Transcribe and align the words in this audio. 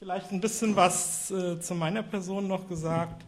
Vielleicht 0.00 0.32
ein 0.32 0.40
bisschen 0.40 0.76
was 0.76 1.30
äh, 1.30 1.60
zu 1.60 1.74
meiner 1.74 2.02
Person 2.02 2.48
noch 2.48 2.66
gesagt. 2.70 3.22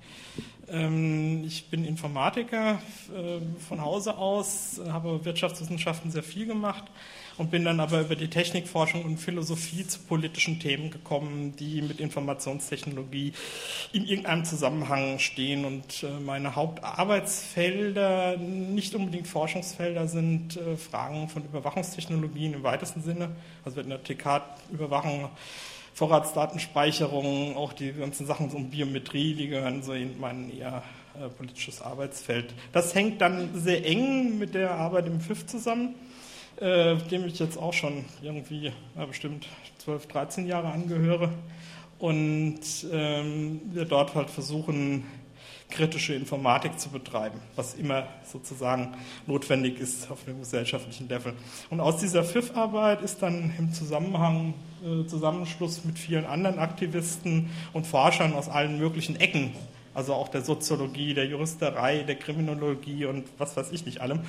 Ähm, 0.68 1.44
ich 1.44 1.68
bin 1.68 1.84
Informatiker 1.84 2.80
äh, 3.14 3.40
von 3.68 3.82
Hause 3.82 4.16
aus, 4.16 4.80
habe 4.88 5.22
Wirtschaftswissenschaften 5.22 6.10
sehr 6.10 6.22
viel 6.22 6.46
gemacht 6.46 6.84
und 7.36 7.50
bin 7.50 7.66
dann 7.66 7.78
aber 7.78 8.00
über 8.00 8.16
die 8.16 8.28
Technikforschung 8.28 9.04
und 9.04 9.18
Philosophie 9.18 9.86
zu 9.86 9.98
politischen 10.00 10.60
Themen 10.60 10.90
gekommen, 10.90 11.54
die 11.56 11.82
mit 11.82 12.00
Informationstechnologie 12.00 13.34
in 13.92 14.06
irgendeinem 14.06 14.46
Zusammenhang 14.46 15.18
stehen. 15.18 15.66
Und 15.66 16.02
äh, 16.04 16.20
meine 16.20 16.56
Hauptarbeitsfelder, 16.56 18.38
nicht 18.38 18.94
unbedingt 18.94 19.28
Forschungsfelder, 19.28 20.08
sind 20.08 20.56
äh, 20.56 20.78
Fragen 20.78 21.28
von 21.28 21.44
Überwachungstechnologien 21.44 22.54
im 22.54 22.62
weitesten 22.62 23.02
Sinne, 23.02 23.28
also 23.62 23.82
in 23.82 23.90
der 23.90 24.02
TK-Überwachung 24.02 25.28
Vorratsdatenspeicherung, 25.94 27.56
auch 27.56 27.72
die 27.72 27.92
ganzen 27.92 28.26
Sachen 28.26 28.50
um 28.50 28.70
Biometrie, 28.70 29.34
die 29.34 29.48
gehören 29.48 29.82
so 29.82 29.92
in 29.92 30.18
mein 30.18 30.50
eher 30.56 30.82
äh, 31.14 31.28
politisches 31.28 31.82
Arbeitsfeld. 31.82 32.54
Das 32.72 32.94
hängt 32.94 33.20
dann 33.20 33.50
sehr 33.54 33.84
eng 33.84 34.38
mit 34.38 34.54
der 34.54 34.72
Arbeit 34.72 35.06
im 35.06 35.20
FIF 35.20 35.46
zusammen, 35.46 35.94
äh, 36.56 36.96
dem 36.96 37.26
ich 37.26 37.38
jetzt 37.38 37.58
auch 37.58 37.74
schon 37.74 38.06
irgendwie 38.22 38.72
ja, 38.96 39.04
bestimmt 39.04 39.46
12, 39.78 40.06
13 40.06 40.46
Jahre 40.46 40.68
angehöre. 40.68 41.30
Und 41.98 42.60
ähm, 42.90 43.60
wir 43.72 43.84
dort 43.84 44.14
halt 44.14 44.30
versuchen, 44.30 45.04
kritische 45.72 46.14
Informatik 46.14 46.78
zu 46.78 46.90
betreiben, 46.90 47.40
was 47.56 47.74
immer 47.74 48.06
sozusagen 48.30 48.94
notwendig 49.26 49.80
ist 49.80 50.10
auf 50.10 50.24
dem 50.24 50.38
gesellschaftlichen 50.38 51.08
Level. 51.08 51.32
Und 51.70 51.80
aus 51.80 51.96
dieser 51.98 52.22
FIF-Arbeit 52.24 53.02
ist 53.02 53.22
dann 53.22 53.52
im 53.58 53.72
Zusammenhang, 53.72 54.54
äh, 54.84 55.06
Zusammenschluss 55.06 55.84
mit 55.84 55.98
vielen 55.98 56.26
anderen 56.26 56.58
Aktivisten 56.58 57.50
und 57.72 57.86
Forschern 57.86 58.34
aus 58.34 58.48
allen 58.48 58.78
möglichen 58.78 59.16
Ecken, 59.16 59.52
also 59.94 60.14
auch 60.14 60.28
der 60.28 60.42
Soziologie, 60.42 61.14
der 61.14 61.26
Juristerei, 61.26 62.02
der 62.02 62.16
Kriminologie 62.16 63.04
und 63.04 63.24
was 63.38 63.56
weiß 63.56 63.72
ich 63.72 63.84
nicht 63.84 64.00
allem, 64.00 64.20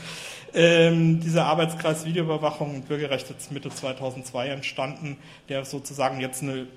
ähm, 0.54 1.22
dieser 1.22 1.46
Arbeitskreis 1.46 2.06
Videoüberwachung 2.06 2.76
und 2.76 2.88
Bürgerrechte 2.88 3.34
Mitte 3.52 3.70
2002 3.70 4.50
entstanden, 4.50 5.18
der 5.50 5.64
sozusagen 5.66 6.20
jetzt 6.20 6.42
eine 6.42 6.68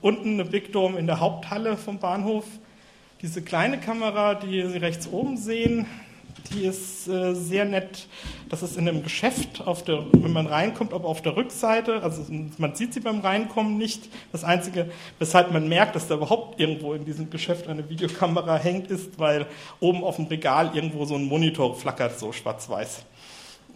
unten 0.00 0.34
eine 0.34 0.44
Big 0.44 0.72
Dome 0.72 0.98
in 0.98 1.06
der 1.06 1.20
Haupthalle 1.20 1.76
vom 1.76 1.98
Bahnhof. 1.98 2.44
Diese 3.22 3.42
kleine 3.42 3.78
Kamera, 3.78 4.34
die 4.34 4.66
Sie 4.68 4.78
rechts 4.78 5.08
oben 5.08 5.36
sehen, 5.36 5.86
die 6.52 6.64
ist 6.64 7.08
äh, 7.08 7.34
sehr 7.34 7.64
nett. 7.64 8.06
Das 8.48 8.62
ist 8.62 8.76
in 8.76 8.88
einem 8.88 9.02
Geschäft, 9.02 9.62
der, 9.86 10.04
wenn 10.12 10.32
man 10.32 10.46
reinkommt, 10.46 10.92
aber 10.92 11.08
auf 11.08 11.22
der 11.22 11.36
Rückseite. 11.36 12.02
Also 12.02 12.24
man 12.58 12.74
sieht 12.74 12.94
sie 12.94 13.00
beim 13.00 13.20
Reinkommen 13.20 13.76
nicht. 13.78 14.08
Das 14.32 14.44
Einzige, 14.44 14.90
weshalb 15.18 15.52
man 15.52 15.68
merkt, 15.68 15.96
dass 15.96 16.06
da 16.06 16.14
überhaupt 16.14 16.60
irgendwo 16.60 16.94
in 16.94 17.04
diesem 17.04 17.30
Geschäft 17.30 17.68
eine 17.68 17.88
Videokamera 17.88 18.56
hängt, 18.56 18.90
ist, 18.90 19.18
weil 19.18 19.46
oben 19.80 20.04
auf 20.04 20.16
dem 20.16 20.26
Regal 20.26 20.70
irgendwo 20.74 21.04
so 21.04 21.14
ein 21.14 21.24
Monitor 21.24 21.74
flackert, 21.74 22.18
so 22.18 22.32
schwarz-weiß. 22.32 23.04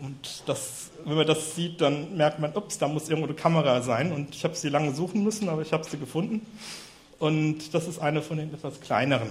Und 0.03 0.43
das, 0.47 0.91
wenn 1.05 1.17
man 1.17 1.27
das 1.27 1.55
sieht, 1.55 1.81
dann 1.81 2.17
merkt 2.17 2.39
man, 2.39 2.55
ups, 2.55 2.79
da 2.79 2.89
muss 2.89 3.09
irgendwo 3.09 3.29
eine 3.29 3.37
Kamera 3.37 3.83
sein. 3.83 4.13
Und 4.13 4.35
ich 4.35 4.45
habe 4.45 4.55
sie 4.55 4.69
lange 4.69 4.95
suchen 4.95 5.23
müssen, 5.23 5.49
aber 5.49 5.63
ich 5.63 5.73
habe 5.73 5.85
sie 5.85 5.99
gefunden. 5.99 6.47
Und 7.19 7.75
das 7.75 7.87
ist 7.87 7.99
eine 7.99 8.23
von 8.23 8.39
den 8.39 8.53
etwas 8.53 8.81
kleineren. 8.81 9.29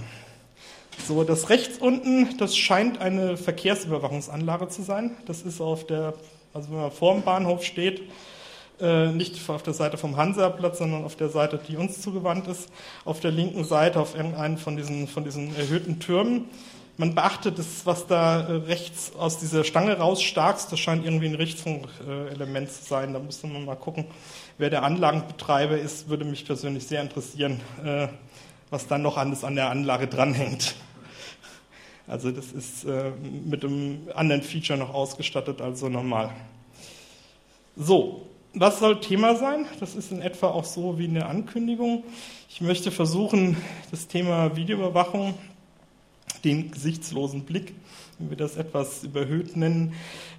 So, 1.08 1.24
das 1.24 1.50
rechts 1.50 1.80
unten, 1.80 2.38
das 2.38 2.56
scheint 2.56 3.00
eine 3.00 3.38
Verkehrsüberwachungsanlage 3.38 4.68
zu 4.68 4.84
sein. 4.84 5.16
Das 5.26 5.42
ist 5.42 5.62
auf 5.62 5.88
der, 5.88 6.14
also 6.54 6.70
wenn 6.70 6.82
man 6.82 6.92
vor 6.92 7.14
dem 7.14 7.24
Bahnhof 7.24 7.64
steht, 7.64 8.02
äh, 8.80 9.08
nicht 9.08 9.50
auf 9.50 9.64
der 9.64 9.74
Seite 9.74 9.98
vom 9.98 10.18
Hansaplatz, 10.18 10.78
sondern 10.78 11.04
auf 11.04 11.16
der 11.16 11.30
Seite, 11.30 11.60
die 11.68 11.78
uns 11.78 12.02
zugewandt 12.02 12.48
ist, 12.48 12.70
auf 13.06 13.20
der 13.20 13.32
linken 13.32 13.64
Seite 13.64 14.00
auf 14.00 14.16
irgendeinen 14.16 14.58
von 14.58 14.78
diesen, 14.78 15.08
von 15.08 15.24
diesen 15.24 15.56
erhöhten 15.56 16.00
Türmen 16.00 16.46
man 17.00 17.16
beachtet, 17.16 17.58
das, 17.58 17.86
was 17.86 18.08
da 18.08 18.42
äh, 18.42 18.52
rechts 18.68 19.14
aus 19.16 19.40
dieser 19.40 19.64
Stange 19.64 19.98
rausstarkst, 19.98 20.70
das 20.70 20.80
scheint 20.80 21.06
irgendwie 21.06 21.28
ein 21.28 21.36
Richtfunkelement 21.36 22.70
zu 22.70 22.84
sein. 22.84 23.14
Da 23.14 23.20
müsste 23.20 23.48
man 23.48 23.64
mal 23.64 23.76
gucken, 23.76 24.06
wer 24.58 24.70
der 24.70 24.84
Anlagenbetreiber 24.84 25.78
ist, 25.78 26.10
würde 26.10 26.26
mich 26.26 26.46
persönlich 26.46 26.86
sehr 26.86 27.02
interessieren, 27.02 27.62
äh, 27.86 28.10
was 28.70 28.88
dann 28.88 29.02
noch 29.02 29.16
alles 29.16 29.46
an 29.46 29.56
der 29.56 29.70
Anlage 29.70 30.08
dranhängt. 30.08 30.76
Also 32.06 32.32
das 32.32 32.52
ist 32.52 32.84
äh, 32.84 33.12
mit 33.46 33.64
einem 33.64 34.10
anderen 34.14 34.42
Feature 34.42 34.78
noch 34.78 34.94
ausgestattet 34.94 35.62
als 35.62 35.82
normal. 35.82 36.32
So, 37.78 38.28
was 38.54 38.80
soll 38.80 39.00
Thema 39.00 39.36
sein? 39.36 39.68
Das 39.80 39.96
ist 39.96 40.12
in 40.12 40.22
etwa 40.22 40.48
auch 40.48 40.66
so 40.66 41.00
wie 41.00 41.08
eine 41.08 41.28
Ankündigung. 41.28 42.04
Ich 42.50 42.60
möchte 42.60 42.92
versuchen, 42.92 43.56
das 43.92 44.08
Thema 44.08 44.56
Videoüberwachung 44.58 45.36
den 46.44 46.72
gesichtslosen 46.72 47.44
Blick, 47.44 47.74
wenn 48.18 48.30
wir 48.30 48.38
das 48.38 48.58
etwas 48.58 49.04
überhöht 49.04 49.56
nennen, 49.56 49.94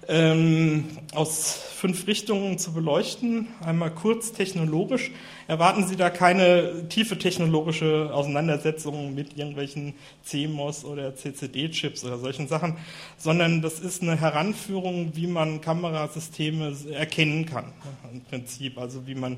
ähm, 0.07 0.85
aus 1.13 1.53
fünf 1.75 2.05
Richtungen 2.07 2.57
zu 2.57 2.73
beleuchten. 2.73 3.47
Einmal 3.63 3.91
kurz 3.91 4.33
technologisch. 4.33 5.11
Erwarten 5.47 5.87
Sie 5.87 5.95
da 5.95 6.09
keine 6.09 6.87
tiefe 6.89 7.17
technologische 7.17 8.11
Auseinandersetzung 8.13 9.15
mit 9.15 9.37
irgendwelchen 9.37 9.93
CMOS 10.23 10.85
oder 10.85 11.15
CCD-Chips 11.15 12.03
oder 12.03 12.17
solchen 12.17 12.47
Sachen, 12.47 12.77
sondern 13.17 13.61
das 13.61 13.79
ist 13.79 14.01
eine 14.01 14.19
Heranführung, 14.19 15.15
wie 15.15 15.27
man 15.27 15.61
Kamerasysteme 15.61 16.75
erkennen 16.91 17.45
kann, 17.45 17.73
im 18.11 18.21
Prinzip. 18.21 18.77
Also 18.77 19.07
wie 19.07 19.15
man, 19.15 19.37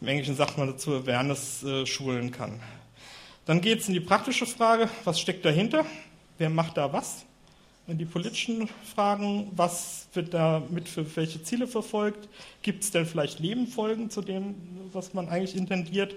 im 0.00 0.08
Englischen 0.08 0.36
sagt 0.36 0.58
man 0.58 0.68
dazu, 0.68 0.94
Awareness 0.94 1.62
äh, 1.62 1.86
schulen 1.86 2.30
kann. 2.30 2.60
Dann 3.50 3.60
geht 3.60 3.80
es 3.80 3.88
in 3.88 3.94
die 3.94 4.00
praktische 4.00 4.46
Frage, 4.46 4.88
was 5.02 5.18
steckt 5.18 5.44
dahinter? 5.44 5.84
Wer 6.38 6.50
macht 6.50 6.76
da 6.76 6.92
was? 6.92 7.24
In 7.88 7.98
die 7.98 8.04
politischen 8.04 8.68
Fragen, 8.94 9.50
was 9.56 10.06
wird 10.14 10.32
da 10.34 10.62
mit 10.70 10.88
für 10.88 11.04
welche 11.16 11.42
Ziele 11.42 11.66
verfolgt? 11.66 12.28
Gibt 12.62 12.84
es 12.84 12.92
denn 12.92 13.06
vielleicht 13.06 13.40
Nebenfolgen 13.40 14.08
zu 14.08 14.22
dem, 14.22 14.54
was 14.92 15.14
man 15.14 15.28
eigentlich 15.28 15.56
intendiert? 15.56 16.14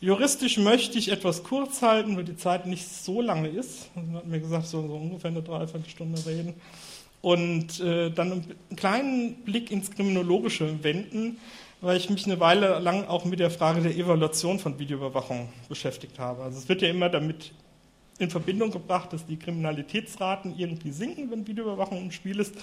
Juristisch 0.00 0.56
möchte 0.56 0.98
ich 0.98 1.12
etwas 1.12 1.42
kurz 1.42 1.82
halten, 1.82 2.16
weil 2.16 2.24
die 2.24 2.38
Zeit 2.38 2.64
nicht 2.64 2.88
so 2.88 3.20
lange 3.20 3.48
ist. 3.48 3.94
Man 3.94 4.14
hat 4.14 4.26
mir 4.26 4.40
gesagt, 4.40 4.68
so, 4.68 4.80
so 4.88 4.94
ungefähr 4.94 5.30
eine 5.30 5.42
Dreiviertelstunde 5.42 6.24
reden. 6.24 6.54
Und 7.20 7.78
äh, 7.80 8.08
dann 8.08 8.32
einen 8.32 8.56
kleinen 8.74 9.34
Blick 9.44 9.70
ins 9.70 9.90
Kriminologische 9.90 10.82
wenden 10.82 11.36
weil 11.80 11.96
ich 11.96 12.10
mich 12.10 12.26
eine 12.26 12.40
Weile 12.40 12.78
lang 12.78 13.06
auch 13.06 13.24
mit 13.24 13.40
der 13.40 13.50
Frage 13.50 13.80
der 13.80 13.96
Evaluation 13.96 14.58
von 14.58 14.78
Videoüberwachung 14.78 15.48
beschäftigt 15.68 16.18
habe. 16.18 16.42
Also 16.42 16.58
es 16.58 16.68
wird 16.68 16.82
ja 16.82 16.88
immer 16.88 17.08
damit 17.08 17.52
in 18.18 18.30
Verbindung 18.30 18.70
gebracht, 18.70 19.12
dass 19.12 19.26
die 19.26 19.36
Kriminalitätsraten 19.36 20.58
irgendwie 20.58 20.90
sinken, 20.90 21.30
wenn 21.30 21.46
Videoüberwachung 21.46 21.98
im 21.98 22.10
Spiel 22.10 22.40
ist. 22.40 22.54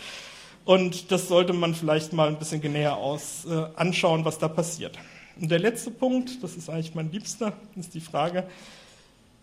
Und 0.65 1.11
das 1.11 1.27
sollte 1.27 1.53
man 1.53 1.75
vielleicht 1.75 2.11
mal 2.11 2.27
ein 2.27 2.37
bisschen 2.37 2.59
genauer 2.59 2.97
aus, 2.97 3.45
äh, 3.45 3.65
anschauen, 3.75 4.25
was 4.25 4.37
da 4.37 4.47
passiert. 4.47 4.97
Und 5.39 5.49
der 5.49 5.59
letzte 5.59 5.91
Punkt, 5.91 6.43
das 6.43 6.55
ist 6.55 6.69
eigentlich 6.69 6.95
mein 6.95 7.11
Liebster, 7.11 7.53
ist 7.75 7.93
die 7.93 8.01
Frage, 8.01 8.45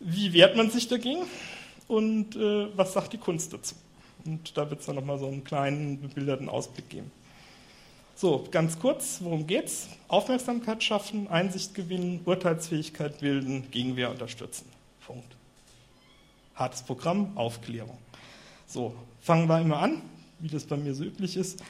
wie 0.00 0.32
wehrt 0.32 0.56
man 0.56 0.70
sich 0.70 0.88
dagegen 0.88 1.22
und 1.86 2.34
äh, 2.34 2.66
was 2.76 2.92
sagt 2.92 3.12
die 3.12 3.18
Kunst 3.18 3.52
dazu? 3.52 3.74
Und 4.24 4.56
da 4.56 4.68
wird 4.68 4.80
es 4.80 4.86
dann 4.86 4.96
nochmal 4.96 5.18
so 5.18 5.26
einen 5.26 5.44
kleinen, 5.44 6.00
bebilderten 6.00 6.48
Ausblick 6.48 6.88
geben. 6.88 7.10
So, 8.14 8.46
ganz 8.50 8.78
kurz, 8.78 9.18
worum 9.20 9.46
geht's? 9.46 9.88
Aufmerksamkeit 10.08 10.82
schaffen, 10.82 11.28
Einsicht 11.28 11.74
gewinnen, 11.74 12.20
Urteilsfähigkeit 12.24 13.20
bilden, 13.20 13.70
Gegenwehr 13.70 14.10
unterstützen. 14.10 14.66
Punkt. 15.04 15.34
Hartes 16.54 16.82
Programm, 16.82 17.36
Aufklärung. 17.36 17.98
So, 18.66 18.94
fangen 19.20 19.48
wir 19.48 19.60
immer 19.60 19.78
an, 19.78 20.02
wie 20.38 20.48
das 20.48 20.64
bei 20.64 20.76
mir 20.76 20.94
so 20.94 21.04
üblich 21.04 21.36
ist. 21.36 21.60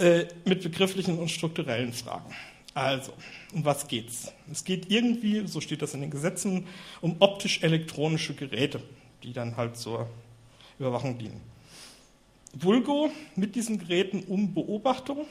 äh, 0.00 0.26
mit 0.44 0.62
begrifflichen 0.62 1.18
und 1.18 1.30
strukturellen 1.30 1.92
Fragen. 1.92 2.34
Also, 2.72 3.12
um 3.52 3.64
was 3.64 3.86
geht's? 3.86 4.32
Es 4.50 4.64
geht 4.64 4.90
irgendwie, 4.90 5.46
so 5.46 5.60
steht 5.60 5.82
das 5.82 5.94
in 5.94 6.00
den 6.00 6.10
Gesetzen, 6.10 6.66
um 7.00 7.16
optisch-elektronische 7.18 8.34
Geräte, 8.34 8.80
die 9.22 9.32
dann 9.32 9.56
halt 9.56 9.76
zur 9.76 10.08
Überwachung 10.78 11.18
dienen. 11.18 11.40
Vulgo 12.54 13.10
mit 13.36 13.54
diesen 13.54 13.78
Geräten 13.78 14.24
um 14.26 14.54
Beobachtung, 14.54 15.26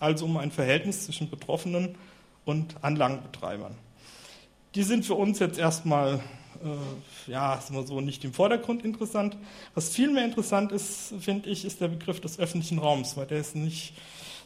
also 0.00 0.24
um 0.24 0.36
ein 0.38 0.50
Verhältnis 0.50 1.04
zwischen 1.04 1.30
Betroffenen 1.30 1.94
und 2.44 2.82
Anlagenbetreibern. 2.82 3.76
Die 4.74 4.82
sind 4.82 5.04
für 5.04 5.14
uns 5.14 5.38
jetzt 5.38 5.58
erstmal, 5.58 6.20
äh, 6.64 7.30
ja, 7.30 7.54
ist 7.54 7.70
immer 7.70 7.86
so 7.86 8.00
nicht 8.00 8.24
im 8.24 8.32
Vordergrund 8.32 8.84
interessant. 8.84 9.36
Was 9.74 9.90
vielmehr 9.90 10.24
interessant 10.24 10.72
ist, 10.72 11.14
finde 11.20 11.50
ich, 11.50 11.64
ist 11.64 11.80
der 11.80 11.88
Begriff 11.88 12.20
des 12.20 12.38
öffentlichen 12.38 12.78
Raums, 12.78 13.16
weil 13.16 13.26
der 13.26 13.38
ist 13.38 13.54
nicht 13.54 13.94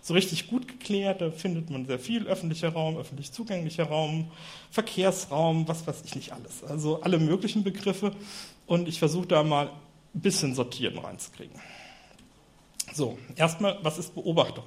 so 0.02 0.12
richtig 0.14 0.48
gut 0.48 0.66
geklärt. 0.66 1.20
Da 1.20 1.30
findet 1.30 1.70
man 1.70 1.86
sehr 1.86 1.98
viel 1.98 2.26
öffentlicher 2.26 2.70
Raum, 2.70 2.96
öffentlich 2.96 3.32
zugänglicher 3.32 3.84
Raum, 3.84 4.30
Verkehrsraum, 4.70 5.68
was 5.68 5.86
weiß 5.86 6.02
ich 6.04 6.14
nicht 6.14 6.32
alles. 6.32 6.64
Also 6.64 7.00
alle 7.02 7.18
möglichen 7.18 7.64
Begriffe. 7.64 8.12
Und 8.66 8.88
ich 8.88 8.98
versuche 8.98 9.26
da 9.26 9.42
mal 9.42 9.70
ein 10.14 10.20
bisschen 10.20 10.54
sortieren 10.54 10.98
reinzukriegen. 10.98 11.58
So, 12.92 13.18
erstmal, 13.36 13.78
was 13.82 13.98
ist 13.98 14.14
Beobachtung? 14.14 14.64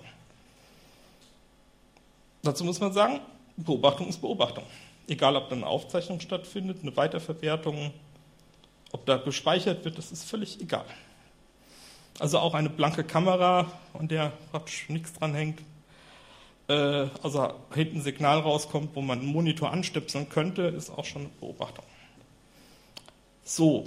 Dazu 2.48 2.64
muss 2.64 2.80
man 2.80 2.94
sagen, 2.94 3.20
Beobachtung 3.58 4.08
ist 4.08 4.22
Beobachtung. 4.22 4.64
Egal, 5.10 5.36
ob 5.36 5.50
da 5.50 5.56
eine 5.58 5.68
Aufzeichnung 5.68 6.22
stattfindet, 6.22 6.78
eine 6.82 6.96
Weiterverwertung, 6.96 7.92
ob 8.94 9.06
da 9.06 9.18
gespeichert 9.18 9.84
wird, 9.84 9.98
das 9.98 10.14
ist 10.14 10.24
völlig 10.24 10.62
egal. 10.62 10.86
Also 12.20 12.40
auch 12.40 12.54
eine 12.54 12.70
blanke 12.70 13.04
Kamera, 13.04 13.70
an 13.94 14.08
der 14.08 14.32
praktisch 14.52 14.88
nichts 14.88 15.12
dran 15.12 15.34
hängt, 15.34 15.60
äh, 16.70 17.08
also 17.22 17.54
hinten 17.74 17.98
ein 17.98 18.02
Signal 18.02 18.40
rauskommt, 18.40 18.96
wo 18.96 19.02
man 19.02 19.20
einen 19.20 19.28
Monitor 19.28 19.72
anstöpseln 19.72 20.30
könnte, 20.30 20.62
ist 20.62 20.90
auch 20.90 21.04
schon 21.04 21.24
eine 21.24 21.32
Beobachtung. 21.42 21.84
So, 23.44 23.84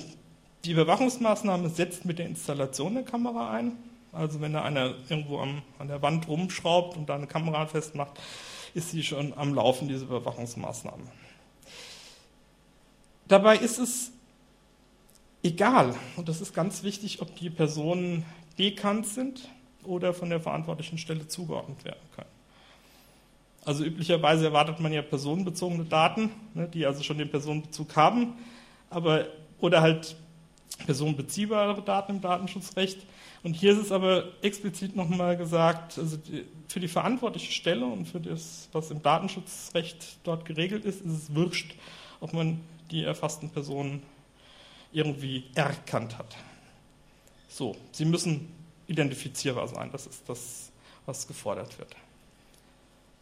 die 0.67 0.73
Überwachungsmaßnahme 0.73 1.71
setzt 1.71 2.05
mit 2.05 2.19
der 2.19 2.27
Installation 2.27 2.93
der 2.93 3.05
Kamera 3.05 3.53
ein. 3.53 3.79
Also 4.13 4.41
wenn 4.41 4.53
da 4.53 4.63
einer 4.63 4.95
irgendwo 5.09 5.39
am, 5.39 5.63
an 5.79 5.89
der 5.89 6.03
Wand 6.03 6.27
rumschraubt 6.29 6.97
und 6.97 7.09
da 7.09 7.15
eine 7.15 7.27
Kamera 7.27 7.67
festmacht, 7.67 8.19
ist 8.75 8.91
sie 8.91 9.03
schon 9.03 9.33
am 9.37 9.55
Laufen, 9.55 9.89
diese 9.89 10.05
Überwachungsmaßnahme. 10.05 11.05
Dabei 13.29 13.57
ist 13.57 13.79
es 13.79 14.11
egal, 15.43 15.95
und 16.17 16.29
das 16.29 16.41
ist 16.41 16.55
ganz 16.55 16.83
wichtig, 16.83 17.23
ob 17.23 17.35
die 17.37 17.51
Personen 17.51 18.25
bekannt 18.57 19.07
sind 19.07 19.49
oder 19.85 20.13
von 20.13 20.31
der 20.31 20.41
verantwortlichen 20.41 20.99
Stelle 20.99 21.29
zugeordnet 21.29 21.85
werden 21.85 22.03
können. 22.15 22.29
Also 23.65 23.85
üblicherweise 23.85 24.47
erwartet 24.47 24.81
man 24.81 24.93
ja 24.93 25.03
personenbezogene 25.03 25.85
Daten, 25.85 26.31
ne, 26.55 26.67
die 26.67 26.87
also 26.87 27.03
schon 27.03 27.19
den 27.19 27.31
Personenbezug 27.31 27.95
haben, 27.95 28.35
aber 28.89 29.27
oder 29.61 29.83
halt 29.83 30.17
personenbeziehbare 30.87 31.83
Daten 31.83 32.17
im 32.17 32.21
Datenschutzrecht. 32.21 32.99
Und 33.43 33.55
hier 33.55 33.73
ist 33.73 33.79
es 33.79 33.93
aber 33.93 34.25
explizit 34.43 34.97
nochmal 34.97 35.37
gesagt, 35.37 35.99
also 35.99 36.17
die, 36.19 36.45
für 36.69 36.81
die 36.81 36.89
verantwortliche 36.89 37.53
Stelle 37.53 37.87
und 37.87 38.07
für 38.07 38.21
das, 38.21 38.69
was 38.73 38.91
im 38.91 39.03
Datenschutzrecht 39.03 40.19
dort 40.25 40.45
geregelt 40.45 40.85
ist, 40.85 41.01
ist 41.01 41.13
es 41.13 41.35
wurscht, 41.35 41.75
ob 42.21 42.35
man 42.35 42.61
die 42.91 43.03
erfassten 43.03 43.49
Personen 43.51 44.03
irgendwie 44.93 45.45
erkannt 45.55 46.19
hat. 46.19 46.37
So, 47.49 47.77
sie 47.93 48.05
müssen 48.05 48.53
identifizierbar 48.87 49.69
sein, 49.69 49.91
das 49.93 50.07
ist 50.07 50.29
das, 50.29 50.71
was 51.07 51.27
gefordert 51.27 51.79
wird. 51.79 51.95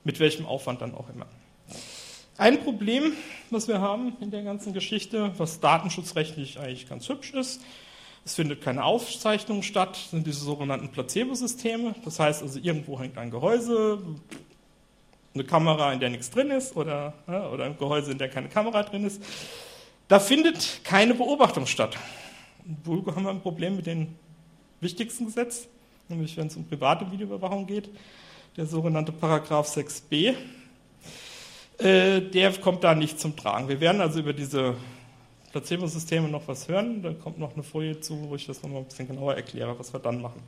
Mit 0.03 0.19
welchem 0.19 0.47
Aufwand 0.47 0.81
dann 0.81 0.95
auch 0.95 1.09
immer. 1.11 1.27
Ein 2.39 2.63
Problem, 2.63 3.13
was 3.51 3.69
wir 3.69 3.81
haben 3.81 4.17
in 4.21 4.31
der 4.31 4.43
ganzen 4.43 4.73
Geschichte, 4.73 5.33
was 5.39 5.61
datenschutzrechtlich 5.61 6.59
eigentlich 6.59 6.89
ganz 6.89 7.09
hübsch 7.09 7.35
ist, 7.35 7.61
es 8.29 8.35
findet 8.35 8.61
keine 8.61 8.85
Aufzeichnung 8.85 9.63
statt, 9.63 9.99
sind 10.11 10.27
diese 10.27 10.45
sogenannten 10.45 10.91
Placebo-Systeme. 10.91 11.95
Das 12.05 12.21
heißt 12.21 12.43
also, 12.43 12.59
irgendwo 12.59 13.01
hängt 13.01 13.17
ein 13.17 13.31
Gehäuse, 13.31 14.01
eine 15.33 15.45
Kamera, 15.45 15.95
in 15.95 16.01
der 16.01 16.11
nichts 16.11 16.29
drin 16.29 16.51
ist, 16.51 16.77
oder, 16.77 17.15
oder 17.27 17.65
ein 17.65 17.79
Gehäuse, 17.79 18.13
in 18.13 18.19
der 18.19 18.29
keine 18.29 18.51
Kamera 18.51 18.83
drin 18.83 19.07
ist. 19.07 19.23
Da 20.09 20.21
findet 20.21 20.85
keine 20.85 21.15
Beobachtung 21.15 21.65
statt. 21.65 21.97
Bulgo 22.67 23.17
haben 23.17 23.23
wir 23.23 23.31
ein 23.31 23.41
Problem 23.41 23.77
mit 23.77 23.87
dem 23.87 24.09
wichtigsten 24.83 25.25
Gesetz, 25.25 25.67
nämlich 26.11 26.37
wenn 26.37 26.49
es 26.49 26.57
um 26.57 26.67
private 26.67 27.11
Videoüberwachung 27.11 27.67
geht, 27.67 27.89
der 28.59 28.67
sogenannte 28.67 29.11
Paragraph 29.11 29.75
6b. 29.75 30.35
Äh, 31.79 32.21
der 32.21 32.53
kommt 32.59 32.85
da 32.85 32.95
nicht 32.95 33.19
zum 33.19 33.37
Tragen. 33.37 33.69
Wir 33.69 33.81
werden 33.81 34.03
also 34.03 34.21
über 34.21 34.35
diese 34.35 34.75
Placebo-Systeme 35.53 36.29
noch 36.29 36.47
was 36.47 36.69
hören. 36.69 37.03
Da 37.03 37.13
kommt 37.13 37.39
noch 37.39 37.55
eine 37.55 37.63
Folie 37.63 38.01
zu, 38.01 38.29
wo 38.29 38.35
ich 38.35 38.47
das 38.47 38.63
nochmal 38.63 38.81
ein 38.81 38.85
bisschen 38.85 39.09
genauer 39.09 39.35
erkläre, 39.35 39.79
was 39.79 39.93
wir 39.93 40.01
dann 40.01 40.21
machen. 40.21 40.43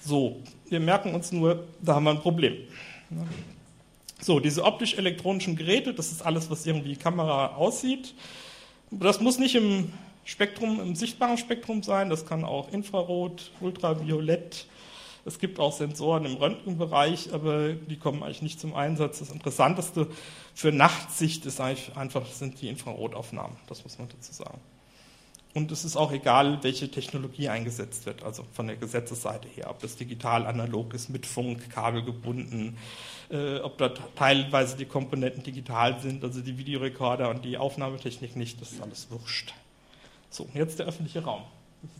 So, 0.00 0.42
wir 0.68 0.80
merken 0.80 1.14
uns 1.14 1.32
nur, 1.32 1.66
da 1.82 1.94
haben 1.94 2.04
wir 2.04 2.10
ein 2.10 2.20
Problem. 2.20 2.54
So, 4.20 4.40
diese 4.40 4.64
optisch-elektronischen 4.64 5.56
Geräte, 5.56 5.92
das 5.94 6.12
ist 6.12 6.22
alles, 6.24 6.50
was 6.50 6.66
irgendwie 6.66 6.96
Kamera 6.96 7.56
aussieht. 7.56 8.14
Das 8.90 9.20
muss 9.20 9.38
nicht 9.38 9.54
im 9.54 9.92
Spektrum, 10.24 10.80
im 10.80 10.94
sichtbaren 10.94 11.38
Spektrum 11.38 11.82
sein, 11.82 12.10
das 12.10 12.26
kann 12.26 12.44
auch 12.44 12.72
Infrarot, 12.72 13.50
Ultraviolett, 13.60 14.66
es 15.26 15.40
gibt 15.40 15.58
auch 15.58 15.72
Sensoren 15.72 16.24
im 16.24 16.36
Röntgenbereich, 16.36 17.32
aber 17.34 17.72
die 17.72 17.98
kommen 17.98 18.22
eigentlich 18.22 18.42
nicht 18.42 18.60
zum 18.60 18.74
Einsatz. 18.74 19.18
Das 19.18 19.30
Interessanteste 19.30 20.06
für 20.54 20.70
Nachtsicht 20.70 21.44
ist 21.46 21.60
einfach, 21.60 22.24
sind 22.26 22.60
die 22.60 22.68
Infrarotaufnahmen. 22.68 23.56
Das 23.66 23.82
muss 23.82 23.98
man 23.98 24.08
dazu 24.08 24.32
sagen. 24.32 24.60
Und 25.52 25.72
es 25.72 25.84
ist 25.84 25.96
auch 25.96 26.12
egal, 26.12 26.62
welche 26.62 26.90
Technologie 26.90 27.48
eingesetzt 27.48 28.04
wird, 28.04 28.22
also 28.22 28.44
von 28.52 28.66
der 28.66 28.76
Gesetzesseite 28.76 29.48
her, 29.48 29.70
ob 29.70 29.80
das 29.80 29.96
digital, 29.96 30.46
analog 30.46 30.92
ist, 30.92 31.08
mit 31.08 31.24
Funk, 31.24 31.70
kabelgebunden, 31.70 32.76
äh, 33.30 33.60
ob 33.60 33.78
da 33.78 33.88
teilweise 33.88 34.76
die 34.76 34.84
Komponenten 34.84 35.42
digital 35.42 35.98
sind, 35.98 36.22
also 36.22 36.42
die 36.42 36.58
Videorekorder 36.58 37.30
und 37.30 37.44
die 37.44 37.56
Aufnahmetechnik 37.56 38.36
nicht, 38.36 38.60
das 38.60 38.72
ist 38.72 38.82
alles 38.82 39.10
wurscht. 39.10 39.54
So, 40.28 40.46
jetzt 40.52 40.78
der 40.78 40.86
öffentliche 40.86 41.24
Raum. 41.24 41.42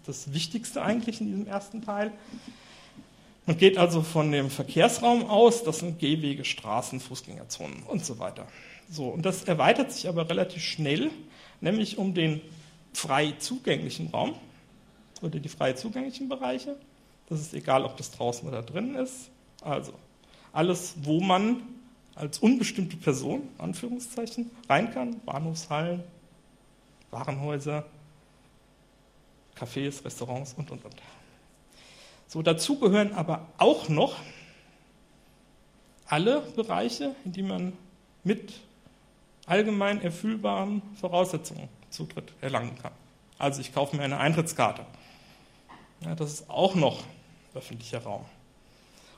Das 0.05 0.19
ist 0.19 0.27
das 0.27 0.35
Wichtigste 0.35 0.83
eigentlich 0.83 1.21
in 1.23 1.29
diesem 1.29 1.47
ersten 1.47 1.81
Teil. 1.81 2.13
Man 3.47 3.57
geht 3.59 3.79
also 3.79 4.03
von 4.03 4.33
dem 4.33 4.51
Verkehrsraum 4.51 5.31
aus, 5.31 5.63
das 5.63 5.79
sind 5.79 6.01
Gehwege, 6.01 6.45
Straßen, 6.45 6.99
Fußgängerzonen 6.99 7.85
und 7.85 8.05
so 8.05 8.19
weiter. 8.19 8.49
So, 8.91 9.09
und 9.09 9.25
das 9.25 9.45
erweitert 9.45 9.93
sich 9.93 10.09
aber 10.09 10.29
relativ 10.29 10.65
schnell, 10.65 11.11
nämlich 11.61 11.97
um 11.97 12.13
den 12.13 12.41
frei 12.93 13.35
zugänglichen 13.39 14.09
Raum 14.09 14.35
oder 15.23 15.39
die 15.39 15.49
frei 15.49 15.75
zugänglichen 15.75 16.29
Bereiche. 16.29 16.77
Das 17.29 17.41
ist 17.41 17.55
egal, 17.55 17.85
ob 17.85 17.97
das 17.97 18.11
draußen 18.11 18.49
oder 18.49 18.63
drinnen 18.63 18.97
ist. 18.97 19.31
Also 19.61 19.93
alles, 20.53 20.95
wo 21.03 21.21
man 21.21 21.63
als 22.17 22.39
unbestimmte 22.39 22.97
Person, 22.97 23.49
Anführungszeichen, 23.59 24.51
rein 24.69 24.91
kann, 24.93 25.21
Bahnhofshallen, 25.25 26.03
Warenhäuser, 27.11 27.85
Cafés, 29.57 30.05
Restaurants 30.05 30.55
und, 30.55 30.71
und, 30.71 30.85
und. 30.85 30.95
So, 32.27 32.43
dazu 32.43 32.79
gehören 32.79 33.13
aber 33.15 33.47
auch 33.59 33.89
noch 33.89 34.17
alle 36.07 36.41
Bereiche, 36.41 37.15
in 37.25 37.33
die 37.33 37.43
man 37.43 37.73
mit 38.25 38.53
allgemein 39.47 40.03
erfüllbaren 40.03 40.83
Voraussetzungen 41.01 41.69
Zutritt 41.91 42.33
erlangen 42.41 42.77
kann. 42.81 42.93
Also 43.39 43.61
ich 43.61 43.73
kaufe 43.73 43.97
mir 43.97 44.03
eine 44.03 44.19
Eintrittskarte. 44.19 44.85
Ja, 46.01 46.15
das 46.15 46.33
ist 46.33 46.51
auch 46.51 46.75
noch 46.75 47.05
öffentlicher 47.55 48.03
Raum. 48.03 48.25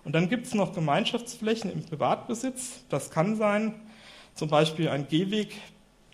Und 0.05 0.13
dann 0.13 0.29
gibt 0.29 0.47
es 0.47 0.55
noch 0.55 0.75
Gemeinschaftsflächen 0.75 1.73
im 1.73 1.85
Privatbesitz. 1.85 2.85
Das 2.89 3.11
kann 3.11 3.37
sein, 3.37 3.75
zum 4.35 4.49
Beispiel 4.49 4.89
ein 4.89 5.09
Gehweg, 5.09 5.55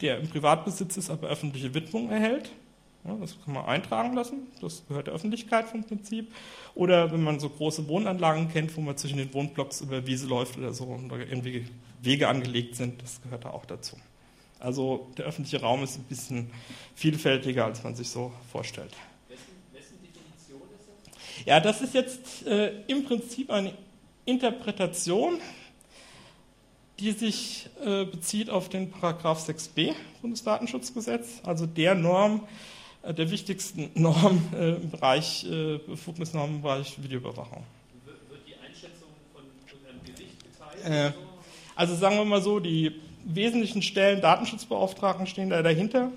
der 0.01 0.19
im 0.19 0.29
Privatbesitz 0.29 0.97
ist, 0.97 1.11
aber 1.11 1.29
öffentliche 1.29 1.75
Widmung 1.75 2.11
erhält. 2.11 2.51
Das 3.05 3.37
kann 3.45 3.53
man 3.53 3.67
eintragen 3.67 4.15
lassen, 4.15 4.47
das 4.63 4.83
gehört 4.89 5.09
der 5.09 5.15
Öffentlichkeit 5.15 5.69
vom 5.69 5.85
Prinzip. 5.85 6.33
Oder 6.75 7.13
wenn 7.13 7.23
man 7.23 7.39
so 7.39 7.51
große 7.51 7.87
Wohnanlagen 7.87 8.49
kennt, 8.49 8.75
wo 8.77 8.81
man 8.81 8.97
zwischen 8.97 9.19
den 9.19 9.33
Wohnblocks 9.35 9.83
über 9.83 10.07
Wiese 10.07 10.27
läuft 10.27 10.57
oder 10.57 10.73
so 10.73 10.85
und 10.85 11.11
da 11.11 11.19
irgendwie 11.19 11.67
Wege 12.01 12.29
angelegt 12.29 12.77
sind, 12.77 13.03
das 13.03 13.21
gehört 13.21 13.45
da 13.45 13.51
auch 13.51 13.67
dazu. 13.67 13.97
Also 14.59 15.11
der 15.19 15.27
öffentliche 15.27 15.61
Raum 15.61 15.83
ist 15.83 15.99
ein 15.99 16.05
bisschen 16.05 16.51
vielfältiger, 16.95 17.67
als 17.67 17.85
man 17.85 17.95
sich 17.95 18.09
so 18.09 18.33
vorstellt. 18.51 18.95
Wessen, 19.29 19.99
Definition 20.03 20.63
ist 20.75 20.89
das? 21.37 21.45
Ja, 21.45 21.61
das 21.61 21.83
ist 21.83 21.93
jetzt 21.93 22.47
äh, 22.47 22.85
im 22.87 23.05
Prinzip 23.05 23.51
eine 23.51 23.75
Interpretation, 24.25 25.41
die 26.99 27.13
sich 27.13 27.69
äh, 27.85 28.07
bezieht 28.07 28.49
auf 28.49 28.71
den 28.71 28.91
Paragraph 28.91 29.47
6b 29.47 29.93
Bundesdatenschutzgesetz, 30.23 31.43
also 31.45 31.67
der 31.67 31.95
Norm, 31.95 32.37
äh, 32.37 32.74
der 33.13 33.31
wichtigsten 33.31 33.91
Norm 34.01 34.43
äh, 34.55 34.77
im 34.77 34.91
Bereich 34.91 35.45
äh, 35.45 35.79
Befugnisnormen 35.79 36.57
im 36.57 36.63
Bereich 36.63 37.01
Videoüberwachung. 37.03 37.63
Wird 38.05 38.19
die 38.47 38.55
Einschätzung 38.55 39.09
von 39.33 39.43
einem 39.89 40.01
Gericht 40.05 40.37
geteilt? 40.43 41.15
Äh, 41.15 41.19
also 41.77 41.95
sagen 41.95 42.17
wir 42.17 42.25
mal 42.25 42.43
so, 42.43 42.61
die 42.61 42.93
wesentlichen 43.25 43.83
Stellen 43.83 44.21
Datenschutzbeauftragten 44.21 45.27
stehen 45.27 45.51
da 45.51 45.63
dahinter. 45.63 46.11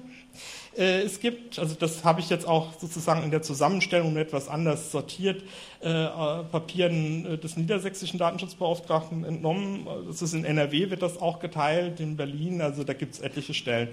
Äh, 0.77 1.01
es 1.01 1.19
gibt, 1.19 1.57
also 1.57 1.75
das 1.75 2.03
habe 2.03 2.19
ich 2.19 2.29
jetzt 2.29 2.47
auch 2.47 2.79
sozusagen 2.79 3.23
in 3.23 3.31
der 3.31 3.41
Zusammenstellung 3.41 4.15
etwas 4.15 4.47
anders 4.47 4.91
sortiert, 4.91 5.43
äh, 5.79 6.07
Papieren 6.51 7.25
äh, 7.25 7.37
des 7.37 7.57
niedersächsischen 7.57 8.19
Datenschutzbeauftragten 8.19 9.23
entnommen. 9.23 9.87
Das 10.07 10.21
ist 10.21 10.33
in 10.33 10.45
NRW, 10.45 10.89
wird 10.89 11.01
das 11.01 11.19
auch 11.19 11.39
geteilt, 11.39 11.99
in 11.99 12.15
Berlin, 12.15 12.61
also 12.61 12.83
da 12.83 12.93
gibt 12.93 13.15
es 13.15 13.19
etliche 13.19 13.53
Stellen. 13.53 13.89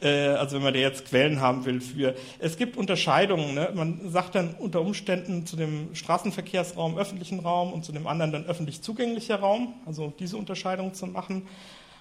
Also 0.00 0.56
wenn 0.56 0.62
man 0.62 0.74
da 0.74 0.80
jetzt 0.80 1.06
Quellen 1.06 1.40
haben 1.40 1.64
will 1.64 1.80
für. 1.80 2.14
Es 2.38 2.56
gibt 2.56 2.76
Unterscheidungen. 2.76 3.54
Ne? 3.54 3.70
Man 3.74 4.10
sagt 4.10 4.34
dann 4.34 4.54
unter 4.58 4.80
Umständen 4.80 5.46
zu 5.46 5.56
dem 5.56 5.94
Straßenverkehrsraum 5.94 6.98
öffentlichen 6.98 7.40
Raum 7.40 7.72
und 7.72 7.84
zu 7.84 7.92
dem 7.92 8.06
anderen 8.06 8.32
dann 8.32 8.44
öffentlich 8.46 8.82
zugänglicher 8.82 9.36
Raum, 9.36 9.74
also 9.86 10.12
diese 10.18 10.36
Unterscheidung 10.36 10.94
zu 10.94 11.06
machen. 11.06 11.46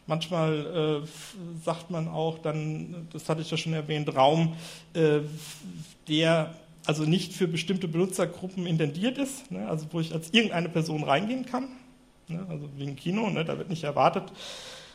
Manchmal 0.05 1.03
äh, 1.03 1.07
sagt 1.63 1.89
man 1.89 2.07
auch 2.09 2.39
dann, 2.39 3.07
das 3.13 3.29
hatte 3.29 3.41
ich 3.41 3.49
ja 3.49 3.57
schon 3.57 3.73
erwähnt, 3.73 4.13
Raum, 4.15 4.55
äh, 4.93 5.19
der 6.09 6.53
also 6.85 7.03
nicht 7.03 7.33
für 7.33 7.47
bestimmte 7.47 7.87
Benutzergruppen 7.87 8.65
intendiert 8.65 9.17
ist, 9.17 9.49
ne, 9.51 9.67
also 9.67 9.85
wo 9.91 9.99
ich 9.99 10.13
als 10.13 10.33
irgendeine 10.33 10.69
Person 10.69 11.03
reingehen 11.03 11.45
kann, 11.45 11.69
ne, 12.27 12.45
also 12.49 12.67
wie 12.75 12.83
ein 12.83 12.95
Kino, 12.95 13.29
ne, 13.29 13.45
da 13.45 13.57
wird 13.57 13.69
nicht 13.69 13.83
erwartet, 13.83 14.23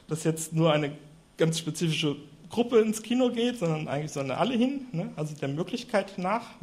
dass 0.08 0.24
jetzt 0.24 0.52
nur 0.52 0.72
eine 0.72 0.92
ganz 1.38 1.58
spezifische 1.58 2.16
Gruppe 2.50 2.80
ins 2.80 3.02
Kino 3.02 3.30
geht, 3.30 3.58
sondern 3.58 3.88
eigentlich 3.88 4.12
sollen 4.12 4.30
alle 4.30 4.54
hin, 4.54 4.86
ne, 4.92 5.10
also 5.16 5.34
der 5.34 5.48
Möglichkeit 5.48 6.18
nach. 6.18 6.60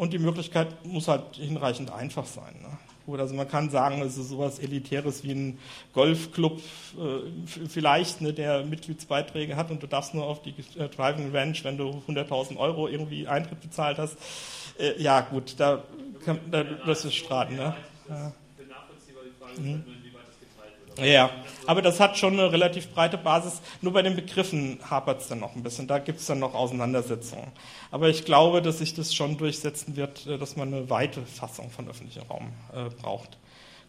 Und 0.00 0.14
die 0.14 0.18
Möglichkeit 0.18 0.82
muss 0.86 1.08
halt 1.08 1.36
hinreichend 1.36 1.92
einfach 1.92 2.24
sein. 2.24 2.54
Ne. 2.62 2.78
Gut, 3.04 3.20
also 3.20 3.34
man 3.34 3.46
kann 3.46 3.68
sagen, 3.68 4.00
es 4.00 4.16
ist 4.16 4.30
sowas 4.30 4.58
Elitäres 4.58 5.24
wie 5.24 5.32
ein 5.32 5.58
Golfclub 5.92 6.58
äh, 6.58 7.66
vielleicht, 7.68 8.22
ne, 8.22 8.32
der 8.32 8.64
Mitgliedsbeiträge 8.64 9.56
hat 9.56 9.70
und 9.70 9.82
du 9.82 9.86
darfst 9.86 10.14
nur 10.14 10.24
auf 10.24 10.40
die 10.40 10.54
äh, 10.78 10.88
Driving 10.88 11.36
Ranch, 11.36 11.64
wenn 11.64 11.76
du 11.76 12.02
100.000 12.08 12.56
Euro 12.56 12.88
irgendwie 12.88 13.28
Eintritt 13.28 13.60
bezahlt 13.60 13.98
hast. 13.98 14.16
Äh, 14.78 14.98
ja 15.02 15.20
gut, 15.20 15.56
da, 15.58 15.82
kann, 16.24 16.40
da 16.50 16.64
das 16.64 17.04
ist 17.04 17.16
Straten. 17.16 17.56
Ne? 17.56 17.76
Ja. 18.08 18.32
Mhm. 19.58 19.84
Ja, 21.02 21.30
aber 21.66 21.82
das 21.82 21.98
hat 21.98 22.18
schon 22.18 22.34
eine 22.34 22.52
relativ 22.52 22.90
breite 22.90 23.16
Basis. 23.16 23.62
Nur 23.80 23.92
bei 23.92 24.02
den 24.02 24.16
Begriffen 24.16 24.78
hapert 24.88 25.22
es 25.22 25.28
dann 25.28 25.40
noch 25.40 25.56
ein 25.56 25.62
bisschen. 25.62 25.86
Da 25.86 25.98
gibt 25.98 26.20
es 26.20 26.26
dann 26.26 26.38
noch 26.38 26.54
Auseinandersetzungen. 26.54 27.48
Aber 27.90 28.08
ich 28.08 28.24
glaube, 28.24 28.60
dass 28.60 28.78
sich 28.78 28.94
das 28.94 29.14
schon 29.14 29.38
durchsetzen 29.38 29.96
wird, 29.96 30.26
äh, 30.26 30.38
dass 30.38 30.56
man 30.56 30.72
eine 30.72 30.90
weite 30.90 31.22
Fassung 31.22 31.70
von 31.70 31.88
öffentlichem 31.88 32.24
Raum 32.28 32.52
äh, 32.74 32.90
braucht. 33.00 33.38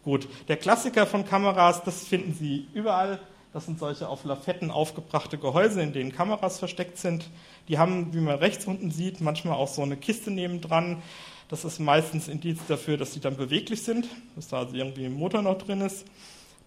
Gut, 0.04 0.26
der 0.48 0.56
Klassiker 0.56 1.06
von 1.06 1.24
Kameras, 1.24 1.84
das 1.84 2.04
finden 2.04 2.34
Sie 2.34 2.66
überall. 2.74 3.20
Das 3.52 3.66
sind 3.66 3.78
solche 3.78 4.08
auf 4.08 4.24
Lafetten 4.24 4.70
aufgebrachte 4.70 5.36
Gehäuse, 5.36 5.82
in 5.82 5.92
denen 5.92 6.12
Kameras 6.12 6.58
versteckt 6.58 6.96
sind. 6.96 7.28
Die 7.68 7.78
haben, 7.78 8.14
wie 8.14 8.20
man 8.20 8.36
rechts 8.36 8.66
unten 8.66 8.90
sieht, 8.90 9.20
manchmal 9.20 9.54
auch 9.54 9.68
so 9.68 9.82
eine 9.82 9.96
Kiste 9.96 10.30
nebendran. 10.30 11.02
Das 11.48 11.66
ist 11.66 11.78
meistens 11.78 12.28
Indiz 12.28 12.60
dafür, 12.66 12.96
dass 12.96 13.10
die 13.10 13.20
dann 13.20 13.36
beweglich 13.36 13.82
sind, 13.82 14.06
dass 14.34 14.48
da 14.48 14.60
also 14.60 14.74
irgendwie 14.74 15.04
ein 15.04 15.12
Motor 15.12 15.42
noch 15.42 15.58
drin 15.58 15.82
ist. 15.82 16.06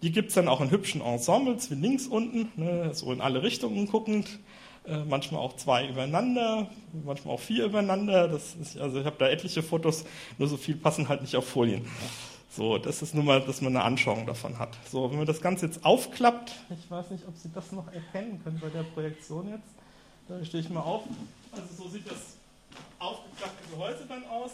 Die 0.02 0.12
gibt 0.12 0.28
es 0.28 0.34
dann 0.34 0.48
auch 0.48 0.60
in 0.60 0.70
hübschen 0.70 1.00
Ensembles, 1.00 1.70
wie 1.70 1.74
links 1.74 2.06
unten, 2.06 2.52
ne, 2.56 2.94
so 2.94 3.12
in 3.12 3.20
alle 3.20 3.42
Richtungen 3.42 3.86
guckend. 3.86 4.38
Äh, 4.86 5.04
manchmal 5.04 5.40
auch 5.40 5.56
zwei 5.56 5.88
übereinander, 5.88 6.68
manchmal 7.04 7.34
auch 7.34 7.40
vier 7.40 7.64
übereinander. 7.64 8.30
Ist, 8.32 8.78
also 8.78 9.00
ich 9.00 9.06
habe 9.06 9.16
da 9.18 9.28
etliche 9.28 9.62
Fotos, 9.62 10.04
nur 10.38 10.48
so 10.48 10.56
viel 10.56 10.76
passen 10.76 11.08
halt 11.08 11.22
nicht 11.22 11.34
auf 11.34 11.48
Folien. 11.48 11.84
So, 12.50 12.78
das 12.78 13.02
ist 13.02 13.14
nur 13.14 13.24
mal, 13.24 13.40
dass 13.40 13.60
man 13.60 13.76
eine 13.76 13.84
Anschauung 13.84 14.26
davon 14.26 14.58
hat. 14.58 14.78
So, 14.90 15.10
wenn 15.10 15.18
man 15.18 15.26
das 15.26 15.40
Ganze 15.40 15.66
jetzt 15.66 15.84
aufklappt, 15.84 16.52
ich 16.70 16.90
weiß 16.90 17.10
nicht, 17.10 17.26
ob 17.26 17.36
Sie 17.36 17.50
das 17.52 17.72
noch 17.72 17.92
erkennen 17.92 18.40
können 18.44 18.60
bei 18.60 18.68
der 18.68 18.84
Projektion 18.84 19.48
jetzt. 19.50 19.68
Da 20.28 20.44
stehe 20.44 20.62
ich 20.62 20.70
mal 20.70 20.80
auf. 20.80 21.02
Also 21.52 21.82
so 21.82 21.88
sieht 21.88 22.06
das 22.06 22.36
aufgeklappte 22.98 23.70
Gehäuse 23.70 24.06
dann 24.08 24.24
aus. 24.26 24.52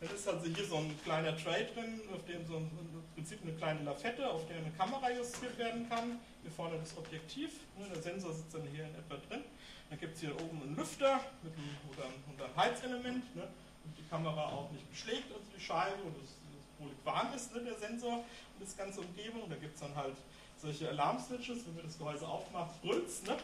Dann 0.00 0.14
ist 0.14 0.26
also 0.26 0.46
hier 0.46 0.64
so 0.64 0.76
ein 0.76 0.98
kleiner 1.04 1.36
Tray 1.36 1.66
drin, 1.74 2.00
auf 2.14 2.24
dem 2.24 2.46
so 2.46 2.56
ein, 2.56 2.70
im 2.72 3.14
Prinzip 3.14 3.42
eine 3.42 3.52
kleine 3.52 3.82
Lafette, 3.82 4.26
auf 4.30 4.46
der 4.48 4.56
eine 4.56 4.70
Kamera 4.70 5.10
justiert 5.10 5.58
werden 5.58 5.86
kann. 5.90 6.18
Hier 6.40 6.50
vorne 6.50 6.78
das 6.78 6.96
Objektiv, 6.96 7.50
ne, 7.78 7.84
der 7.92 8.00
Sensor 8.00 8.32
sitzt 8.32 8.54
dann 8.54 8.66
hier 8.72 8.84
in 8.84 8.94
etwa 8.94 9.16
drin. 9.28 9.44
Dann 9.90 10.00
gibt 10.00 10.14
es 10.14 10.20
hier 10.20 10.34
oben 10.40 10.62
einen 10.62 10.76
Lüfter 10.76 11.20
mit 11.42 11.52
einem, 11.52 11.76
oder, 11.92 12.08
oder 12.34 12.44
ein 12.46 12.56
Heizelement, 12.56 13.36
ne, 13.36 13.42
damit 13.42 13.98
die 13.98 14.08
Kamera 14.08 14.46
auch 14.46 14.70
nicht 14.70 14.88
beschlägt, 14.88 15.30
also 15.30 15.44
die 15.54 15.60
Scheibe 15.60 16.02
und 16.02 16.16
das, 16.16 16.30
das 16.32 16.86
wohl 16.86 16.92
warm 17.04 17.34
ist, 17.34 17.54
ne, 17.54 17.60
der 17.60 17.76
Sensor 17.76 18.14
und 18.14 18.60
das 18.60 18.74
ganze 18.74 19.02
Umgebung. 19.02 19.50
Da 19.50 19.56
gibt 19.56 19.74
es 19.74 19.80
dann 19.82 19.94
halt 19.94 20.16
solche 20.56 20.88
Alarm-Switches, 20.88 21.66
wenn 21.66 21.76
wir 21.76 21.82
das 21.82 21.98
Gehäuse 21.98 22.26
aufmacht, 22.26 22.80
brüllt 22.80 23.26
ne, 23.26 23.36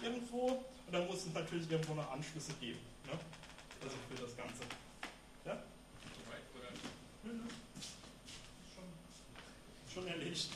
irgendwo 0.00 0.62
und 0.86 0.92
dann 0.92 1.08
muss 1.08 1.26
es 1.26 1.34
natürlich 1.34 1.68
irgendwo 1.68 1.94
noch 1.94 2.08
Anschlüsse 2.12 2.52
geben. 2.60 2.78
Ne, 3.06 3.18
also 3.82 3.96
für 4.08 4.22
das 4.22 4.36
Ganze. 4.36 4.62
Schon, 9.92 10.08
erledigt. 10.32 10.48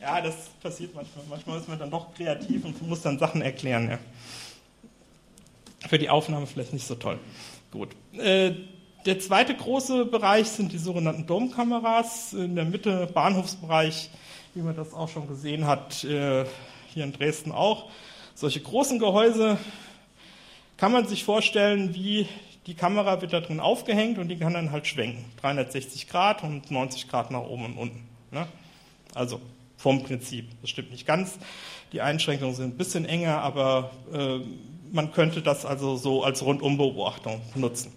Ja, 0.00 0.20
das 0.20 0.48
passiert 0.62 0.94
manchmal. 0.94 1.24
Manchmal 1.28 1.58
ist 1.58 1.68
man 1.68 1.78
dann 1.78 1.90
doch 1.90 2.14
kreativ 2.14 2.64
und 2.64 2.80
muss 2.86 3.02
dann 3.02 3.18
Sachen 3.18 3.42
erklären. 3.42 3.90
Ja. 3.90 3.98
Für 5.88 5.98
die 5.98 6.10
Aufnahme 6.10 6.46
vielleicht 6.46 6.72
nicht 6.72 6.86
so 6.86 6.94
toll. 6.94 7.18
Gut. 7.70 7.90
Äh, 8.12 8.52
der 9.06 9.18
zweite 9.18 9.54
große 9.54 10.06
Bereich 10.06 10.48
sind 10.48 10.72
die 10.72 10.78
sogenannten 10.78 11.26
Domkameras. 11.26 12.32
In 12.32 12.54
der 12.54 12.64
Mitte 12.64 13.06
Bahnhofsbereich, 13.12 14.10
wie 14.54 14.62
man 14.62 14.76
das 14.76 14.94
auch 14.94 15.08
schon 15.08 15.26
gesehen 15.26 15.66
hat, 15.66 16.04
äh, 16.04 16.44
hier 16.92 17.04
in 17.04 17.12
Dresden 17.12 17.52
auch. 17.52 17.90
Solche 18.34 18.60
großen 18.60 18.98
Gehäuse 18.98 19.58
kann 20.76 20.92
man 20.92 21.06
sich 21.06 21.24
vorstellen 21.24 21.94
wie 21.94 22.28
die 22.66 22.74
Kamera 22.74 23.20
wird 23.20 23.32
da 23.32 23.40
drin 23.40 23.60
aufgehängt 23.60 24.18
und 24.18 24.28
die 24.28 24.36
kann 24.36 24.54
dann 24.54 24.72
halt 24.72 24.86
schwenken. 24.86 25.24
360 25.40 26.08
Grad 26.08 26.42
und 26.42 26.70
90 26.70 27.08
Grad 27.08 27.30
nach 27.30 27.42
oben 27.42 27.66
und 27.66 27.76
unten. 27.76 28.08
Ne? 28.30 28.46
Also 29.14 29.40
vom 29.76 30.02
Prinzip. 30.02 30.48
Das 30.62 30.70
stimmt 30.70 30.90
nicht 30.90 31.06
ganz. 31.06 31.38
Die 31.92 32.00
Einschränkungen 32.00 32.54
sind 32.54 32.74
ein 32.74 32.78
bisschen 32.78 33.04
enger, 33.04 33.42
aber 33.42 33.90
äh, 34.12 34.38
man 34.92 35.12
könnte 35.12 35.42
das 35.42 35.66
also 35.66 35.96
so 35.96 36.24
als 36.24 36.42
Rundumbeobachtung 36.42 37.40
nutzen. 37.54 37.92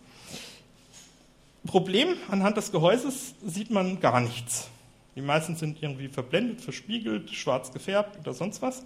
Problem, 1.65 2.09
anhand 2.29 2.57
des 2.57 2.71
Gehäuses 2.71 3.35
sieht 3.45 3.69
man 3.69 3.99
gar 3.99 4.19
nichts. 4.19 4.69
Die 5.15 5.21
meisten 5.21 5.55
sind 5.55 5.81
irgendwie 5.81 6.07
verblendet, 6.07 6.61
verspiegelt, 6.61 7.31
schwarz 7.31 7.71
gefärbt 7.71 8.19
oder 8.19 8.33
sonst 8.33 8.61
was. 8.61 8.83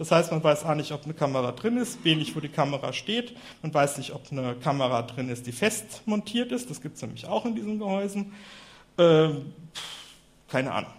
Das 0.00 0.10
heißt, 0.10 0.30
man 0.30 0.42
weiß 0.42 0.64
A 0.64 0.74
nicht, 0.74 0.92
ob 0.92 1.04
eine 1.04 1.12
Kamera 1.12 1.52
drin 1.52 1.76
ist, 1.76 2.02
B 2.02 2.14
nicht, 2.14 2.34
wo 2.34 2.40
die 2.40 2.48
Kamera 2.48 2.94
steht. 2.94 3.36
Man 3.60 3.74
weiß 3.74 3.98
nicht, 3.98 4.14
ob 4.14 4.32
eine 4.32 4.54
Kamera 4.54 5.02
drin 5.02 5.28
ist, 5.28 5.46
die 5.46 5.52
fest 5.52 6.00
montiert 6.06 6.52
ist. 6.52 6.70
Das 6.70 6.80
gibt 6.80 6.96
es 6.96 7.02
nämlich 7.02 7.26
auch 7.26 7.44
in 7.44 7.54
diesen 7.54 7.78
Gehäusen. 7.78 8.32
Ähm, 8.96 9.52
keine 10.48 10.72
Ahnung. 10.72 10.90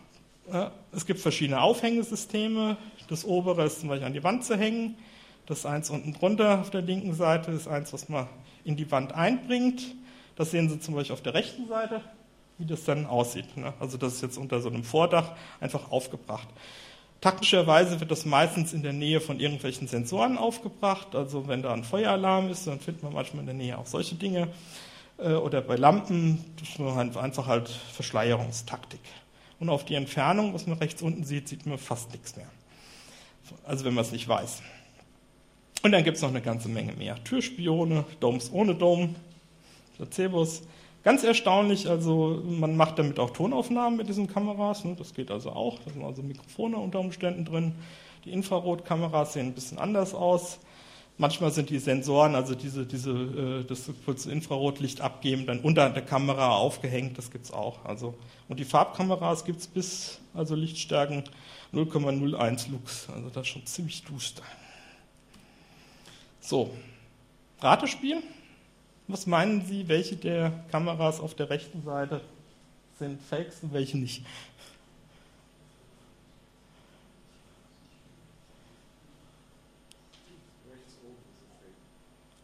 Ja, 0.53 0.72
es 0.91 1.08
gibt 1.08 1.20
verschiedene 1.20 1.62
Aufhängesysteme. 1.62 2.77
Das 3.10 3.25
obere 3.25 3.65
ist 3.65 3.79
zum 3.79 3.89
Beispiel 3.89 4.05
an 4.05 4.13
die 4.13 4.24
Wand 4.24 4.46
zu 4.46 4.55
hängen. 4.55 4.93
Das 5.48 5.65
eins 5.65 5.89
unten 5.89 6.13
drunter 6.13 6.62
auf 6.62 6.70
der 6.70 6.84
linken 6.84 7.15
Seite 7.15 7.50
ist 7.50 7.67
eins, 7.67 7.93
was 7.93 8.08
man 8.08 8.27
in 8.63 8.77
die 8.77 8.91
Wand 8.91 9.15
einbringt. 9.15 9.81
Das 10.36 10.51
sehen 10.51 10.70
Sie 10.70 10.79
zum 10.79 10.93
Beispiel 10.93 11.15
auf 11.15 11.24
der 11.24 11.34
rechten 11.34 11.67
Seite, 11.67 12.01
wie 12.60 12.67
das 12.67 12.84
dann 12.84 13.08
aussieht. 13.08 13.58
Ne? 13.58 13.74
Also 13.79 13.98
das 13.98 14.13
ist 14.13 14.22
jetzt 14.22 14.38
unter 14.38 14.62
so 14.62 14.70
einem 14.70 14.84
Vordach 14.84 15.31
einfach 15.60 15.89
aufgebracht. 15.89 16.48
Taktischerweise 17.22 18.00
wird 18.00 18.10
das 18.10 18.25
meistens 18.25 18.74
in 18.74 18.82
der 18.82 18.94
Nähe 18.94 19.22
von 19.22 19.40
irgendwelchen 19.40 19.88
Sensoren 19.88 20.40
aufgebracht. 20.40 21.13
Also 21.13 21.48
wenn 21.48 21.62
da 21.62 21.72
ein 21.72 21.84
Feueralarm 21.84 22.50
ist, 22.50 22.66
dann 22.66 22.80
findet 22.80 23.04
man 23.04 23.13
manchmal 23.13 23.42
in 23.42 23.46
der 23.46 23.56
Nähe 23.56 23.78
auch 23.78 23.86
solche 23.86 24.16
Dinge. 24.16 24.48
Äh, 25.20 25.34
oder 25.34 25.62
bei 25.62 25.75
Lampen, 25.75 26.44
das 26.60 26.70
ist 26.70 27.18
einfach 27.18 27.46
halt 27.46 27.70
Verschleierungstaktik. 27.70 29.01
Und 29.60 29.70
auf 29.70 29.86
die 29.86 29.94
Entfernung, 29.94 30.56
was 30.56 30.66
man 30.66 30.80
rechts 30.80 31.04
unten 31.04 31.24
sieht, 31.24 31.48
sieht 31.48 31.68
man 31.68 31.78
fast 31.78 32.12
nichts 32.12 32.36
mehr. 32.36 32.48
Also 33.66 33.86
wenn 33.86 33.94
man 33.94 34.04
es 34.04 34.12
nicht 34.12 34.28
weiß. 34.28 34.63
Und 35.84 35.92
dann 35.92 36.04
gibt 36.04 36.18
es 36.18 36.24
noch 36.24 36.30
eine 36.30 36.42
ganze 36.42 36.70
Menge 36.70 36.94
mehr. 36.94 37.24
Türspione, 37.24 38.04
Domes 38.20 38.51
ohne 38.51 38.74
Dom, 38.74 39.16
Placebos, 39.98 40.63
Ganz 41.03 41.24
erstaunlich, 41.24 41.89
also 41.89 42.43
man 42.46 42.77
macht 42.77 43.00
damit 43.00 43.17
auch 43.17 43.31
Tonaufnahmen 43.31 43.98
mit 43.98 44.08
diesen 44.08 44.27
Kameras, 44.27 44.86
ne, 44.86 44.96
das 44.96 45.15
geht 45.15 45.31
also 45.31 45.51
auch, 45.51 45.79
da 45.79 45.91
sind 45.91 46.03
also 46.03 46.22
Mikrofone 46.22 46.77
unter 46.77 47.00
Umständen 47.00 47.43
drin. 47.43 47.74
Die 48.24 48.31
Infrarotkameras 48.31 49.34
sehen 49.34 49.48
ein 49.48 49.53
bisschen 49.53 49.79
anders 49.79 50.13
aus. 50.13 50.60
Manchmal 51.17 51.51
sind 51.51 51.72
die 51.72 51.79
Sensoren, 51.79 52.36
also 52.36 52.53
diese, 52.53 52.86
diese, 52.86 53.12
äh, 53.12 53.63
das 53.63 53.89
kurze 54.05 54.31
Infrarotlicht 54.31 55.01
abgeben, 55.01 55.48
dann 55.48 55.60
unter 55.62 55.89
der 55.89 56.03
Kamera 56.03 56.55
aufgehängt, 56.55 57.17
das 57.17 57.31
gibt 57.31 57.46
es 57.46 57.51
auch. 57.51 57.84
Also, 57.84 58.13
und 58.48 58.60
die 58.60 58.65
Farbkameras 58.65 59.43
gibt 59.43 59.60
es 59.60 59.67
bis, 59.67 60.20
also 60.36 60.53
Lichtstärken 60.53 61.24
0,01 61.74 62.70
Lux, 62.72 63.08
also 63.10 63.29
das 63.29 63.43
ist 63.43 63.48
schon 63.50 63.65
ziemlich 63.65 64.03
duster. 64.03 64.43
So, 66.39 66.72
Ratespiel. 67.60 68.22
Was 69.12 69.27
meinen 69.27 69.65
Sie, 69.65 69.89
welche 69.89 70.15
der 70.15 70.63
Kameras 70.72 71.20
auf 71.20 71.36
der 71.36 71.50
rechten 71.50 71.84
Seite 71.84 72.22
sind 72.98 73.22
Fakes 73.22 73.62
und 73.62 73.74
welche 73.74 73.98
nicht? 73.98 74.24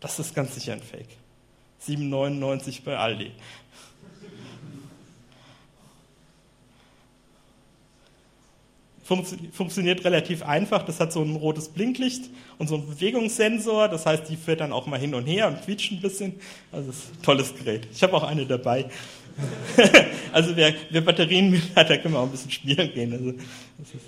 Das 0.01 0.19
ist 0.19 0.35
ganz 0.35 0.55
sicher 0.55 0.73
ein 0.73 0.81
Fake. 0.81 1.07
7,99 1.85 2.83
bei 2.83 2.97
Aldi. 2.97 3.31
Funktioniert 9.07 10.03
relativ 10.03 10.43
einfach. 10.43 10.83
Das 10.83 10.99
hat 10.99 11.13
so 11.13 11.21
ein 11.21 11.37
rotes 11.37 11.69
Blinklicht 11.69 12.29
und 12.57 12.67
so 12.67 12.75
einen 12.75 12.87
Bewegungssensor. 12.87 13.87
Das 13.87 14.05
heißt, 14.05 14.27
die 14.29 14.35
fährt 14.35 14.59
dann 14.59 14.73
auch 14.73 14.85
mal 14.85 14.99
hin 14.99 15.15
und 15.15 15.25
her 15.25 15.47
und 15.47 15.61
quietscht 15.61 15.93
ein 15.93 16.01
bisschen. 16.01 16.33
Also 16.73 16.89
ist 16.89 17.13
ein 17.13 17.21
tolles 17.21 17.55
Gerät. 17.55 17.87
Ich 17.93 18.03
habe 18.03 18.13
auch 18.13 18.23
eine 18.23 18.45
dabei. 18.45 18.89
also 20.33 20.55
wer, 20.55 20.73
wer 20.89 21.01
Batterien 21.01 21.53
will, 21.53 21.61
hat, 21.75 21.89
da 21.89 21.97
können 21.97 22.15
wir 22.15 22.19
auch 22.19 22.25
ein 22.25 22.31
bisschen 22.31 22.51
spielen 22.51 22.91
gehen. 22.93 23.13
Also, 23.13 23.31
das 23.31 23.93
ist, 23.93 24.05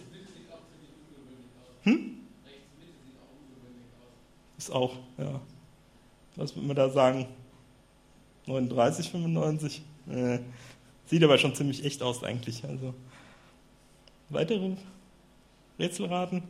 hm? 1.83 2.11
Ist 4.57 4.71
auch, 4.71 4.95
ja. 5.17 5.39
Was 6.35 6.55
würde 6.55 6.67
man 6.67 6.75
da 6.75 6.89
sagen? 6.89 7.27
39, 8.47 9.09
95? 9.11 9.81
Äh, 10.09 10.39
sieht 11.05 11.23
aber 11.23 11.37
schon 11.37 11.55
ziemlich 11.55 11.85
echt 11.85 12.01
aus 12.01 12.23
eigentlich. 12.23 12.65
Also. 12.65 12.93
Weitere 14.29 14.71
Rätselraten? 15.79 16.43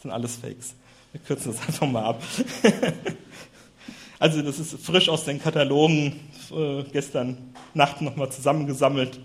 Sind 0.00 0.10
alles 0.10 0.36
Fakes. 0.36 0.74
Wir 1.12 1.20
kürzen 1.20 1.52
das 1.52 1.60
einfach 1.66 1.86
mal 1.86 2.04
ab. 2.04 2.22
also 4.18 4.42
das 4.42 4.58
ist 4.58 4.78
frisch 4.84 5.08
aus 5.08 5.24
den 5.24 5.40
Katalogen 5.40 6.20
äh, 6.52 6.84
gestern 6.92 7.54
Nacht 7.74 8.02
nochmal 8.02 8.30
zusammengesammelt. 8.30 9.18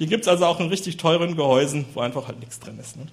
Die 0.00 0.06
gibt 0.06 0.22
es 0.22 0.28
also 0.28 0.46
auch 0.46 0.60
in 0.60 0.68
richtig 0.68 0.96
teuren 0.96 1.36
Gehäusen, 1.36 1.84
wo 1.94 2.00
einfach 2.00 2.26
halt 2.26 2.40
nichts 2.40 2.58
drin 2.58 2.78
ist. 2.78 2.96
Ne? 2.96 3.06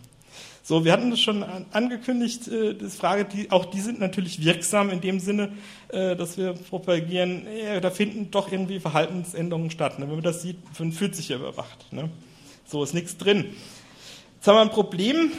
So, 0.64 0.84
wir 0.84 0.94
hatten 0.94 1.12
das 1.12 1.22
schon 1.22 1.44
angekündigt, 1.72 2.48
äh, 2.48 2.74
das 2.74 2.96
Frage, 2.96 3.26
die, 3.26 3.52
auch 3.52 3.66
die 3.66 3.82
sind 3.82 4.00
natürlich 4.00 4.44
wirksam 4.44 4.90
in 4.90 5.02
dem 5.02 5.20
Sinne, 5.20 5.54
äh, 5.90 6.16
dass 6.16 6.38
wir 6.38 6.54
propagieren, 6.54 7.46
äh, 7.46 7.80
da 7.80 7.92
finden 7.92 8.32
doch 8.32 8.52
irgendwie 8.52 8.80
Verhaltensänderungen 8.80 9.70
statt. 9.70 10.00
Ne? 10.00 10.08
Wenn 10.08 10.16
man 10.16 10.24
das 10.24 10.42
sieht, 10.42 10.58
fühlt 10.74 11.16
sich 11.16 11.30
ja 11.30 11.36
überwacht. 11.36 11.94
Ne? 11.94 12.10
So 12.66 12.84
ist 12.84 12.96
nichts 12.96 13.18
drin. 13.18 13.54
Jetzt 14.46 14.52
haben 14.52 14.58
wir 14.58 14.62
ein 14.62 14.70
Problem. 14.70 15.32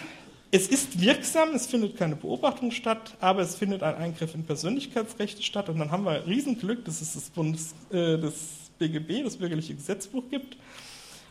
Es 0.51 0.67
ist 0.67 1.01
wirksam, 1.01 1.51
es 1.55 1.69
findet 1.69 1.97
keine 1.97 2.17
Beobachtung 2.17 2.73
statt, 2.73 3.15
aber 3.21 3.43
es 3.43 3.55
findet 3.55 3.85
ein 3.85 3.95
Eingriff 3.95 4.35
in 4.35 4.45
Persönlichkeitsrechte 4.45 5.45
statt. 5.45 5.69
Und 5.69 5.79
dann 5.79 5.93
haben 5.93 6.03
wir 6.03 6.27
Riesenglück, 6.27 6.85
dass 6.85 7.01
es 7.01 7.15
das, 7.15 7.31
Bundes, 7.31 7.73
äh, 7.93 8.19
das 8.19 8.35
BGB, 8.81 9.23
das 9.23 9.37
Bürgerliche 9.37 9.77
Gesetzbuch 9.77 10.25
gibt. 10.29 10.57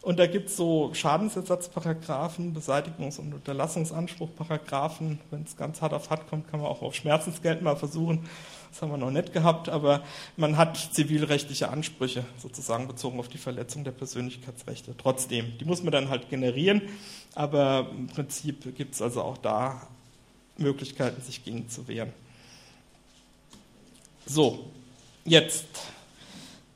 Und 0.02 0.20
da 0.20 0.26
gibt 0.26 0.48
es 0.48 0.56
so 0.56 0.92
Schadensersatzparagraphen, 0.94 2.56
Beseitigungs- 2.56 3.20
und 3.20 3.34
Unterlassungsanspruchparagraphen. 3.34 5.20
Wenn 5.30 5.44
es 5.44 5.58
ganz 5.58 5.82
hart 5.82 5.94
auf 5.94 6.10
hart 6.10 6.30
kommt, 6.30 6.48
kann 6.50 6.62
man 6.62 6.70
auch 6.70 6.82
auf 6.82 6.96
Schmerzensgeld 6.96 7.62
mal 7.62 7.76
versuchen. 7.76 8.30
Das 8.76 8.82
haben 8.82 8.92
wir 8.92 8.98
noch 8.98 9.10
nicht 9.10 9.32
gehabt, 9.32 9.70
aber 9.70 10.04
man 10.36 10.58
hat 10.58 10.76
zivilrechtliche 10.92 11.70
Ansprüche 11.70 12.26
sozusagen 12.38 12.90
bezogen 12.90 13.22
auf 13.22 13.30
die 13.30 13.38
Verletzung 13.38 13.86
der 13.86 13.94
Persönlichkeitsrechte. 13.94 14.94
Trotzdem, 14.98 15.58
die 15.58 15.64
muss 15.64 15.82
man 15.82 15.94
dann 15.94 16.10
halt 16.10 16.30
generieren, 16.30 16.82
aber 17.36 17.90
im 17.90 18.08
Prinzip 18.08 18.76
gibt 18.76 18.96
es 18.96 19.02
also 19.02 19.22
auch 19.22 19.38
da 19.38 19.88
Möglichkeiten, 20.58 21.22
sich 21.22 21.46
gegen 21.46 21.70
zu 21.70 21.88
wehren. 21.88 22.12
So, 24.26 24.66
jetzt 25.24 25.68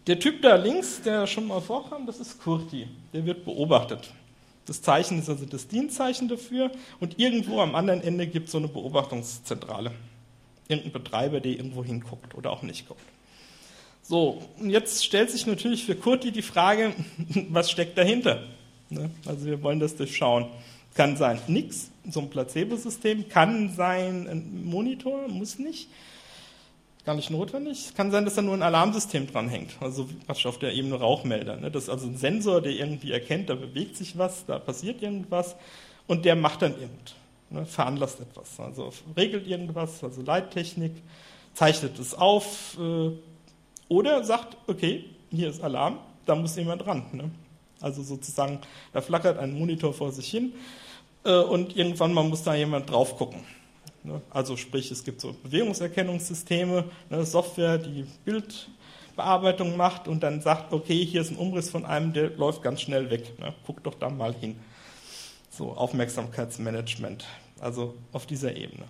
der 0.08 0.22
Typ 0.22 0.42
da 0.42 0.56
links, 0.56 1.02
der 1.02 1.28
schon 1.28 1.48
mal 1.48 1.60
vorkam, 1.60 2.06
das 2.06 2.22
ist 2.22 2.42
Kurti. 2.42 2.88
Der 3.12 3.26
wird 3.26 3.44
beobachtet. 3.44 4.14
Das 4.68 4.82
Zeichen 4.82 5.20
ist 5.20 5.28
also 5.28 5.46
das 5.46 5.68
Dienstzeichen 5.68 6.30
dafür 6.30 6.72
und 7.02 7.20
irgendwo 7.20 7.60
am 7.60 7.76
anderen 7.76 8.00
Ende 8.00 8.26
gibt 8.26 8.46
es 8.46 8.54
so 8.54 8.58
eine 8.58 8.70
Beobachtungszentrale. 8.70 9.92
Irgendein 10.70 10.94
Betreiber, 10.94 11.42
der 11.42 11.52
irgendwo 11.52 11.84
hinguckt 11.84 12.36
oder 12.36 12.52
auch 12.52 12.62
nicht 12.62 12.88
guckt. 12.88 13.02
So, 14.02 14.42
und 14.58 14.70
jetzt 14.70 15.04
stellt 15.04 15.30
sich 15.30 15.46
natürlich 15.46 15.84
für 15.84 15.96
Kurti 15.96 16.32
die 16.32 16.42
Frage, 16.42 16.94
was 17.50 17.70
steckt 17.70 17.98
dahinter? 17.98 18.44
Ne? 18.90 19.10
Also 19.26 19.46
wir 19.46 19.62
wollen 19.62 19.82
das 19.82 19.98
durchschauen. 19.98 20.48
Kann 20.96 21.18
sein 21.18 21.40
nichts, 21.48 21.92
so 22.10 22.22
ein 22.22 22.30
Placebo-System, 22.30 23.28
kann 23.28 23.74
sein 23.76 24.28
ein 24.28 24.64
Monitor, 24.64 25.28
muss 25.28 25.60
nicht 25.60 25.90
gar 27.10 27.16
nicht 27.16 27.32
notwendig. 27.32 27.96
Kann 27.96 28.12
sein, 28.12 28.24
dass 28.24 28.36
da 28.36 28.44
nur 28.44 28.54
ein 28.54 28.62
Alarmsystem 28.62 29.26
dranhängt, 29.26 29.72
also 29.80 30.08
auf 30.28 30.60
der 30.60 30.74
Ebene 30.74 30.94
Rauchmelder. 30.94 31.58
Ne? 31.58 31.72
Das 31.72 31.84
ist 31.84 31.90
also 31.90 32.06
ein 32.06 32.18
Sensor, 32.18 32.62
der 32.62 32.74
irgendwie 32.74 33.12
erkennt, 33.12 33.50
da 33.50 33.56
bewegt 33.56 33.96
sich 33.96 34.18
was, 34.20 34.46
da 34.46 34.60
passiert 34.60 35.02
irgendwas 35.02 35.56
und 36.06 36.24
der 36.24 36.36
macht 36.36 36.62
dann 36.62 36.74
irgend, 36.74 37.16
ne? 37.50 37.66
veranlasst 37.66 38.20
etwas, 38.20 38.60
also 38.60 38.92
regelt 39.16 39.48
irgendwas, 39.48 40.04
also 40.04 40.22
Leittechnik, 40.22 40.94
zeichnet 41.54 41.98
es 42.00 42.14
auf 42.14 42.78
äh, 42.80 43.12
oder 43.88 44.24
sagt, 44.24 44.58
okay, 44.68 45.06
hier 45.32 45.50
ist 45.50 45.62
Alarm, 45.62 45.98
da 46.26 46.36
muss 46.36 46.56
jemand 46.56 46.86
ran. 46.86 47.04
Ne? 47.12 47.32
Also 47.82 48.04
sozusagen, 48.04 48.60
da 48.94 49.02
flackert 49.02 49.38
ein 49.40 49.58
Monitor 49.58 49.94
vor 49.94 50.12
sich 50.12 50.30
hin 50.30 50.54
äh, 51.24 51.34
und 51.40 51.76
irgendwann 51.76 52.14
mal 52.14 52.24
muss 52.24 52.44
da 52.44 52.56
jemand 52.56 52.90
drauf 52.90 53.18
gucken. 53.18 53.42
Ne? 54.04 54.22
Also 54.30 54.58
sprich, 54.58 54.92
es 54.92 55.04
gibt 55.04 55.22
so 55.22 55.36
Bewegungserkennungssysteme, 55.44 56.86
ne, 57.10 57.26
Software, 57.26 57.78
die 57.78 58.06
Bildbearbeitung 58.26 59.76
macht 59.78 60.08
und 60.08 60.22
dann 60.22 60.42
sagt, 60.42 60.74
okay, 60.74 61.06
hier 61.06 61.22
ist 61.22 61.32
ein 61.32 61.38
Umriss 61.38 61.70
von 61.70 61.86
einem, 61.86 62.14
der 62.14 62.30
läuft 62.32 62.62
ganz 62.62 62.82
schnell 62.82 63.10
weg. 63.10 63.40
Ne? 63.40 63.54
Guck 63.66 63.84
doch 63.84 63.96
da 63.96 64.10
mal 64.10 64.34
hin. 64.34 64.56
So 65.60 65.74
Aufmerksamkeitsmanagement, 65.74 67.26
also 67.60 67.96
auf 68.14 68.26
dieser 68.26 68.56
Ebene. 68.56 68.86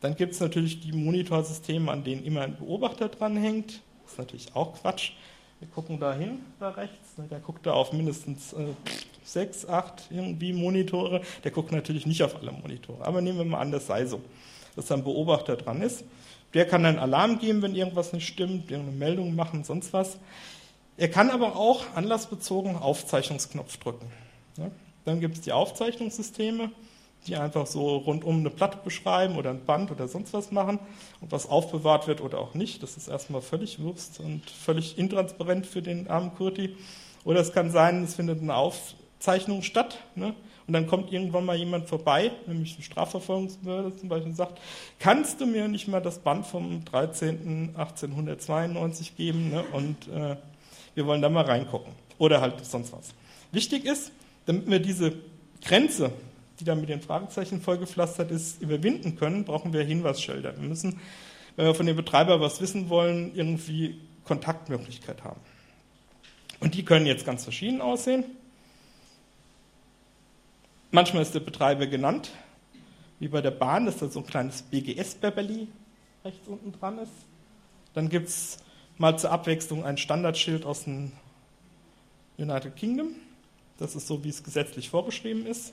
Dann 0.00 0.16
gibt 0.16 0.32
es 0.32 0.40
natürlich 0.40 0.80
die 0.80 0.90
Monitorsysteme, 0.90 1.88
an 1.88 2.02
denen 2.02 2.24
immer 2.24 2.40
ein 2.40 2.56
Beobachter 2.56 3.08
dranhängt. 3.08 3.80
Das 4.02 4.12
ist 4.14 4.18
natürlich 4.18 4.56
auch 4.56 4.74
Quatsch. 4.74 5.12
Wir 5.60 5.68
gucken 5.68 6.00
da 6.00 6.12
hin, 6.12 6.40
da 6.58 6.70
rechts. 6.70 7.10
Der 7.30 7.38
guckt 7.38 7.64
da 7.64 7.74
auf 7.74 7.92
mindestens 7.92 8.52
äh, 8.54 8.74
sechs, 9.22 9.68
acht 9.68 10.08
irgendwie 10.10 10.52
Monitore. 10.52 11.20
Der 11.44 11.52
guckt 11.52 11.70
natürlich 11.70 12.06
nicht 12.06 12.24
auf 12.24 12.34
alle 12.34 12.50
Monitore. 12.50 13.04
Aber 13.04 13.20
nehmen 13.20 13.38
wir 13.38 13.44
mal 13.44 13.60
an, 13.60 13.70
das 13.70 13.86
sei 13.86 14.04
so, 14.04 14.20
dass 14.74 14.86
da 14.86 14.96
ein 14.96 15.04
Beobachter 15.04 15.56
dran 15.56 15.80
ist. 15.80 16.02
Der 16.54 16.66
kann 16.66 16.82
dann 16.82 16.98
Alarm 16.98 17.38
geben, 17.38 17.62
wenn 17.62 17.76
irgendwas 17.76 18.12
nicht 18.12 18.26
stimmt, 18.26 18.68
irgendeine 18.68 18.98
Meldung 18.98 19.36
machen, 19.36 19.62
sonst 19.62 19.92
was. 19.92 20.18
Er 20.96 21.08
kann 21.08 21.30
aber 21.30 21.54
auch 21.54 21.84
anlassbezogen 21.94 22.74
Aufzeichnungsknopf 22.74 23.76
drücken. 23.76 24.10
Ja? 24.56 24.72
Dann 25.04 25.20
gibt 25.20 25.36
es 25.36 25.42
die 25.42 25.52
Aufzeichnungssysteme 25.52 26.70
die 27.26 27.36
einfach 27.36 27.66
so 27.66 27.96
rundum 27.96 28.38
eine 28.38 28.48
Platte 28.50 28.78
beschreiben 28.82 29.36
oder 29.36 29.50
ein 29.50 29.62
Band 29.64 29.90
oder 29.90 30.08
sonst 30.08 30.32
was 30.32 30.50
machen 30.52 30.78
und 31.20 31.30
was 31.32 31.46
aufbewahrt 31.48 32.06
wird 32.06 32.22
oder 32.22 32.38
auch 32.38 32.54
nicht. 32.54 32.82
Das 32.82 32.96
ist 32.96 33.08
erstmal 33.08 33.42
völlig 33.42 33.78
Wurst 33.80 34.20
und 34.20 34.48
völlig 34.48 34.96
intransparent 34.98 35.66
für 35.66 35.82
den 35.82 36.08
armen 36.08 36.34
Kurti. 36.34 36.76
Oder 37.24 37.40
es 37.40 37.52
kann 37.52 37.70
sein, 37.70 38.04
es 38.04 38.14
findet 38.14 38.40
eine 38.40 38.54
Aufzeichnung 38.54 39.60
statt 39.62 39.98
ne? 40.14 40.34
und 40.66 40.72
dann 40.72 40.86
kommt 40.86 41.12
irgendwann 41.12 41.44
mal 41.44 41.56
jemand 41.56 41.86
vorbei, 41.88 42.32
nämlich 42.46 42.72
eine 42.74 42.82
Strafverfolgungsbehörde 42.82 43.94
zum 43.96 44.08
Beispiel, 44.08 44.30
und 44.30 44.36
sagt, 44.36 44.58
kannst 44.98 45.42
du 45.42 45.46
mir 45.46 45.68
nicht 45.68 45.88
mal 45.88 46.00
das 46.00 46.20
Band 46.20 46.46
vom 46.46 46.84
13.1892 46.90 49.16
geben 49.16 49.50
ne? 49.50 49.62
und 49.72 50.08
äh, 50.08 50.36
wir 50.94 51.06
wollen 51.06 51.20
da 51.20 51.28
mal 51.28 51.44
reingucken. 51.44 51.92
Oder 52.16 52.40
halt 52.40 52.64
sonst 52.64 52.94
was. 52.94 53.12
Wichtig 53.52 53.84
ist, 53.84 54.10
damit 54.46 54.68
wir 54.68 54.80
diese 54.80 55.12
Grenze 55.62 56.12
die 56.60 56.64
da 56.64 56.74
mit 56.74 56.88
den 56.88 57.00
Fragezeichen 57.00 57.60
vollgepflastert 57.60 58.30
ist, 58.30 58.60
überwinden 58.60 59.16
können, 59.16 59.44
brauchen 59.44 59.72
wir 59.72 59.82
Hinweisschilder. 59.82 60.60
Wir 60.60 60.68
müssen, 60.68 61.00
wenn 61.56 61.66
wir 61.66 61.74
von 61.74 61.86
dem 61.86 61.96
Betreiber 61.96 62.40
was 62.40 62.60
wissen 62.60 62.88
wollen, 62.90 63.34
irgendwie 63.34 63.98
Kontaktmöglichkeit 64.24 65.24
haben. 65.24 65.40
Und 66.60 66.74
die 66.74 66.84
können 66.84 67.06
jetzt 67.06 67.24
ganz 67.24 67.44
verschieden 67.44 67.80
aussehen. 67.80 68.24
Manchmal 70.90 71.22
ist 71.22 71.34
der 71.34 71.40
Betreiber 71.40 71.86
genannt, 71.86 72.30
wie 73.18 73.28
bei 73.28 73.40
der 73.40 73.52
Bahn, 73.52 73.86
dass 73.86 73.98
da 73.98 74.08
so 74.08 74.20
ein 74.20 74.26
kleines 74.26 74.62
BGS-Beverly 74.62 75.68
rechts 76.24 76.46
unten 76.46 76.72
dran 76.72 76.98
ist. 76.98 77.12
Dann 77.94 78.08
gibt 78.10 78.28
es 78.28 78.58
mal 78.98 79.18
zur 79.18 79.32
Abwechslung 79.32 79.84
ein 79.84 79.96
Standardschild 79.96 80.66
aus 80.66 80.84
dem 80.84 81.12
United 82.36 82.76
Kingdom. 82.76 83.14
Das 83.80 83.96
ist 83.96 84.06
so, 84.06 84.22
wie 84.22 84.28
es 84.28 84.44
gesetzlich 84.44 84.90
vorgeschrieben 84.90 85.46
ist 85.46 85.72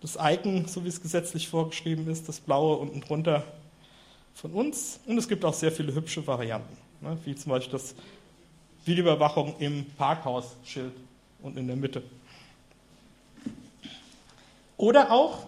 das 0.00 0.16
Icon, 0.20 0.66
so 0.66 0.84
wie 0.84 0.88
es 0.88 1.00
gesetzlich 1.00 1.48
vorgeschrieben 1.48 2.08
ist, 2.08 2.28
das 2.28 2.40
blaue 2.40 2.76
unten 2.76 3.00
drunter 3.00 3.44
von 4.34 4.52
uns. 4.52 5.00
Und 5.06 5.18
es 5.18 5.28
gibt 5.28 5.44
auch 5.44 5.54
sehr 5.54 5.72
viele 5.72 5.94
hübsche 5.94 6.24
Varianten, 6.26 6.76
ne, 7.00 7.18
wie 7.24 7.34
zum 7.34 7.50
Beispiel 7.50 7.72
das 7.72 7.94
Videoüberwachung 8.84 9.56
im 9.58 9.84
Parkhausschild 9.96 10.92
und 11.42 11.58
in 11.58 11.66
der 11.66 11.76
Mitte. 11.76 12.02
Oder 14.76 15.10
auch 15.10 15.46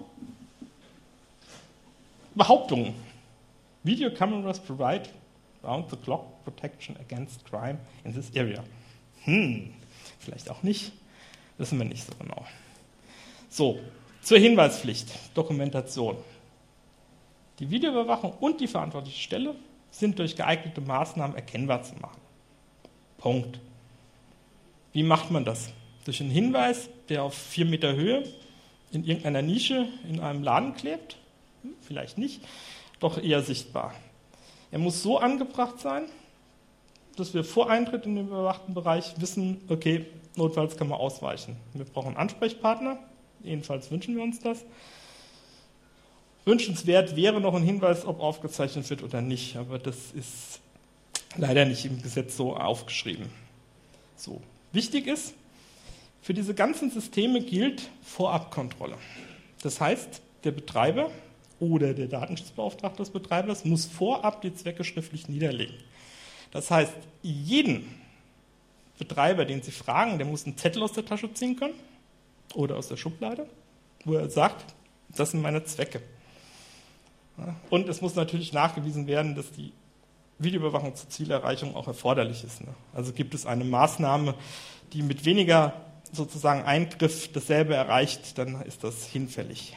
Behauptungen. 2.35 2.95
Video 3.85 4.13
cameras 4.13 4.59
provide 4.59 5.09
round-the-clock 5.63 6.45
protection 6.45 6.97
against 6.97 7.45
crime 7.45 7.79
in 8.05 8.13
this 8.13 8.31
area. 8.35 8.63
Hm, 9.25 9.73
vielleicht 10.19 10.51
auch 10.51 10.63
nicht. 10.63 10.93
Wissen 11.61 11.79
wir 11.79 11.85
nicht 11.85 12.07
so 12.07 12.13
genau. 12.19 12.47
So, 13.51 13.79
zur 14.23 14.39
Hinweispflicht, 14.39 15.11
Dokumentation. 15.35 16.17
Die 17.59 17.71
Videoüberwachung 17.71 18.33
und 18.41 18.63
die 18.63 18.67
verantwortliche 18.67 19.21
Stelle 19.21 19.55
sind 19.91 20.19
durch 20.19 20.37
geeignete 20.37 20.81
Maßnahmen 20.81 21.37
erkennbar 21.37 21.83
zu 21.83 21.95
machen. 21.97 22.19
Punkt. 23.19 23.61
Wie 24.95 25.03
macht 25.03 25.31
man 25.31 25.45
das? 25.45 25.69
Durch 26.07 26.23
einen 26.23 26.31
Hinweis, 26.31 26.89
der 27.11 27.25
auf 27.25 27.35
vier 27.35 27.67
Meter 27.67 27.95
Höhe 27.95 28.25
in 28.91 29.05
irgendeiner 29.05 29.43
Nische 29.43 29.87
in 30.09 30.19
einem 30.19 30.43
Laden 30.43 30.75
klebt? 30.75 31.19
Hm, 31.61 31.75
vielleicht 31.83 32.17
nicht, 32.17 32.41
doch 33.01 33.23
eher 33.23 33.43
sichtbar. 33.43 33.95
Er 34.71 34.79
muss 34.79 35.03
so 35.03 35.19
angebracht 35.19 35.79
sein, 35.79 36.07
dass 37.17 37.35
wir 37.35 37.45
vor 37.45 37.69
Eintritt 37.69 38.07
in 38.07 38.17
den 38.17 38.29
überwachten 38.29 38.73
Bereich 38.73 39.13
wissen, 39.21 39.61
okay, 39.69 40.07
notfalls 40.37 40.77
kann 40.77 40.89
man 40.89 40.99
ausweichen. 40.99 41.57
Wir 41.75 41.85
brauchen 41.85 42.17
Ansprechpartner, 42.17 42.99
jedenfalls 43.43 43.91
wünschen 43.91 44.17
wir 44.17 44.23
uns 44.23 44.41
das. 44.41 44.65
Wünschenswert 46.45 47.17
wäre 47.17 47.41
noch 47.41 47.55
ein 47.55 47.63
Hinweis, 47.63 48.07
ob 48.07 48.21
aufgezeichnet 48.21 48.89
wird 48.91 49.03
oder 49.03 49.21
nicht, 49.21 49.57
aber 49.57 49.79
das 49.79 50.13
ist 50.13 50.61
leider 51.37 51.65
nicht 51.65 51.85
im 51.85 52.01
Gesetz 52.03 52.37
so 52.37 52.57
aufgeschrieben. 52.57 53.27
So. 54.17 54.41
Wichtig 54.73 55.07
ist, 55.07 55.35
für 56.23 56.35
diese 56.35 56.55
ganzen 56.55 56.91
Systeme 56.91 57.43
gilt 57.43 57.89
Vorabkontrolle. 58.03 58.97
Das 59.63 59.81
heißt, 59.81 60.23
der 60.45 60.53
Betreiber 60.53 61.11
oder 61.59 61.93
der 61.95 62.09
Datenschutzbeauftragte 62.09 63.03
des 63.03 63.11
Betreibers 63.11 63.65
muss 63.65 63.87
vorab 63.87 64.43
die 64.43 64.55
Zwecke 64.55 64.85
schriftlich 64.85 65.29
niederlegen. 65.29 65.75
Das 66.51 66.71
heißt, 66.71 66.95
jeden 67.23 67.87
Betreiber, 69.01 69.45
den 69.45 69.63
Sie 69.63 69.73
fragen, 69.73 70.19
der 70.19 70.27
muss 70.27 70.47
einen 70.47 70.57
Zettel 70.57 70.83
aus 70.83 70.93
der 70.93 71.05
Tasche 71.05 71.33
ziehen 71.35 71.57
können 71.57 71.75
oder 72.55 72.77
aus 72.77 72.87
der 72.87 72.97
Schublade, 72.97 73.47
wo 74.05 74.15
er 74.15 74.31
sagt, 74.31 74.75
das 75.09 75.33
sind 75.33 75.43
meine 75.43 75.65
Zwecke. 75.65 76.01
Und 77.71 77.89
es 77.89 78.01
muss 78.01 78.15
natürlich 78.15 78.53
nachgewiesen 78.53 79.07
werden, 79.09 79.35
dass 79.35 79.51
die 79.51 79.73
Videoüberwachung 80.39 80.95
zur 80.95 81.09
Zielerreichung 81.09 81.75
auch 81.75 81.87
erforderlich 81.87 82.45
ist. 82.45 82.61
Ne? 82.61 82.75
Also 82.95 83.13
gibt 83.13 83.35
es 83.35 83.47
eine 83.47 83.65
Maßnahme, 83.65 84.35
die 84.93 85.03
mit 85.03 85.25
weniger 85.25 85.73
sozusagen 86.13 86.63
Eingriff 86.63 87.33
dasselbe 87.33 87.75
erreicht, 87.75 88.39
dann 88.39 88.63
ist 88.63 88.85
das 88.85 89.07
hinfällig. 89.07 89.77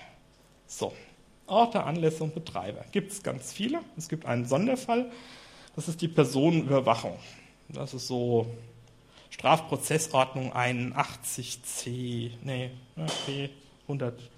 So, 0.68 0.94
Orte, 1.48 1.84
Anlässe 1.84 2.24
und 2.24 2.34
Betreiber. 2.34 2.84
Gibt 2.92 3.12
es 3.12 3.24
ganz 3.24 3.52
viele. 3.54 3.80
Es 3.98 4.10
gibt 4.10 4.26
einen 4.26 4.46
Sonderfall, 4.46 5.12
das 5.76 5.88
ist 5.88 6.02
die 6.02 6.08
Personenüberwachung. 6.08 7.18
Das 7.70 7.94
ist 7.94 8.08
so 8.08 8.48
Strafprozessordnung 9.34 10.54
81c, 10.54 12.32
nee, 12.44 12.70
P 13.26 13.50
100, 13.88 14.30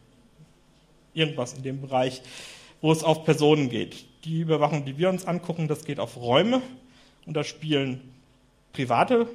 irgendwas 1.14 1.54
in 1.54 1.64
dem 1.64 1.82
Bereich, 1.82 2.22
wo 2.80 2.94
es 2.94 3.04
auf 3.04 3.26
Personen 3.26 3.70
geht. 3.70 4.06
Die 4.24 4.40
Überwachung, 4.40 4.86
die 4.86 4.98
wir 4.98 5.10
uns 5.10 5.26
angucken, 5.26 5.68
das 5.68 5.84
geht 5.84 6.00
auf 6.00 6.16
Räume 6.16 6.62
und 7.26 7.36
da 7.36 7.44
spielen 7.44 8.14
private 8.72 9.28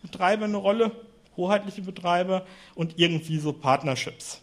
Betreiber 0.00 0.46
eine 0.46 0.56
Rolle, 0.56 0.92
hoheitliche 1.36 1.82
Betreiber 1.82 2.46
und 2.74 2.98
irgendwie 2.98 3.38
so 3.38 3.52
Partnerships. 3.52 4.40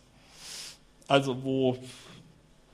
Also 1.07 1.43
wo 1.43 1.77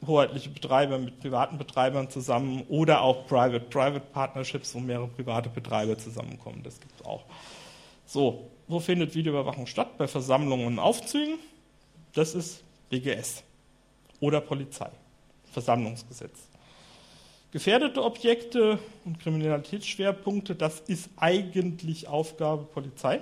hoheitliche 0.05 0.49
Betreiber 0.49 0.97
mit 0.97 1.21
privaten 1.21 1.57
Betreibern 1.57 2.10
zusammen 2.10 2.63
oder 2.67 3.01
auch 3.01 3.27
Private-Private 3.27 4.05
Partnerships, 4.12 4.75
wo 4.75 4.79
mehrere 4.79 5.07
private 5.07 5.49
Betreiber 5.49 5.97
zusammenkommen. 5.97 6.63
Das 6.63 6.81
gibt 6.81 6.99
es 6.99 7.05
auch. 7.05 7.23
So, 8.12 8.52
wo 8.67 8.82
findet 8.82 9.15
Videoüberwachung 9.15 9.67
statt? 9.67 9.97
Bei 9.97 10.06
Versammlungen 10.06 10.67
und 10.67 10.80
Aufzügen. 10.80 11.39
Das 12.12 12.36
ist 12.36 12.62
BGS 12.89 13.41
oder 14.19 14.41
Polizei. 14.41 14.89
Versammlungsgesetz. 15.54 16.50
Gefährdete 17.52 18.04
Objekte 18.04 18.80
und 19.06 19.17
Kriminalitätsschwerpunkte, 19.21 20.56
das 20.56 20.82
ist 20.82 21.10
eigentlich 21.15 22.10
Aufgabe 22.10 22.65
Polizei. 22.65 23.21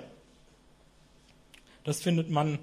Das 1.84 2.02
findet 2.02 2.28
man, 2.28 2.58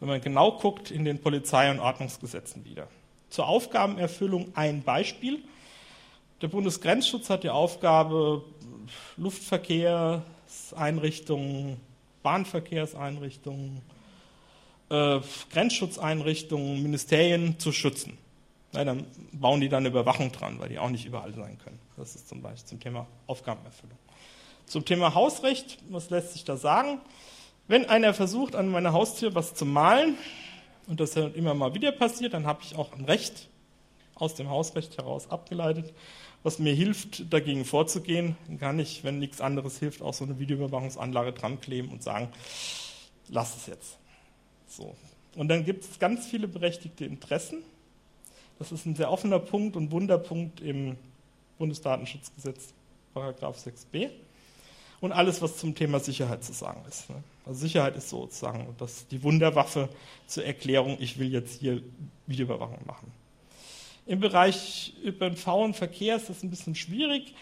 wenn 0.00 0.08
man 0.08 0.20
genau 0.20 0.58
guckt, 0.58 0.90
in 0.90 1.04
den 1.04 1.20
Polizei- 1.20 1.70
und 1.70 1.78
Ordnungsgesetzen 1.78 2.64
wieder. 2.64 2.88
Zur 3.28 3.46
Aufgabenerfüllung 3.46 4.48
ein 4.56 4.82
Beispiel. 4.82 5.38
Der 6.42 6.48
Bundesgrenzschutz 6.48 7.30
hat 7.30 7.44
die 7.44 7.50
Aufgabe, 7.50 8.42
Luftverkehrseinrichtungen, 10.50 11.76
Bahnverkehrseinrichtungen, 12.22 13.80
äh, 14.90 15.20
Grenzschutzeinrichtungen, 15.52 16.82
Ministerien 16.82 17.58
zu 17.58 17.72
schützen. 17.72 18.18
Ja, 18.72 18.84
dann 18.84 19.06
bauen 19.32 19.60
die 19.60 19.68
dann 19.68 19.84
eine 19.84 19.88
Überwachung 19.88 20.32
dran, 20.32 20.58
weil 20.58 20.68
die 20.68 20.78
auch 20.78 20.90
nicht 20.90 21.06
überall 21.06 21.32
sein 21.34 21.58
können. 21.58 21.78
Das 21.96 22.14
ist 22.14 22.28
zum 22.28 22.42
Beispiel 22.42 22.68
zum 22.68 22.80
Thema 22.80 23.06
Aufgabenerfüllung. 23.26 23.98
Zum 24.66 24.84
Thema 24.84 25.14
Hausrecht, 25.14 25.78
was 25.88 26.10
lässt 26.10 26.32
sich 26.32 26.44
da 26.44 26.56
sagen? 26.56 27.00
Wenn 27.66 27.88
einer 27.88 28.14
versucht, 28.14 28.54
an 28.54 28.68
meiner 28.68 28.92
Haustür 28.92 29.34
was 29.34 29.54
zu 29.54 29.64
malen, 29.64 30.16
und 30.86 30.98
das 30.98 31.14
immer 31.14 31.54
mal 31.54 31.74
wieder 31.74 31.92
passiert, 31.92 32.34
dann 32.34 32.46
habe 32.46 32.62
ich 32.64 32.74
auch 32.74 32.92
ein 32.94 33.04
Recht 33.04 33.48
aus 34.16 34.34
dem 34.34 34.48
Hausrecht 34.50 34.98
heraus 34.98 35.30
abgeleitet, 35.30 35.92
was 36.42 36.58
mir 36.58 36.74
hilft, 36.74 37.32
dagegen 37.32 37.64
vorzugehen. 37.64 38.36
Kann 38.58 38.78
ich, 38.78 39.04
wenn 39.04 39.18
nichts 39.18 39.40
anderes 39.40 39.78
hilft, 39.78 40.02
auch 40.02 40.14
so 40.14 40.24
eine 40.24 40.38
Videoüberwachungsanlage 40.38 41.32
dran 41.32 41.60
kleben 41.60 41.88
und 41.88 42.02
sagen, 42.02 42.28
lass 43.28 43.56
es 43.56 43.66
jetzt. 43.66 43.98
So. 44.66 44.94
Und 45.36 45.48
dann 45.48 45.64
gibt 45.64 45.84
es 45.84 45.98
ganz 45.98 46.26
viele 46.26 46.48
berechtigte 46.48 47.04
Interessen. 47.04 47.58
Das 48.58 48.72
ist 48.72 48.86
ein 48.86 48.94
sehr 48.94 49.10
offener 49.10 49.38
Punkt 49.38 49.76
und 49.76 49.90
Wunderpunkt 49.90 50.60
im 50.60 50.96
Bundesdatenschutzgesetz, 51.58 52.72
Paragraph 53.14 53.56
6b. 53.58 54.10
Und 55.00 55.12
alles, 55.12 55.40
was 55.40 55.56
zum 55.56 55.74
Thema 55.74 55.98
Sicherheit 55.98 56.44
zu 56.44 56.52
sagen 56.52 56.84
ist. 56.86 57.08
Ne? 57.08 57.22
Also 57.46 57.60
Sicherheit 57.60 57.96
ist 57.96 58.10
sozusagen 58.10 58.74
das, 58.78 59.06
die 59.08 59.22
Wunderwaffe 59.22 59.88
zur 60.26 60.44
Erklärung, 60.44 60.98
ich 61.00 61.18
will 61.18 61.32
jetzt 61.32 61.60
hier 61.60 61.82
Videoüberwachung 62.26 62.80
machen. 62.86 63.10
Im 64.10 64.18
Bereich 64.18 64.92
ÖPNV 65.04 65.46
und 65.46 65.76
Verkehr 65.76 66.16
ist 66.16 66.28
das 66.28 66.42
ein 66.42 66.50
bisschen 66.50 66.74
schwierig. 66.74 67.32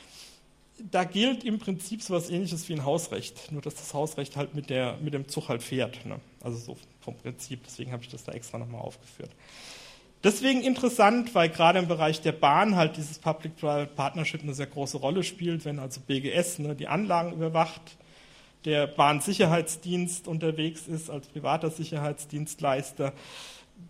Da 0.78 1.04
gilt 1.04 1.42
im 1.42 1.58
Prinzip 1.58 2.02
so 2.02 2.14
etwas 2.14 2.28
ähnliches 2.28 2.68
wie 2.68 2.74
ein 2.74 2.84
Hausrecht, 2.84 3.50
nur 3.50 3.62
dass 3.62 3.76
das 3.76 3.94
Hausrecht 3.94 4.36
halt 4.36 4.54
mit, 4.54 4.68
der, 4.68 4.98
mit 5.00 5.14
dem 5.14 5.28
Zug 5.28 5.48
halt 5.48 5.62
fährt. 5.62 6.04
Ne? 6.04 6.20
Also 6.42 6.58
so 6.58 6.76
vom 7.00 7.16
Prinzip, 7.16 7.60
deswegen 7.64 7.90
habe 7.90 8.02
ich 8.02 8.10
das 8.10 8.24
da 8.24 8.32
extra 8.32 8.58
nochmal 8.58 8.82
aufgeführt. 8.82 9.30
Deswegen 10.22 10.60
interessant, 10.60 11.34
weil 11.34 11.48
gerade 11.48 11.78
im 11.78 11.88
Bereich 11.88 12.20
der 12.20 12.32
Bahn 12.32 12.76
halt 12.76 12.98
dieses 12.98 13.18
Public-Private 13.18 13.94
Partnership 13.94 14.42
eine 14.42 14.52
sehr 14.52 14.66
große 14.66 14.98
Rolle 14.98 15.24
spielt, 15.24 15.64
wenn 15.64 15.78
also 15.78 16.02
BGS 16.02 16.58
ne, 16.58 16.74
die 16.74 16.86
Anlagen 16.86 17.32
überwacht, 17.32 17.96
der 18.66 18.86
Bahnsicherheitsdienst 18.88 20.28
unterwegs 20.28 20.86
ist 20.86 21.08
als 21.08 21.28
privater 21.28 21.70
Sicherheitsdienstleister, 21.70 23.14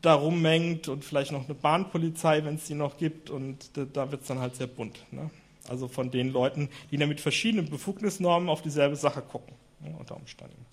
da 0.02 0.14
rummengt 0.14 0.88
und 0.88 1.04
vielleicht 1.04 1.32
noch 1.32 1.44
eine 1.44 1.54
Bahnpolizei, 1.54 2.44
wenn 2.44 2.56
es 2.56 2.64
die 2.64 2.74
noch 2.74 2.96
gibt, 2.98 3.30
und 3.30 3.70
da 3.94 4.10
wird 4.10 4.22
es 4.22 4.28
dann 4.28 4.38
halt 4.38 4.56
sehr 4.56 4.66
bunt. 4.66 4.98
Ne? 5.10 5.30
Also 5.68 5.88
von 5.88 6.10
den 6.10 6.30
Leuten, 6.30 6.68
die 6.90 6.96
dann 6.96 7.08
mit 7.08 7.20
verschiedenen 7.20 7.68
Befugnisnormen 7.68 8.48
auf 8.48 8.62
dieselbe 8.62 8.96
Sache 8.96 9.22
gucken, 9.22 9.54
ne, 9.80 9.94
unter 9.98 10.16
Umständen. 10.16 10.64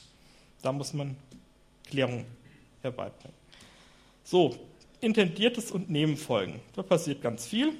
Da 0.61 0.71
muss 0.71 0.93
man 0.93 1.15
Klärung 1.85 2.25
herbeibringen. 2.81 3.35
So, 4.23 4.55
intendiertes 5.01 5.71
und 5.71 5.89
Nebenfolgen. 5.89 6.59
Da 6.75 6.83
passiert 6.83 7.21
ganz 7.21 7.45
viel. 7.45 7.73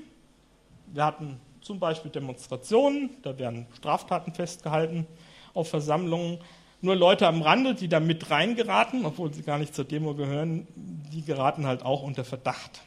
Wir 0.93 1.05
hatten 1.05 1.39
zum 1.61 1.79
Beispiel 1.79 2.11
Demonstrationen, 2.11 3.09
da 3.23 3.37
werden 3.39 3.65
Straftaten 3.75 4.33
festgehalten 4.33 5.07
auf 5.53 5.69
Versammlungen. 5.69 6.39
Nur 6.81 6.95
Leute 6.95 7.27
am 7.27 7.41
Rande, 7.41 7.73
die 7.73 7.87
da 7.87 7.99
mit 7.99 8.29
reingeraten, 8.29 9.05
obwohl 9.05 9.33
sie 9.33 9.41
gar 9.41 9.57
nicht 9.57 9.73
zur 9.73 9.85
Demo 9.85 10.13
gehören, 10.13 10.67
die 10.75 11.23
geraten 11.23 11.65
halt 11.65 11.83
auch 11.83 12.03
unter 12.03 12.23
Verdacht. 12.23 12.81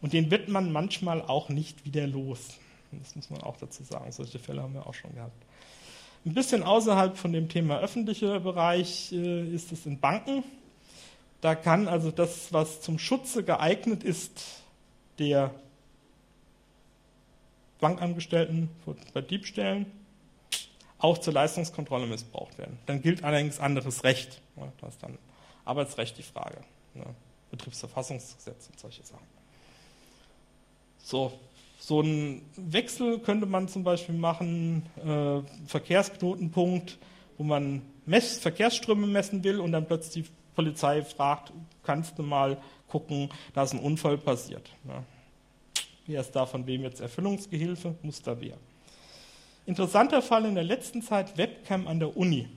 Und 0.00 0.12
den 0.12 0.30
wird 0.30 0.48
man 0.48 0.70
manchmal 0.70 1.22
auch 1.22 1.48
nicht 1.48 1.84
wieder 1.84 2.06
los. 2.06 2.58
Das 2.92 3.16
muss 3.16 3.30
man 3.30 3.42
auch 3.42 3.56
dazu 3.56 3.82
sagen. 3.82 4.12
Solche 4.12 4.38
Fälle 4.38 4.62
haben 4.62 4.74
wir 4.74 4.86
auch 4.86 4.94
schon 4.94 5.14
gehabt. 5.14 5.42
Ein 6.26 6.34
bisschen 6.34 6.62
außerhalb 6.62 7.16
von 7.16 7.32
dem 7.32 7.48
Thema 7.48 7.80
öffentlicher 7.80 8.40
Bereich 8.40 9.12
äh, 9.12 9.54
ist 9.54 9.72
es 9.72 9.84
in 9.84 10.00
Banken. 10.00 10.42
Da 11.40 11.54
kann 11.54 11.88
also 11.88 12.10
das, 12.10 12.52
was 12.52 12.80
zum 12.80 12.98
Schutze 12.98 13.44
geeignet 13.44 14.02
ist, 14.02 14.62
der 15.18 15.50
Bankangestellten 17.80 18.70
bei 19.12 19.20
Diebstählen, 19.20 19.86
auch 21.04 21.18
zur 21.18 21.34
Leistungskontrolle 21.34 22.06
missbraucht 22.06 22.56
werden. 22.56 22.78
Dann 22.86 23.02
gilt 23.02 23.24
allerdings 23.24 23.60
anderes 23.60 24.04
Recht. 24.04 24.40
Da 24.80 24.88
ist 24.88 25.02
dann 25.02 25.18
Arbeitsrecht 25.66 26.16
die 26.16 26.22
Frage. 26.22 26.56
Ne? 26.94 27.04
Betriebsverfassungsgesetz 27.50 28.68
und 28.68 28.80
solche 28.80 29.02
Sachen. 29.02 29.26
So, 30.96 31.30
so 31.78 32.00
einen 32.00 32.40
Wechsel 32.56 33.18
könnte 33.18 33.44
man 33.44 33.68
zum 33.68 33.84
Beispiel 33.84 34.14
machen, 34.14 34.86
äh, 34.96 35.42
Verkehrsknotenpunkt, 35.66 36.96
wo 37.36 37.44
man 37.44 37.82
Mess, 38.06 38.38
Verkehrsströme 38.38 39.06
messen 39.06 39.44
will 39.44 39.60
und 39.60 39.72
dann 39.72 39.86
plötzlich 39.86 40.24
die 40.24 40.30
Polizei 40.54 41.02
fragt, 41.02 41.52
kannst 41.82 42.18
du 42.18 42.22
mal 42.22 42.56
gucken, 42.88 43.28
da 43.52 43.64
ist 43.64 43.74
ein 43.74 43.80
Unfall 43.80 44.16
passiert. 44.16 44.70
Ne? 44.84 45.04
Wer 46.06 46.22
ist 46.22 46.32
da 46.32 46.46
von 46.46 46.66
wem 46.66 46.82
jetzt 46.82 47.02
Erfüllungsgehilfe? 47.02 47.94
Muster 48.02 48.40
wer. 48.40 48.56
Interessanter 49.66 50.20
Fall 50.20 50.44
in 50.44 50.54
der 50.54 50.64
letzten 50.64 51.02
Zeit 51.02 51.38
Webcam 51.38 51.86
an 51.86 51.98
der 51.98 52.16
Uni. 52.16 52.48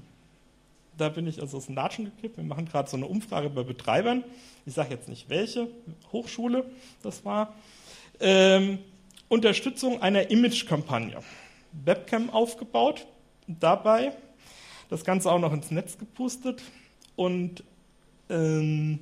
Da 0.98 1.10
bin 1.10 1.28
ich 1.28 1.40
also 1.40 1.58
aus 1.58 1.68
dem 1.68 1.76
Latschen 1.76 2.06
gekippt. 2.06 2.38
Wir 2.38 2.44
machen 2.44 2.66
gerade 2.66 2.90
so 2.90 2.98
eine 2.98 3.06
Umfrage 3.06 3.50
bei 3.50 3.64
Betreibern. 3.64 4.24
Ich 4.66 4.74
sage 4.74 4.90
jetzt 4.92 5.08
nicht 5.08 5.30
welche 5.30 5.70
Hochschule 6.12 6.66
das 7.04 7.24
war. 7.24 7.54
Ähm, 8.20 8.80
Unterstützung 9.30 10.02
einer 10.02 10.30
Image-Kampagne. 10.32 11.20
Webcam 11.86 12.30
aufgebaut, 12.30 13.06
dabei 13.48 14.14
das 14.90 15.04
Ganze 15.04 15.32
auch 15.32 15.40
noch 15.40 15.54
ins 15.54 15.70
Netz 15.70 15.98
gepustet 15.98 16.64
und 17.16 17.64
ähm, 18.30 19.00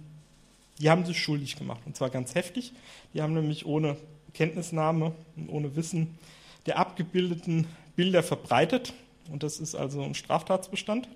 die 0.80 0.90
haben 0.90 1.06
sich 1.06 1.20
schuldig 1.20 1.56
gemacht 1.56 1.82
und 1.86 1.96
zwar 1.96 2.10
ganz 2.10 2.36
heftig. 2.36 2.74
Die 3.14 3.22
haben 3.22 3.34
nämlich 3.34 3.66
ohne 3.66 3.96
Kenntnisnahme 4.34 5.14
und 5.38 5.50
ohne 5.50 5.76
Wissen 5.76 6.18
der 6.66 6.80
abgebildeten 6.80 7.68
Bilder 7.96 8.24
verbreitet 8.24 8.94
und 9.32 9.44
das 9.44 9.60
ist 9.60 9.76
also 9.76 10.02
ein 10.04 10.16
Straftatsbestand 10.16 11.08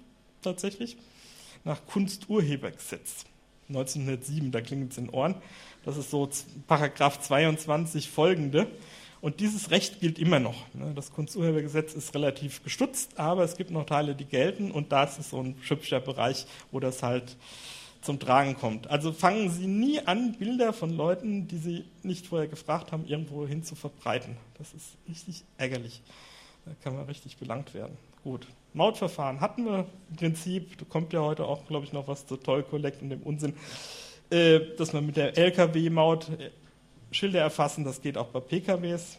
tatsächlich 0.42 0.98
nach 1.64 1.86
Kunsturhebergesetz 1.86 3.26
1907, 3.70 4.52
da 4.52 4.62
klingt 4.62 4.92
es 4.92 4.98
in 4.98 5.10
Ohren. 5.10 5.36
Das 5.86 5.98
ist 5.98 6.10
so 6.10 6.28
Paragraph 6.68 7.20
22 7.22 8.10
folgende. 8.10 8.68
Und 9.22 9.42
dieses 9.42 9.70
Recht 9.70 10.00
gilt 10.00 10.18
immer 10.18 10.40
noch. 10.40 10.74
Ne? 10.74 10.94
Das 10.96 11.12
Kunsturhebergesetz 11.12 11.94
ist 11.94 12.16
relativ 12.16 12.64
gestutzt, 12.64 13.20
aber 13.20 13.44
es 13.44 13.58
gibt 13.58 13.70
noch 13.70 13.86
Teile, 13.86 14.16
die 14.16 14.26
gelten 14.26 14.72
und 14.72 14.92
das 14.92 15.20
ist 15.20 15.32
so 15.32 15.44
ein 15.44 15.56
hübscher 15.62 16.00
Bereich, 16.00 16.46
wo 16.72 16.80
das 16.80 17.04
halt 17.04 17.36
zum 18.02 18.18
Tragen 18.18 18.56
kommt. 18.56 18.90
Also 18.90 19.12
fangen 19.12 19.50
Sie 19.50 19.68
nie 19.68 20.00
an, 20.00 20.38
Bilder 20.38 20.72
von 20.72 20.96
Leuten, 20.96 21.50
die 21.50 21.58
Sie 21.58 21.86
nicht 22.02 22.28
vorher 22.28 22.48
gefragt 22.48 22.94
haben, 22.94 23.06
irgendwo 23.06 23.46
hin 23.46 23.62
zu 23.64 23.76
verbreiten. 23.76 24.38
Das 24.58 24.74
ist 24.74 24.96
richtig 25.10 25.44
ärgerlich. 25.58 26.02
Da 26.70 26.76
kann 26.84 26.96
man 26.96 27.06
richtig 27.06 27.38
belangt 27.38 27.74
werden. 27.74 27.98
Gut. 28.24 28.48
Mautverfahren 28.74 29.42
hatten 29.42 29.66
wir 29.66 29.88
im 30.10 30.16
Prinzip. 30.16 30.78
Da 30.78 30.86
kommt 30.88 31.14
ja 31.14 31.22
heute 31.22 31.46
auch, 31.46 31.66
glaube 31.66 31.86
ich, 31.86 31.94
noch 31.94 32.08
was 32.08 32.28
zur 32.28 32.42
Toll 32.42 32.62
Collect 32.64 33.02
und 33.02 33.10
dem 33.10 33.24
Unsinn, 33.24 33.56
äh, 34.30 34.60
dass 34.78 34.94
man 34.94 35.06
mit 35.08 35.18
der 35.18 35.36
LKW-Maut 35.36 36.28
Schilder 37.12 37.42
erfassen, 37.42 37.84
das 37.84 38.02
geht 38.02 38.18
auch 38.18 38.28
bei 38.28 38.40
PKWs. 38.40 39.18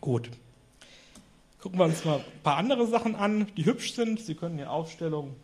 Gut. 0.00 0.30
Gucken 1.60 1.80
wir 1.80 1.86
uns 1.86 2.04
mal 2.04 2.18
ein 2.18 2.42
paar 2.44 2.56
andere 2.56 2.86
Sachen 2.86 3.16
an, 3.16 3.48
die 3.56 3.64
hübsch 3.64 3.94
sind. 3.94 4.20
Sie 4.20 4.36
können 4.36 4.58
die 4.58 4.64
Aufstellung 4.64 5.34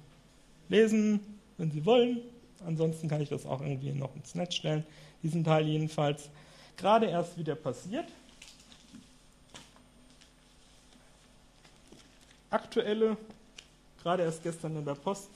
lesen, 0.69 1.21
wenn 1.59 1.73
Sie 1.73 1.85
wollen. 1.85 2.21
Ansonsten 2.65 3.09
kann 3.09 3.21
ich 3.21 3.29
das 3.29 3.47
auch 3.47 3.61
irgendwie 3.61 3.91
noch 3.91 4.15
ins 4.15 4.37
Netz 4.37 4.55
stellen. 4.55 4.87
Diesen 5.25 5.43
Teil 5.43 5.67
jedenfalls. 5.67 6.31
Gerade 6.77 7.07
erst 7.07 7.37
wieder 7.37 7.57
passiert. 7.57 8.07
Aktuelle, 12.55 13.17
gerade 14.01 14.23
erst 14.23 14.45
gestern 14.45 14.77
in 14.77 14.85
der 14.85 14.95
Post, 14.95 15.29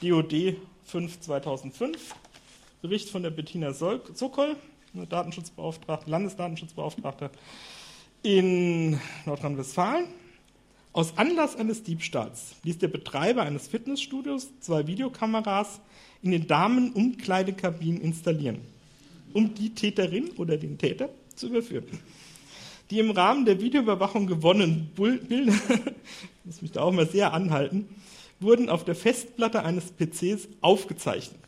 DOD 0.00 0.56
5 0.84 1.18
2005. 1.18 2.14
Bericht 2.80 3.10
von 3.10 3.24
der 3.24 3.30
Bettina 3.30 3.72
Sokol, 3.72 4.54
Datenschutzbeauftragte, 4.94 6.08
Landesdatenschutzbeauftragte 6.08 7.32
in 8.22 9.00
Nordrhein-Westfalen. 9.26 10.06
Aus 10.92 11.18
Anlass 11.18 11.56
eines 11.56 11.82
Diebstahls 11.82 12.54
ließ 12.62 12.78
der 12.78 12.86
Betreiber 12.86 13.42
eines 13.42 13.66
Fitnessstudios 13.66 14.50
zwei 14.60 14.86
Videokameras 14.86 15.80
in 16.22 16.30
den 16.30 16.46
Damenumkleidekabinen 16.46 18.00
installieren, 18.00 18.60
um 19.32 19.52
die 19.52 19.74
Täterin 19.74 20.30
oder 20.36 20.58
den 20.58 20.78
Täter 20.78 21.08
zu 21.34 21.48
überführen. 21.48 21.88
Die 22.90 22.98
im 22.98 23.10
Rahmen 23.10 23.44
der 23.44 23.60
Videoüberwachung 23.60 24.26
gewonnenen 24.26 24.90
Bilder, 24.94 25.52
muss 26.44 26.62
mich 26.62 26.72
da 26.72 26.82
auch 26.82 26.92
mal 26.92 27.06
sehr 27.06 27.34
anhalten, 27.34 27.86
wurden 28.40 28.70
auf 28.70 28.84
der 28.84 28.94
Festplatte 28.94 29.62
eines 29.62 29.92
PCs 29.92 30.48
aufgezeichnet. 30.60 31.40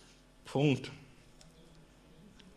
Punkt. 0.45 0.91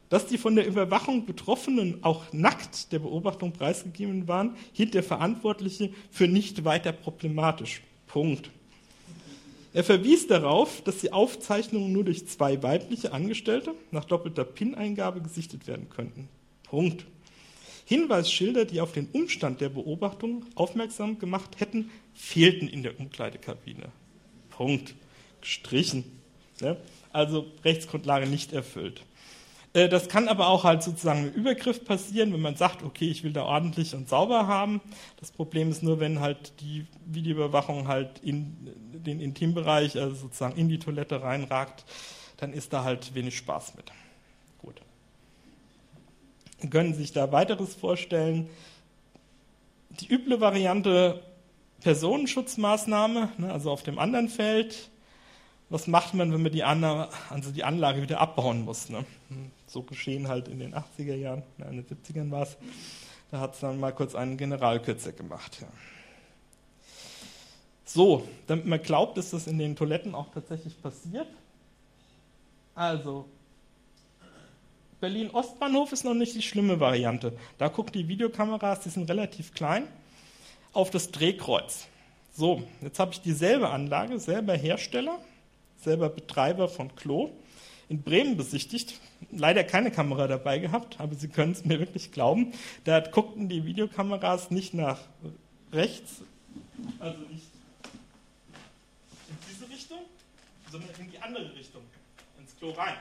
Dass 0.10 0.28
die 0.28 0.38
von 0.38 0.56
der 0.56 0.68
Überwachung 0.68 1.26
Betroffenen 1.26 2.04
auch 2.04 2.22
nackt 2.34 2.92
der 2.92 3.00
Beobachtung 3.00 3.52
preisgegeben 3.52 4.28
waren, 4.28 4.56
hielt 4.74 4.94
der 4.94 5.04
Verantwortliche 5.04 5.92
für 6.12 6.28
nicht 6.28 6.66
weiter 6.66 6.92
problematisch. 6.92 7.82
Punkt. 8.08 8.52
Er 9.74 9.84
verwies 9.84 10.28
darauf, 10.28 10.82
dass 10.84 11.00
die 11.00 11.12
Aufzeichnungen 11.12 11.92
nur 11.92 12.04
durch 12.04 12.28
zwei 12.28 12.62
weibliche 12.62 13.12
Angestellte 13.12 13.74
nach 13.90 14.06
doppelter 14.06 14.44
PIN-Eingabe 14.44 15.22
gesichtet 15.22 15.66
werden 15.66 15.90
könnten. 15.90 16.30
Punkt. 16.64 17.08
Hinweisschilder, 17.86 18.66
die 18.66 18.82
auf 18.82 18.92
den 18.92 19.08
Umstand 19.12 19.62
der 19.62 19.70
Beobachtung 19.70 20.46
aufmerksam 20.56 21.20
gemacht 21.20 21.60
hätten, 21.60 21.92
fehlten 22.14 22.68
in 22.68 22.84
der 22.84 23.00
Umkleidekabine. 23.00 23.92
Punkt. 24.50 24.96
Gestrichen. 25.42 26.06
Ja? 26.62 26.78
Also 27.12 27.46
Rechtsgrundlage 27.64 28.28
nicht 28.28 28.54
erfüllt. 28.54 29.04
Äh, 29.74 29.90
das 29.90 30.08
kann 30.08 30.28
aber 30.28 30.48
auch 30.48 30.64
halt 30.64 30.84
sozusagen 30.84 31.28
im 31.28 31.34
Übergriff 31.34 31.84
passieren, 31.84 32.32
wenn 32.34 32.42
man 32.42 32.56
sagt, 32.56 32.84
okay, 32.84 33.10
ich 33.10 33.24
will 33.24 33.34
da 33.34 33.44
ordentlich 33.44 33.94
und 33.94 34.08
sauber 34.08 34.48
haben. 34.48 34.82
Das 35.20 35.32
Problem 35.32 35.70
ist 35.70 35.84
nur, 35.84 36.00
wenn 36.00 36.20
halt 36.20 36.54
die 36.62 36.86
Videoüberwachung 37.06 37.88
halt 37.88 38.20
in 38.24 38.56
den 38.94 39.20
Intimbereich, 39.20 40.00
also 40.00 40.16
sozusagen 40.16 40.58
in 40.58 40.70
die 40.70 40.80
Toilette 40.80 41.22
reinragt, 41.22 41.86
dann 42.38 42.54
ist 42.54 42.74
da 42.74 42.84
halt 42.84 43.14
wenig 43.16 43.38
Spaß 43.38 43.76
mit. 43.76 43.92
Können 46.70 46.94
sich 46.94 47.12
da 47.12 47.32
weiteres 47.32 47.76
vorstellen? 47.76 48.50
Die 49.90 50.12
üble 50.12 50.40
Variante 50.42 51.22
Personenschutzmaßnahme, 51.82 53.30
ne, 53.38 53.52
also 53.52 53.70
auf 53.70 53.84
dem 53.84 54.00
anderen 54.00 54.30
Feld, 54.30 54.90
was 55.70 55.88
macht 55.88 56.14
man, 56.14 56.32
wenn 56.32 56.42
man 56.42 56.52
die, 56.52 56.64
Anlage, 56.64 57.10
also 57.30 57.52
die 57.52 57.64
Anlage 57.64 58.02
wieder 58.02 58.20
abbauen 58.20 58.64
muss? 58.64 58.90
Ne? 58.90 59.06
So 59.68 59.82
geschehen 59.82 60.28
halt 60.28 60.48
in 60.48 60.60
den 60.60 60.76
80er 60.76 61.16
Jahren, 61.16 61.44
in 61.58 61.84
den 61.84 61.86
70ern 61.86 62.32
war 62.32 62.44
es. 62.44 62.58
Da 63.32 63.40
hat 63.40 63.56
es 63.56 63.60
dann 63.60 63.80
mal 63.80 63.92
kurz 63.92 64.14
einen 64.14 64.38
Generalkürzer 64.38 65.12
gemacht. 65.12 65.58
Ja. 65.62 65.68
So, 67.84 68.28
damit 68.48 68.66
man 68.66 68.82
glaubt, 68.82 69.18
dass 69.18 69.32
das 69.32 69.48
in 69.48 69.58
den 69.58 69.76
Toiletten 69.76 70.16
auch 70.16 70.30
tatsächlich 70.32 70.80
passiert. 70.82 71.28
Also, 72.76 73.26
Berlin 75.04 75.32
Ostbahnhof 75.32 75.92
ist 75.92 76.06
noch 76.06 76.14
nicht 76.14 76.34
die 76.34 76.42
schlimme 76.42 76.80
Variante. 76.80 77.38
Da 77.58 77.68
guckt 77.68 77.94
die 77.94 78.08
Videokameras, 78.08 78.80
die 78.80 78.90
sind 78.90 79.10
relativ 79.10 79.54
klein, 79.54 79.86
auf 80.72 80.92
das 80.92 81.12
Drehkreuz. 81.12 81.88
So, 82.34 82.64
jetzt 82.82 83.00
habe 83.00 83.12
ich 83.12 83.20
dieselbe 83.20 83.70
Anlage, 83.70 84.18
selber 84.18 84.54
Hersteller, 84.54 85.20
selber 85.78 86.08
Betreiber 86.08 86.70
von 86.70 86.96
Klo, 86.96 87.32
in 87.90 88.02
Bremen 88.02 88.38
besichtigt. 88.38 89.02
Leider 89.30 89.66
keine 89.66 89.92
Kamera 89.92 90.26
dabei 90.26 90.60
gehabt, 90.60 91.02
aber 91.02 91.16
Sie 91.16 91.28
können 91.28 91.52
es 91.52 91.66
mir 91.66 91.80
wirklich 91.80 92.14
glauben. 92.14 92.54
Da 92.86 93.02
guckten 93.02 93.50
die 93.50 93.66
Videokameras 93.66 94.52
nicht 94.52 94.74
nach 94.74 95.00
rechts, 95.74 96.22
also 97.00 97.20
nicht 97.30 97.44
in 99.28 99.38
diese 99.52 99.70
Richtung, 99.70 100.00
sondern 100.72 100.92
in 100.98 101.12
die 101.12 101.20
andere 101.20 101.54
Richtung, 101.54 101.82
ins 102.40 102.56
Klo 102.58 102.70
rein. 102.70 102.96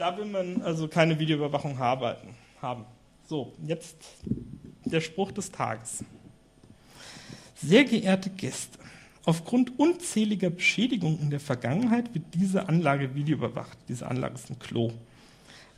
Da 0.00 0.16
will 0.16 0.24
man 0.24 0.62
also 0.62 0.88
keine 0.88 1.18
Videoüberwachung 1.18 1.78
haben. 1.78 2.86
So, 3.28 3.52
jetzt 3.66 3.96
der 4.86 5.02
Spruch 5.02 5.30
des 5.30 5.52
Tages. 5.52 6.02
Sehr 7.54 7.84
geehrte 7.84 8.30
Gäste, 8.30 8.78
Aufgrund 9.26 9.78
unzähliger 9.78 10.48
Beschädigungen 10.48 11.20
in 11.20 11.28
der 11.28 11.40
Vergangenheit 11.40 12.14
wird 12.14 12.24
diese 12.32 12.66
Anlage 12.66 13.14
videoüberwacht. 13.14 13.76
Diese 13.88 14.08
Anlage 14.08 14.36
ist 14.36 14.48
ein 14.48 14.58
Klo. 14.58 14.90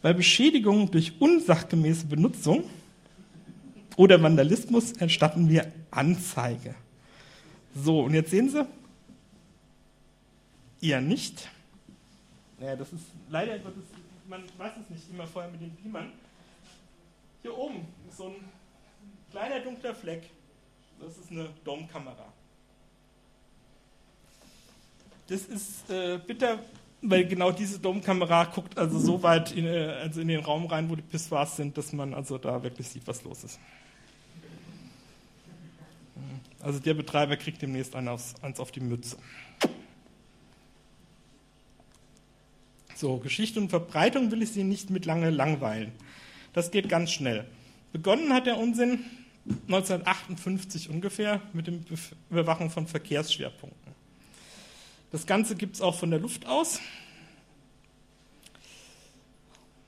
Bei 0.01 0.13
Beschädigungen 0.13 0.89
durch 0.93 1.21
unsachgemäße 1.21 2.07
Benutzung 2.07 2.63
oder 3.97 4.23
Vandalismus 4.23 4.93
erstatten 4.93 5.49
wir 5.49 5.73
Anzeige. 5.91 6.77
So, 7.75 8.03
und 8.03 8.15
jetzt 8.15 8.31
sehen 8.31 8.49
Sie, 8.49 8.65
eher 10.81 11.01
nicht. 11.01 11.49
Naja, 12.61 12.77
das 12.77 12.93
ist 12.93 13.03
leider 13.29 13.59
Gottes, 13.59 13.83
man 14.33 14.45
weiß 14.57 14.73
es 14.83 14.89
nicht 14.89 15.11
immer 15.11 15.27
vorher 15.27 15.51
mit 15.51 15.61
den 15.61 15.77
Beamern. 15.77 16.11
Hier 17.43 17.57
oben 17.57 17.87
ist 18.09 18.17
so 18.17 18.29
ein 18.29 18.37
kleiner 19.31 19.61
dunkler 19.61 19.95
Fleck. 19.95 20.23
Das 20.99 21.19
ist 21.19 21.31
eine 21.31 21.51
Domkamera. 21.65 22.33
Das 25.27 25.43
ist 25.43 25.91
äh, 25.91 26.19
bitter, 26.27 26.61
weil 27.03 27.27
genau 27.27 27.53
diese 27.53 27.79
Domkamera 27.79 28.45
guckt 28.45 28.79
also 28.79 28.99
so 28.99 29.23
weit 29.23 29.53
in, 29.53 29.67
äh, 29.67 29.99
also 30.01 30.23
in 30.23 30.29
den 30.29 30.41
Raum 30.41 30.65
rein, 30.65 30.89
wo 30.89 30.97
die 30.97 31.03
Pissoirs 31.03 31.57
sind, 31.57 31.77
dass 31.77 31.93
man 31.93 32.15
also 32.15 32.39
da 32.39 32.63
wirklich 32.63 32.89
sieht, 32.89 33.07
was 33.07 33.23
los 33.25 33.45
ist. 33.45 33.61
Also 36.61 36.79
der 36.79 36.95
Betreiber 36.95 37.37
kriegt 37.37 37.61
demnächst 37.61 37.95
eins 37.95 38.61
auf 38.61 38.71
die 38.71 38.81
Mütze. 38.81 39.19
So, 43.03 43.17
Geschichte 43.17 43.59
und 43.59 43.69
Verbreitung 43.69 44.31
will 44.31 44.43
ich 44.43 44.53
Sie 44.53 44.63
nicht 44.63 44.89
mit 44.89 45.07
lange 45.07 45.31
langweilen. 45.31 45.91
Das 46.53 46.71
geht 46.71 46.89
ganz 46.89 47.11
schnell. 47.11 47.45
Begonnen 47.93 48.33
hat 48.33 48.47
der 48.47 48.59
Unsinn 48.59 49.01
1958 49.67 50.89
ungefähr 50.89 51.43
mit 51.53 51.67
dem 51.67 51.85
Überwachung 52.31 52.71
von 52.71 52.87
Verkehrsschwerpunkten. 52.87 53.93
Das 55.11 55.27
Ganze 55.27 55.57
gibt 55.57 55.75
es 55.75 55.81
auch 55.81 55.97
von 55.97 56.13
der 56.13 56.21
Luft 56.21 56.47
aus, 56.47 56.79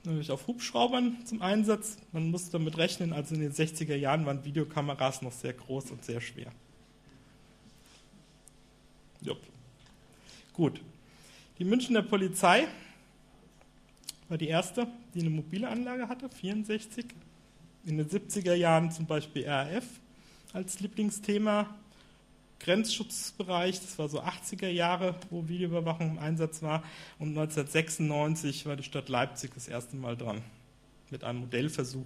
nämlich 0.03 0.29
auf 0.29 0.45
Hubschraubern 0.47 1.15
zum 1.23 1.41
Einsatz. 1.41 1.95
Man 2.11 2.31
muss 2.31 2.49
damit 2.49 2.77
rechnen, 2.77 3.13
also 3.13 3.33
in 3.33 3.39
den 3.39 3.53
60er 3.53 3.95
Jahren 3.95 4.25
waren 4.25 4.43
Videokameras 4.43 5.21
noch 5.21 5.31
sehr 5.31 5.53
groß 5.53 5.91
und 5.91 6.03
sehr 6.03 6.19
schwer. 6.19 6.51
Jupp. 9.21 9.39
Gut. 10.51 10.81
Die 11.59 11.63
Münchner 11.63 12.01
Polizei 12.01 12.67
war 14.29 14.37
die 14.37 14.47
erste, 14.47 14.87
die 15.13 15.21
eine 15.21 15.29
mobile 15.29 15.67
Anlage 15.67 16.07
hatte, 16.07 16.29
64. 16.29 17.05
In 17.85 17.97
den 17.97 18.09
70er 18.09 18.55
Jahren 18.55 18.91
zum 18.91 19.05
Beispiel 19.05 19.47
RAF 19.47 19.85
als 20.53 20.79
Lieblingsthema. 20.79 21.75
Grenzschutzbereich, 22.59 23.79
das 23.79 23.99
war 23.99 24.09
so 24.09 24.21
80er 24.21 24.69
Jahre, 24.69 25.15
wo 25.29 25.47
Videoüberwachung 25.47 26.11
im 26.11 26.19
Einsatz 26.19 26.63
war. 26.63 26.83
Und 27.19 27.29
1996 27.29 28.65
war 28.65 28.75
die 28.75 28.83
Stadt 28.83 29.09
Leipzig 29.09 29.51
das 29.53 29.67
erste 29.67 29.95
Mal 29.97 30.15
dran 30.15 30.41
mit 31.11 31.23
einem 31.23 31.41
Modellversuch 31.41 32.05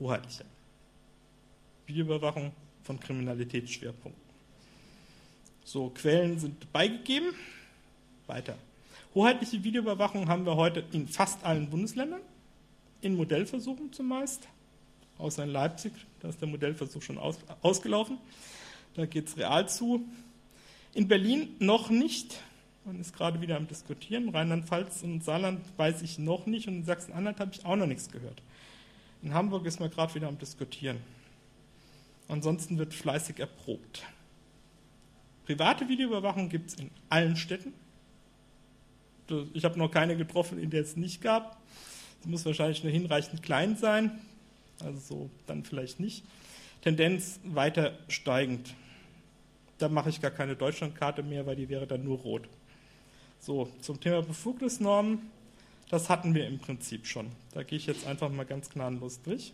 hoheitlicher 0.00 0.46
Videoüberwachung 1.86 2.52
von 2.82 2.98
Kriminalitätsschwerpunkten. 2.98 4.26
So, 5.64 5.90
Quellen 5.90 6.38
sind 6.38 6.72
beigegeben. 6.72 7.34
Weiter. 8.26 8.56
Hoheitliche 9.16 9.64
Videoüberwachung 9.64 10.28
haben 10.28 10.44
wir 10.44 10.56
heute 10.56 10.84
in 10.92 11.08
fast 11.08 11.42
allen 11.42 11.70
Bundesländern, 11.70 12.20
in 13.00 13.16
Modellversuchen 13.16 13.90
zumeist, 13.90 14.46
außer 15.16 15.42
in 15.44 15.48
Leipzig, 15.48 15.94
da 16.20 16.28
ist 16.28 16.38
der 16.42 16.48
Modellversuch 16.48 17.00
schon 17.00 17.16
aus, 17.16 17.38
ausgelaufen. 17.62 18.18
Da 18.92 19.06
geht 19.06 19.28
es 19.28 19.38
real 19.38 19.70
zu. 19.70 20.06
In 20.92 21.08
Berlin 21.08 21.56
noch 21.60 21.88
nicht. 21.88 22.42
Man 22.84 23.00
ist 23.00 23.14
gerade 23.14 23.40
wieder 23.40 23.56
am 23.56 23.66
Diskutieren. 23.66 24.28
Rheinland-Pfalz 24.28 25.02
und 25.02 25.24
Saarland 25.24 25.64
weiß 25.78 26.02
ich 26.02 26.18
noch 26.18 26.44
nicht. 26.44 26.68
Und 26.68 26.74
in 26.74 26.84
Sachsen-Anhalt 26.84 27.40
habe 27.40 27.52
ich 27.54 27.64
auch 27.64 27.76
noch 27.76 27.86
nichts 27.86 28.10
gehört. 28.10 28.42
In 29.22 29.32
Hamburg 29.32 29.64
ist 29.64 29.80
man 29.80 29.90
gerade 29.90 30.14
wieder 30.14 30.28
am 30.28 30.38
Diskutieren. 30.38 30.98
Ansonsten 32.28 32.76
wird 32.76 32.92
fleißig 32.92 33.38
erprobt. 33.38 34.02
Private 35.46 35.88
Videoüberwachung 35.88 36.50
gibt 36.50 36.68
es 36.68 36.74
in 36.74 36.90
allen 37.08 37.36
Städten. 37.36 37.72
Ich 39.54 39.64
habe 39.64 39.78
noch 39.78 39.90
keine 39.90 40.16
getroffen, 40.16 40.58
in 40.58 40.70
der 40.70 40.82
es 40.82 40.96
nicht 40.96 41.20
gab. 41.20 41.60
Es 42.20 42.26
muss 42.26 42.44
wahrscheinlich 42.44 42.82
nur 42.82 42.92
hinreichend 42.92 43.42
klein 43.42 43.76
sein. 43.76 44.18
Also 44.80 44.98
so 45.00 45.30
dann 45.46 45.64
vielleicht 45.64 46.00
nicht. 46.00 46.24
Tendenz 46.82 47.40
weiter 47.44 47.98
steigend. 48.08 48.74
Da 49.78 49.88
mache 49.88 50.08
ich 50.08 50.20
gar 50.20 50.30
keine 50.30 50.56
Deutschlandkarte 50.56 51.22
mehr, 51.22 51.46
weil 51.46 51.56
die 51.56 51.68
wäre 51.68 51.86
dann 51.86 52.04
nur 52.04 52.18
rot. 52.18 52.48
So, 53.40 53.70
zum 53.80 54.00
Thema 54.00 54.22
Befugnisnormen, 54.22 55.30
das 55.88 56.08
hatten 56.08 56.34
wir 56.34 56.46
im 56.46 56.58
Prinzip 56.58 57.06
schon. 57.06 57.30
Da 57.52 57.62
gehe 57.62 57.78
ich 57.78 57.86
jetzt 57.86 58.06
einfach 58.06 58.30
mal 58.30 58.46
ganz 58.46 58.70
gnadenlos 58.70 59.20
durch. 59.22 59.52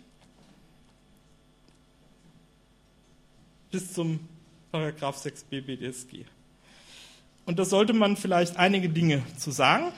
Bis 3.70 3.92
zum 3.92 4.20
Paragraph 4.70 5.16
6 5.16 5.44
BBDSG. 5.44 6.24
Und 7.44 7.58
da 7.58 7.64
sollte 7.64 7.92
man 7.92 8.16
vielleicht 8.16 8.56
einige 8.56 8.88
Dinge 8.88 9.22
zu 9.36 9.50
sagen 9.50 9.92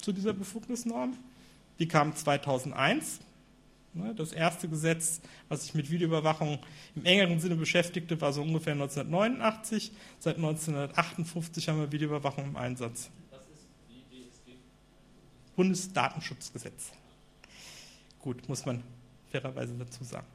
zu 0.00 0.12
dieser 0.12 0.32
Befugnisnorm. 0.32 1.16
Die 1.78 1.86
kam 1.86 2.14
2001 2.14 3.20
Ne, 3.98 4.14
das 4.14 4.32
erste 4.32 4.68
Gesetz, 4.68 5.20
was 5.48 5.62
sich 5.62 5.74
mit 5.74 5.90
Videoüberwachung 5.90 6.58
im 6.94 7.04
engeren 7.04 7.40
Sinne 7.40 7.56
beschäftigte, 7.56 8.20
war 8.20 8.32
so 8.32 8.42
ungefähr 8.42 8.74
1989. 8.74 9.90
Seit 10.18 10.36
1958 10.36 11.68
haben 11.68 11.80
wir 11.80 11.90
Videoüberwachung 11.90 12.44
im 12.44 12.56
Einsatz. 12.56 13.10
Das 13.30 13.40
ist 13.40 13.66
die 13.88 14.04
DSG? 14.08 14.56
Bundesdatenschutzgesetz. 15.56 16.92
Gut, 18.20 18.48
muss 18.48 18.66
man 18.66 18.84
fairerweise 19.32 19.74
dazu 19.74 20.04
sagen. 20.04 20.26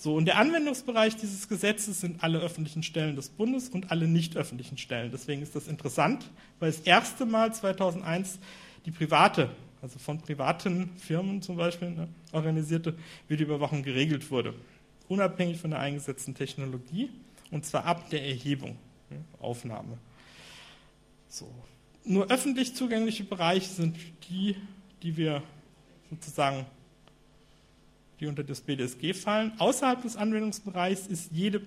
So, 0.00 0.14
und 0.14 0.24
der 0.24 0.38
Anwendungsbereich 0.38 1.16
dieses 1.16 1.46
Gesetzes 1.46 2.00
sind 2.00 2.24
alle 2.24 2.38
öffentlichen 2.38 2.82
Stellen 2.82 3.16
des 3.16 3.28
Bundes 3.28 3.68
und 3.68 3.90
alle 3.90 4.08
nicht 4.08 4.34
öffentlichen 4.34 4.78
Stellen. 4.78 5.10
Deswegen 5.10 5.42
ist 5.42 5.54
das 5.54 5.68
interessant, 5.68 6.24
weil 6.58 6.70
das 6.70 6.80
erste 6.80 7.26
Mal 7.26 7.52
2001 7.52 8.38
die 8.86 8.92
private 8.92 9.50
also 9.82 9.98
von 9.98 10.18
privaten 10.18 10.90
Firmen 10.96 11.42
zum 11.42 11.56
Beispiel, 11.56 11.90
ne, 11.90 12.08
organisierte 12.32 12.94
Videoüberwachung 13.28 13.82
geregelt 13.82 14.30
wurde, 14.30 14.54
unabhängig 15.08 15.58
von 15.58 15.70
der 15.70 15.80
eingesetzten 15.80 16.34
Technologie 16.34 17.10
und 17.50 17.64
zwar 17.64 17.84
ab 17.84 18.10
der 18.10 18.26
Erhebung, 18.26 18.76
ne, 19.10 19.24
Aufnahme. 19.38 19.98
So. 21.28 21.52
Nur 22.04 22.30
öffentlich 22.30 22.74
zugängliche 22.74 23.24
Bereiche 23.24 23.68
sind 23.68 23.96
die, 24.30 24.56
die 25.02 25.16
wir 25.16 25.42
sozusagen, 26.10 26.64
die 28.20 28.26
unter 28.26 28.44
das 28.44 28.60
BDSG 28.60 29.14
fallen. 29.14 29.52
Außerhalb 29.58 30.02
des 30.02 30.16
Anwendungsbereichs 30.16 31.06
ist 31.06 31.32
jede 31.32 31.62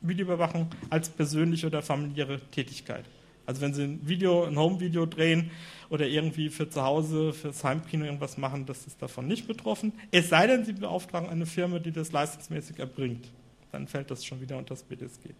Videoüberwachung 0.00 0.68
als 0.88 1.08
persönliche 1.08 1.66
oder 1.66 1.82
familiäre 1.82 2.40
Tätigkeit. 2.52 3.04
Also 3.44 3.60
wenn 3.60 3.74
Sie 3.74 3.84
ein 3.84 4.00
Video, 4.08 4.44
ein 4.44 4.58
Home-Video 4.58 5.06
drehen 5.06 5.50
oder 5.88 6.06
irgendwie 6.06 6.48
für 6.48 6.68
zu 6.68 6.82
Hause, 6.82 7.32
fürs 7.32 7.62
Heimkino 7.62 8.04
irgendwas 8.04 8.38
machen, 8.38 8.66
das 8.66 8.86
ist 8.86 9.00
davon 9.00 9.28
nicht 9.28 9.46
betroffen. 9.46 9.92
Es 10.10 10.28
sei 10.28 10.46
denn, 10.46 10.64
Sie 10.64 10.72
beauftragen 10.72 11.28
eine 11.28 11.46
Firma, 11.46 11.78
die 11.78 11.92
das 11.92 12.12
leistungsmäßig 12.12 12.78
erbringt. 12.78 13.28
Dann 13.70 13.86
fällt 13.86 14.10
das 14.10 14.24
schon 14.24 14.40
wieder 14.40 14.58
unter 14.58 14.74
das 14.74 14.82
BDSG. 14.82 15.30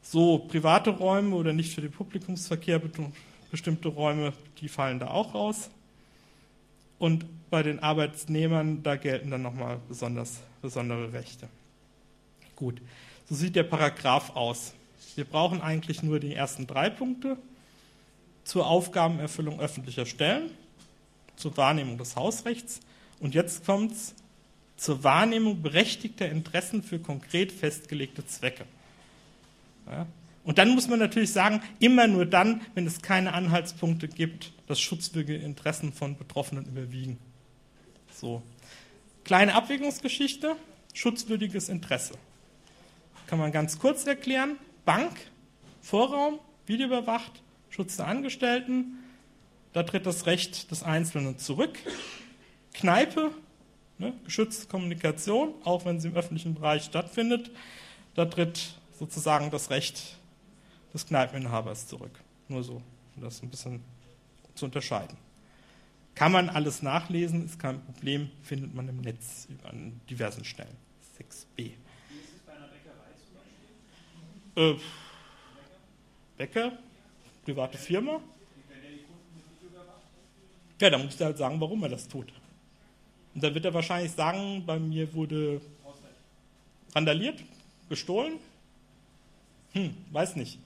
So, 0.00 0.38
private 0.38 0.90
Räume 0.90 1.36
oder 1.36 1.52
nicht 1.52 1.72
für 1.72 1.80
den 1.80 1.92
Publikumsverkehr 1.92 2.80
bestimmte 3.52 3.88
Räume, 3.88 4.32
die 4.60 4.68
fallen 4.68 4.98
da 4.98 5.08
auch 5.08 5.34
raus. 5.34 5.70
Und 7.02 7.50
bei 7.50 7.64
den 7.64 7.80
Arbeitnehmern, 7.80 8.84
da 8.84 8.94
gelten 8.94 9.32
dann 9.32 9.42
nochmal 9.42 9.80
besonders, 9.88 10.38
besondere 10.60 11.12
Rechte. 11.12 11.48
Gut, 12.54 12.80
so 13.28 13.34
sieht 13.34 13.56
der 13.56 13.64
Paragraph 13.64 14.36
aus. 14.36 14.72
Wir 15.16 15.24
brauchen 15.24 15.60
eigentlich 15.60 16.04
nur 16.04 16.20
die 16.20 16.32
ersten 16.32 16.68
drei 16.68 16.90
Punkte 16.90 17.38
zur 18.44 18.68
Aufgabenerfüllung 18.68 19.58
öffentlicher 19.58 20.06
Stellen, 20.06 20.52
zur 21.34 21.56
Wahrnehmung 21.56 21.98
des 21.98 22.14
Hausrechts 22.14 22.78
und 23.18 23.34
jetzt 23.34 23.66
kommt 23.66 23.90
es 23.90 24.14
zur 24.76 25.02
Wahrnehmung 25.02 25.60
berechtigter 25.60 26.28
Interessen 26.28 26.84
für 26.84 27.00
konkret 27.00 27.50
festgelegte 27.50 28.24
Zwecke. 28.26 28.64
Ja? 29.88 30.06
Und 30.44 30.58
dann 30.58 30.70
muss 30.70 30.88
man 30.88 30.98
natürlich 30.98 31.32
sagen, 31.32 31.62
immer 31.78 32.06
nur 32.06 32.26
dann, 32.26 32.62
wenn 32.74 32.86
es 32.86 33.00
keine 33.00 33.32
Anhaltspunkte 33.32 34.08
gibt, 34.08 34.52
dass 34.66 34.80
schutzwürdige 34.80 35.36
Interessen 35.36 35.92
von 35.92 36.16
Betroffenen 36.16 36.64
überwiegen. 36.64 37.18
So. 38.10 38.42
Kleine 39.24 39.54
Abwägungsgeschichte, 39.54 40.56
schutzwürdiges 40.94 41.68
Interesse. 41.68 42.14
Kann 43.28 43.38
man 43.38 43.52
ganz 43.52 43.78
kurz 43.78 44.04
erklären. 44.04 44.56
Bank, 44.84 45.12
Vorraum, 45.80 46.40
videoüberwacht, 46.66 47.42
Schutz 47.70 47.96
der 47.96 48.08
Angestellten, 48.08 48.98
da 49.72 49.84
tritt 49.84 50.06
das 50.06 50.26
Recht 50.26 50.70
des 50.70 50.82
Einzelnen 50.82 51.38
zurück. 51.38 51.78
Kneipe, 52.74 53.30
ne, 53.98 54.12
geschützte 54.24 54.66
Kommunikation, 54.66 55.54
auch 55.64 55.84
wenn 55.84 56.00
sie 56.00 56.08
im 56.08 56.16
öffentlichen 56.16 56.54
Bereich 56.54 56.84
stattfindet, 56.84 57.50
da 58.14 58.24
tritt 58.26 58.74
sozusagen 58.98 59.50
das 59.50 59.70
Recht 59.70 60.18
des 60.92 61.06
Kneipeninhabers 61.06 61.86
zurück. 61.86 62.18
Nur 62.48 62.62
so, 62.62 62.82
um 63.16 63.22
das 63.22 63.42
ein 63.42 63.50
bisschen 63.50 63.82
zu 64.54 64.66
unterscheiden. 64.66 65.16
Kann 66.14 66.32
man 66.32 66.50
alles 66.50 66.82
nachlesen, 66.82 67.46
ist 67.46 67.58
kein 67.58 67.82
Problem, 67.84 68.30
findet 68.42 68.74
man 68.74 68.88
im 68.88 69.00
Netz 69.00 69.48
an 69.64 70.00
diversen 70.10 70.44
Stellen. 70.44 70.76
6b. 71.18 71.72
Äh, 74.54 74.74
Bäcker, 76.36 76.72
private 77.44 77.78
Firma. 77.78 78.20
Ja, 80.80 80.90
da 80.90 80.98
muss 80.98 81.18
er 81.20 81.26
halt 81.26 81.38
sagen, 81.38 81.60
warum 81.60 81.82
er 81.84 81.90
das 81.90 82.08
tut. 82.08 82.32
Und 83.34 83.42
dann 83.42 83.54
wird 83.54 83.64
er 83.64 83.72
wahrscheinlich 83.72 84.12
sagen, 84.12 84.64
bei 84.66 84.78
mir 84.78 85.14
wurde 85.14 85.60
randaliert, 86.94 87.42
gestohlen. 87.88 88.38
Hm, 89.72 89.94
weiß 90.10 90.36
nicht. 90.36 90.58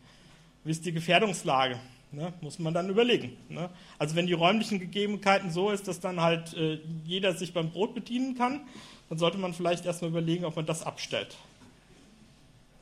Wie 0.67 0.73
ist 0.73 0.85
die 0.85 0.93
Gefährdungslage? 0.93 1.79
Ne, 2.11 2.33
muss 2.41 2.59
man 2.59 2.75
dann 2.75 2.89
überlegen. 2.89 3.37
Ne? 3.49 3.71
Also 3.99 4.17
wenn 4.17 4.27
die 4.27 4.33
räumlichen 4.33 4.81
Gegebenheiten 4.81 5.51
so 5.51 5.71
ist, 5.71 5.87
dass 5.87 6.01
dann 6.01 6.21
halt 6.21 6.55
äh, 6.55 6.81
jeder 7.05 7.35
sich 7.35 7.53
beim 7.53 7.71
Brot 7.71 7.95
bedienen 7.95 8.37
kann, 8.37 8.61
dann 9.09 9.19
sollte 9.19 9.39
man 9.39 9.55
vielleicht 9.55 9.87
erstmal 9.87 10.11
überlegen, 10.11 10.45
ob 10.45 10.57
man 10.57 10.67
das 10.67 10.83
abstellt. 10.83 11.37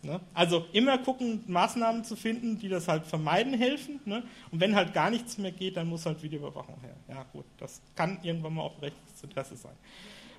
Ne? 0.03 0.21
Also 0.33 0.67
immer 0.73 0.99
gucken, 0.99 1.43
Maßnahmen 1.47 2.05
zu 2.05 2.17
finden, 2.17 2.59
die 2.59 2.69
das 2.69 2.89
halt 2.89 3.07
vermeiden 3.07 3.55
helfen. 3.55 4.01
Ne? 4.05 4.23
Und 4.51 4.61
wenn 4.61 4.75
halt 4.75 4.95
gar 4.95 5.11
nichts 5.11 5.37
mehr 5.37 5.53
geht, 5.53 5.77
dann 5.77 5.89
muss 5.89 6.07
halt 6.07 6.23
Videoüberwachung 6.23 6.81
her. 6.81 6.97
Ja 7.09 7.25
gut, 7.33 7.45
das 7.59 7.83
kann 7.95 8.19
irgendwann 8.23 8.55
mal 8.55 8.63
auch 8.63 8.75
berechtigtes 8.75 9.23
Interesse 9.23 9.57
sein. 9.57 9.75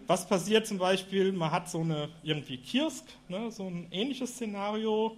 Was 0.07 0.27
passiert 0.27 0.67
zum 0.67 0.77
Beispiel, 0.77 1.31
man 1.31 1.51
hat 1.51 1.69
so 1.69 1.81
eine 1.81 2.09
irgendwie 2.23 2.57
Kiosk, 2.57 3.05
ne, 3.27 3.51
so 3.51 3.67
ein 3.67 3.87
ähnliches 3.91 4.31
Szenario, 4.35 5.17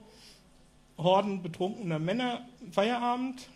Horden 0.97 1.41
betrunkener 1.43 1.99
Männer, 1.99 2.47
Feierabend. 2.71 3.47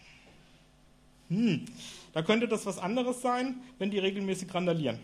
Hm, 1.30 1.66
da 2.14 2.22
könnte 2.22 2.48
das 2.48 2.66
was 2.66 2.78
anderes 2.78 3.22
sein, 3.22 3.56
wenn 3.80 3.90
die 3.90 4.00
regelmäßig 4.00 4.54
randalieren. 4.54 5.00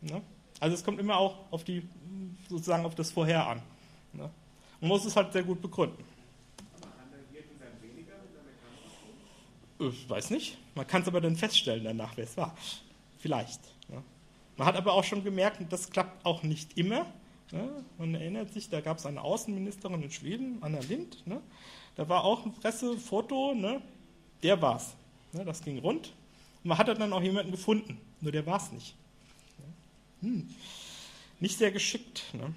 Ne? 0.00 0.20
Also 0.60 0.74
es 0.74 0.84
kommt 0.84 0.98
immer 0.98 1.16
auch 1.16 1.36
auf 1.50 1.64
die, 1.64 1.82
sozusagen 2.48 2.84
auf 2.84 2.94
das 2.94 3.12
Vorher 3.12 3.46
an. 3.46 3.62
Ne? 4.12 4.28
Man 4.80 4.88
muss 4.88 5.04
es 5.04 5.16
halt 5.16 5.32
sehr 5.32 5.42
gut 5.42 5.62
begründen. 5.62 6.04
Ich 9.80 10.10
weiß 10.10 10.30
nicht. 10.30 10.58
Man 10.74 10.86
kann 10.86 11.02
es 11.02 11.08
aber 11.08 11.20
dann 11.20 11.36
feststellen 11.36 11.84
danach, 11.84 12.16
wer 12.16 12.24
es 12.24 12.36
war. 12.36 12.56
Vielleicht. 13.18 13.60
Ne? 13.88 14.02
Man 14.56 14.66
hat 14.66 14.76
aber 14.76 14.92
auch 14.92 15.04
schon 15.04 15.22
gemerkt, 15.22 15.60
das 15.70 15.88
klappt 15.90 16.26
auch 16.26 16.42
nicht 16.42 16.76
immer. 16.76 17.06
Ne? 17.52 17.84
Man 17.98 18.14
erinnert 18.14 18.52
sich, 18.52 18.68
da 18.68 18.80
gab 18.80 18.98
es 18.98 19.06
eine 19.06 19.22
Außenministerin 19.22 20.02
in 20.02 20.10
Schweden, 20.10 20.58
Anna 20.60 20.80
Lind. 20.80 21.26
Ne? 21.26 21.40
Da 21.96 22.08
war 22.08 22.24
auch 22.24 22.44
ein 22.44 22.52
Pressefoto, 22.52 23.54
ne? 23.54 23.80
der 24.42 24.60
war's. 24.60 24.94
Ne? 25.32 25.44
Das 25.44 25.62
ging 25.62 25.78
rund. 25.78 26.12
Und 26.62 26.68
man 26.68 26.78
hat 26.78 26.88
dann 26.88 27.12
auch 27.12 27.22
jemanden 27.22 27.52
gefunden, 27.52 27.98
nur 28.20 28.32
der 28.32 28.44
war 28.46 28.58
es 28.58 28.72
nicht. 28.72 28.94
Hm. 30.20 30.48
Nicht 31.40 31.58
sehr 31.58 31.70
geschickt. 31.70 32.24
Ne? 32.32 32.52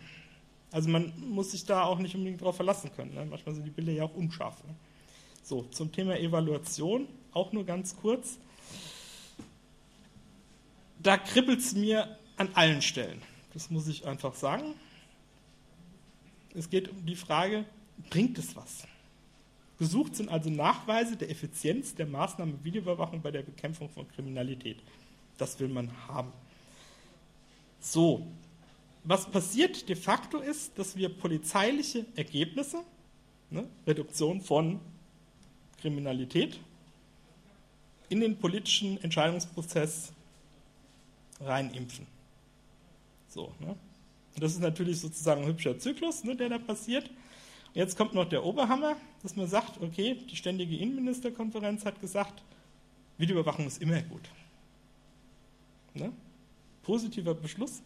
Also 0.72 0.90
man 0.90 1.14
muss 1.30 1.52
sich 1.52 1.66
da 1.66 1.84
auch 1.84 2.00
nicht 2.00 2.16
unbedingt 2.16 2.42
darauf 2.42 2.56
verlassen 2.56 2.92
können. 2.96 3.14
Ne? 3.14 3.26
Manchmal 3.26 3.56
sind 3.56 3.66
die 3.66 3.72
Bilder 3.72 3.92
ja 3.92 4.04
auch 4.04 4.16
unscharf. 4.16 4.64
Ne? 4.64 4.74
So, 5.44 5.64
zum 5.64 5.92
Thema 5.92 6.18
Evaluation, 6.18 7.08
auch 7.34 7.52
nur 7.52 7.66
ganz 7.66 7.96
kurz. 7.96 8.38
Da 11.00 11.18
kribbelt 11.18 11.60
es 11.60 11.74
mir 11.74 12.18
an 12.38 12.50
allen 12.54 12.82
Stellen. 12.82 13.22
Das 13.54 13.70
muss 13.70 13.88
ich 13.88 14.06
einfach 14.06 14.36
sagen. 14.36 14.76
Es 16.54 16.70
geht 16.70 16.90
um 16.90 17.06
die 17.06 17.16
Frage, 17.16 17.66
bringt 18.10 18.38
es 18.38 18.56
was? 18.56 18.88
Gesucht 19.78 20.16
sind 20.16 20.30
also 20.30 20.50
Nachweise 20.50 21.16
der 21.18 21.30
Effizienz 21.30 21.96
der 21.96 22.06
Maßnahme 22.06 22.64
Videoüberwachung 22.64 23.22
bei 23.22 23.32
der 23.32 23.42
Bekämpfung 23.42 23.90
von 23.90 24.08
Kriminalität. 24.08 24.78
Das 25.38 25.60
will 25.60 25.70
man 25.70 25.92
haben. 26.08 26.32
So, 27.80 28.28
was 29.04 29.30
passiert 29.30 29.90
de 29.90 29.96
facto 29.96 30.38
ist, 30.38 30.78
dass 30.78 30.96
wir 30.96 31.10
polizeiliche 31.10 32.06
Ergebnisse, 32.16 32.84
ne, 33.50 33.68
Reduktion 33.88 34.42
von 34.42 34.80
Kriminalität, 35.80 36.60
in 38.10 38.20
den 38.20 38.38
politischen 38.38 39.02
Entscheidungsprozess 39.02 40.14
reinimpfen. 41.40 42.06
So, 43.32 43.54
ne? 43.60 43.76
Das 44.38 44.54
ist 44.54 44.60
natürlich 44.60 45.00
sozusagen 45.00 45.42
ein 45.42 45.48
hübscher 45.48 45.78
Zyklus, 45.80 46.24
ne, 46.24 46.36
der 46.36 46.50
da 46.50 46.58
passiert. 46.58 47.10
Und 47.10 47.76
jetzt 47.76 47.98
kommt 47.98 48.14
noch 48.14 48.28
der 48.28 48.44
Oberhammer, 48.44 48.98
dass 49.24 49.36
man 49.36 49.48
sagt, 49.48 49.82
okay, 49.82 50.16
die 50.30 50.36
ständige 50.36 50.76
Innenministerkonferenz 50.76 51.86
hat 51.86 52.00
gesagt, 52.02 52.44
Videoüberwachung 53.18 53.68
ist 53.68 53.82
immer 53.82 54.02
gut. 54.02 54.30
Ne? 55.94 56.12
Positiver 56.84 57.34
Beschluss 57.34 57.82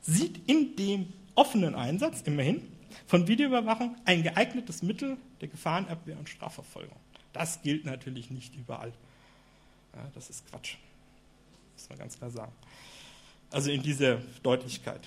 sieht 0.00 0.48
in 0.48 0.74
dem 0.74 1.12
offenen 1.34 1.74
Einsatz, 1.74 2.22
immerhin, 2.22 2.62
von 3.06 3.28
Videoüberwachung 3.28 3.96
ein 4.04 4.22
geeignetes 4.24 4.82
Mittel 4.82 5.16
der 5.40 5.48
Gefahrenabwehr 5.48 6.18
und 6.18 6.28
Strafverfolgung. 6.28 6.96
Das 7.32 7.62
gilt 7.62 7.84
natürlich 7.84 8.30
nicht 8.30 8.56
überall. 8.56 8.92
Ja, 9.94 10.10
das 10.14 10.30
ist 10.30 10.48
Quatsch. 10.50 10.76
Muss 11.74 11.88
man 11.88 11.98
ganz 11.98 12.18
klar 12.18 12.30
sagen. 12.30 12.52
Also 13.50 13.70
in 13.70 13.82
dieser 13.82 14.16
Deutlichkeit. 14.42 15.00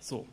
So. 0.00 0.26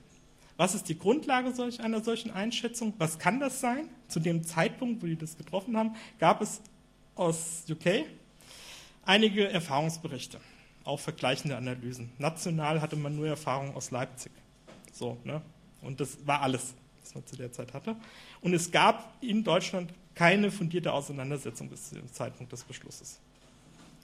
Was 0.55 0.73
ist 0.73 0.89
die 0.89 0.97
Grundlage 0.97 1.53
solch 1.53 1.81
einer 1.81 2.01
solchen 2.01 2.31
Einschätzung? 2.31 2.93
Was 2.97 3.19
kann 3.19 3.39
das 3.39 3.59
sein? 3.59 3.89
Zu 4.07 4.19
dem 4.19 4.43
Zeitpunkt, 4.43 5.03
wo 5.03 5.05
die 5.05 5.15
das 5.15 5.37
getroffen 5.37 5.77
haben, 5.77 5.95
gab 6.17 6.41
es 6.41 6.61
aus 7.15 7.65
UK 7.69 8.05
einige 9.05 9.49
Erfahrungsberichte 9.49 10.39
auch 10.87 10.99
vergleichende 10.99 11.57
Analysen. 11.57 12.09
National 12.17 12.81
hatte 12.81 12.95
man 12.95 13.15
nur 13.15 13.27
Erfahrung 13.27 13.75
aus 13.75 13.91
Leipzig. 13.91 14.31
So, 14.93 15.17
ne? 15.23 15.41
Und 15.81 15.99
das 15.99 16.17
war 16.25 16.41
alles, 16.41 16.73
was 17.01 17.13
man 17.13 17.25
zu 17.25 17.35
der 17.35 17.51
Zeit 17.51 17.73
hatte. 17.73 17.95
Und 18.41 18.53
es 18.53 18.71
gab 18.71 19.13
in 19.21 19.43
Deutschland 19.43 19.91
keine 20.15 20.49
fundierte 20.49 20.91
Auseinandersetzung 20.91 21.69
bis 21.69 21.89
zum 21.89 22.11
Zeitpunkt 22.11 22.51
des 22.51 22.63
Beschlusses. 22.63 23.19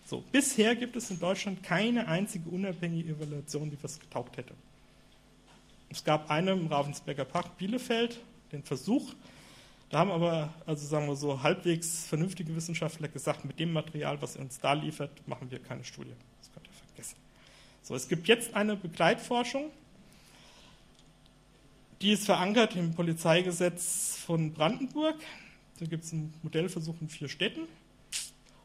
So, 0.05 0.23
bisher 0.31 0.75
gibt 0.75 0.95
es 0.95 1.09
in 1.09 1.19
Deutschland 1.19 1.63
keine 1.63 2.07
einzige 2.07 2.49
unabhängige 2.49 3.13
Evaluation, 3.13 3.69
die 3.69 3.77
was 3.81 3.99
getaugt 3.99 4.37
hätte. 4.37 4.53
Es 5.89 6.03
gab 6.03 6.29
eine 6.29 6.51
im 6.51 6.67
Ravensberger 6.67 7.25
Park 7.25 7.57
Bielefeld, 7.57 8.19
den 8.51 8.63
Versuch, 8.63 9.13
da 9.93 9.99
haben 9.99 10.09
aber, 10.09 10.51
also 10.65 10.87
sagen 10.87 11.07
wir 11.07 11.15
so, 11.15 11.43
halbwegs 11.43 12.05
vernünftige 12.05 12.55
Wissenschaftler 12.55 13.07
gesagt, 13.07 13.45
mit 13.45 13.59
dem 13.59 13.71
Material, 13.71 14.19
was 14.23 14.35
er 14.35 14.41
uns 14.41 14.59
da 14.59 14.73
liefert, 14.73 15.11
machen 15.27 15.51
wir 15.51 15.59
keine 15.59 15.83
Studie. 15.83 16.13
So, 17.83 17.93
es 17.95 18.07
gibt 18.07 18.27
jetzt 18.29 18.55
eine 18.55 18.77
Begleitforschung, 18.77 19.69
die 22.01 22.11
ist 22.11 22.25
verankert 22.25 22.75
im 22.75 22.95
Polizeigesetz 22.95 24.17
von 24.25 24.53
Brandenburg. 24.53 25.17
Da 25.79 25.85
gibt 25.85 26.05
es 26.05 26.13
einen 26.13 26.33
Modellversuch 26.41 26.95
in 27.01 27.09
vier 27.09 27.27
Städten 27.27 27.67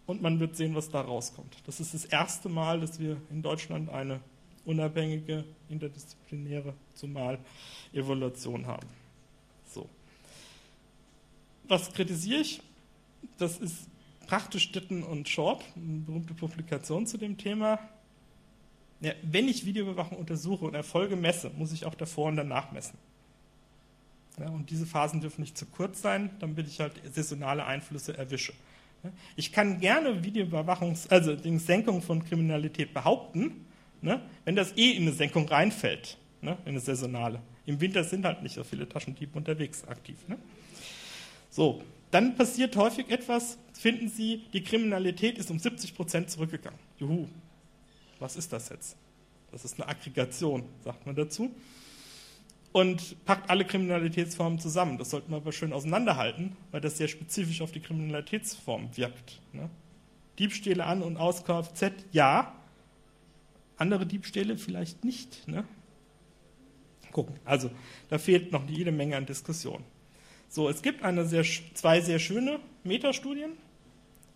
und 0.08 0.22
man 0.22 0.40
wird 0.40 0.56
sehen, 0.56 0.74
was 0.74 0.88
da 0.88 1.02
rauskommt. 1.02 1.54
Das 1.66 1.80
ist 1.80 1.92
das 1.92 2.06
erste 2.06 2.48
Mal, 2.48 2.80
dass 2.80 2.98
wir 2.98 3.20
in 3.30 3.42
Deutschland 3.42 3.90
eine 3.90 4.20
unabhängige, 4.64 5.44
interdisziplinäre, 5.68 6.72
zumal 6.94 7.38
Evaluation 7.92 8.66
haben. 8.66 8.88
So. 9.66 9.86
Was 11.68 11.92
kritisiere 11.92 12.40
ich? 12.40 12.62
Das 13.36 13.58
ist 13.58 13.86
praktisch 14.26 14.62
Stitten 14.64 15.02
und 15.02 15.28
Short, 15.28 15.62
eine 15.76 16.00
berühmte 16.00 16.32
Publikation 16.32 17.06
zu 17.06 17.18
dem 17.18 17.36
Thema. 17.36 17.78
Ja, 19.00 19.12
wenn 19.22 19.46
ich 19.46 19.66
Videoüberwachung 19.66 20.16
untersuche 20.16 20.64
und 20.64 20.74
Erfolge 20.74 21.16
messe, 21.16 21.50
muss 21.50 21.70
ich 21.72 21.84
auch 21.84 21.94
davor 21.94 22.28
und 22.28 22.36
danach 22.36 22.72
messen. 22.72 22.96
Ja, 24.38 24.48
und 24.48 24.70
diese 24.70 24.86
Phasen 24.86 25.20
dürfen 25.20 25.42
nicht 25.42 25.58
zu 25.58 25.66
kurz 25.66 26.00
sein, 26.00 26.30
damit 26.38 26.66
ich 26.66 26.80
halt 26.80 26.94
saisonale 27.14 27.66
Einflüsse 27.66 28.16
erwische. 28.16 28.54
Ja, 29.04 29.12
ich 29.36 29.52
kann 29.52 29.80
gerne 29.80 30.24
Videoüberwachungs-, 30.24 31.08
also 31.08 31.36
die 31.36 31.58
Senkung 31.58 32.02
von 32.02 32.24
Kriminalität 32.24 32.92
behaupten, 32.92 33.66
ne, 34.00 34.20
wenn 34.44 34.56
das 34.56 34.76
eh 34.76 34.92
in 34.92 35.02
eine 35.02 35.12
Senkung 35.12 35.48
reinfällt, 35.48 36.18
ne, 36.40 36.58
in 36.64 36.70
eine 36.70 36.80
saisonale. 36.80 37.40
Im 37.66 37.80
Winter 37.80 38.02
sind 38.02 38.24
halt 38.24 38.42
nicht 38.42 38.54
so 38.54 38.64
viele 38.64 38.88
Taschendiebe 38.88 39.36
unterwegs 39.36 39.84
aktiv. 39.84 40.16
Ne? 40.26 40.38
So, 41.50 41.82
dann 42.10 42.34
passiert 42.34 42.74
häufig 42.76 43.10
etwas, 43.10 43.58
finden 43.74 44.08
Sie, 44.08 44.44
die 44.52 44.62
Kriminalität 44.62 45.36
ist 45.38 45.50
um 45.50 45.58
70 45.58 45.94
Prozent 45.94 46.30
zurückgegangen. 46.30 46.78
Juhu, 46.98 47.28
was 48.18 48.36
ist 48.36 48.52
das 48.52 48.70
jetzt? 48.70 48.96
Das 49.52 49.64
ist 49.64 49.80
eine 49.80 49.88
Aggregation, 49.88 50.64
sagt 50.82 51.06
man 51.06 51.14
dazu. 51.14 51.50
Und 52.78 53.24
packt 53.24 53.50
alle 53.50 53.64
Kriminalitätsformen 53.64 54.60
zusammen. 54.60 54.98
Das 54.98 55.10
sollte 55.10 55.32
man 55.32 55.40
aber 55.40 55.50
schön 55.50 55.72
auseinanderhalten, 55.72 56.56
weil 56.70 56.80
das 56.80 56.96
sehr 56.96 57.08
spezifisch 57.08 57.60
auf 57.60 57.72
die 57.72 57.80
Kriminalitätsform 57.80 58.96
wirkt. 58.96 59.40
Ne? 59.52 59.68
Diebstähle 60.38 60.86
an 60.86 61.02
und 61.02 61.16
aus 61.16 61.44
Kfz, 61.44 61.90
ja. 62.12 62.54
Andere 63.78 64.06
Diebstähle 64.06 64.56
vielleicht 64.56 65.04
nicht. 65.04 65.48
Ne? 65.48 65.64
Gucken. 67.10 67.34
Also, 67.44 67.68
da 68.10 68.18
fehlt 68.18 68.52
noch 68.52 68.64
jede 68.68 68.92
Menge 68.92 69.16
an 69.16 69.26
Diskussion. 69.26 69.82
So, 70.48 70.68
es 70.68 70.80
gibt 70.80 71.02
eine 71.02 71.26
sehr, 71.26 71.42
zwei 71.74 72.00
sehr 72.00 72.20
schöne 72.20 72.60
Metastudien, 72.84 73.54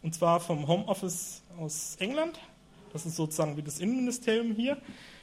und 0.03 0.17
zwar 0.17 0.41
vom 0.41 0.67
Homeoffice 0.67 1.45
aus 1.59 1.95
England. 2.01 2.41
Das 2.93 3.07
ist 3.07 3.15
sozusagen 3.15 3.57
wie 3.57 3.63
das 3.63 3.79
Innenministerium 3.79 4.57
hier. 4.57 4.79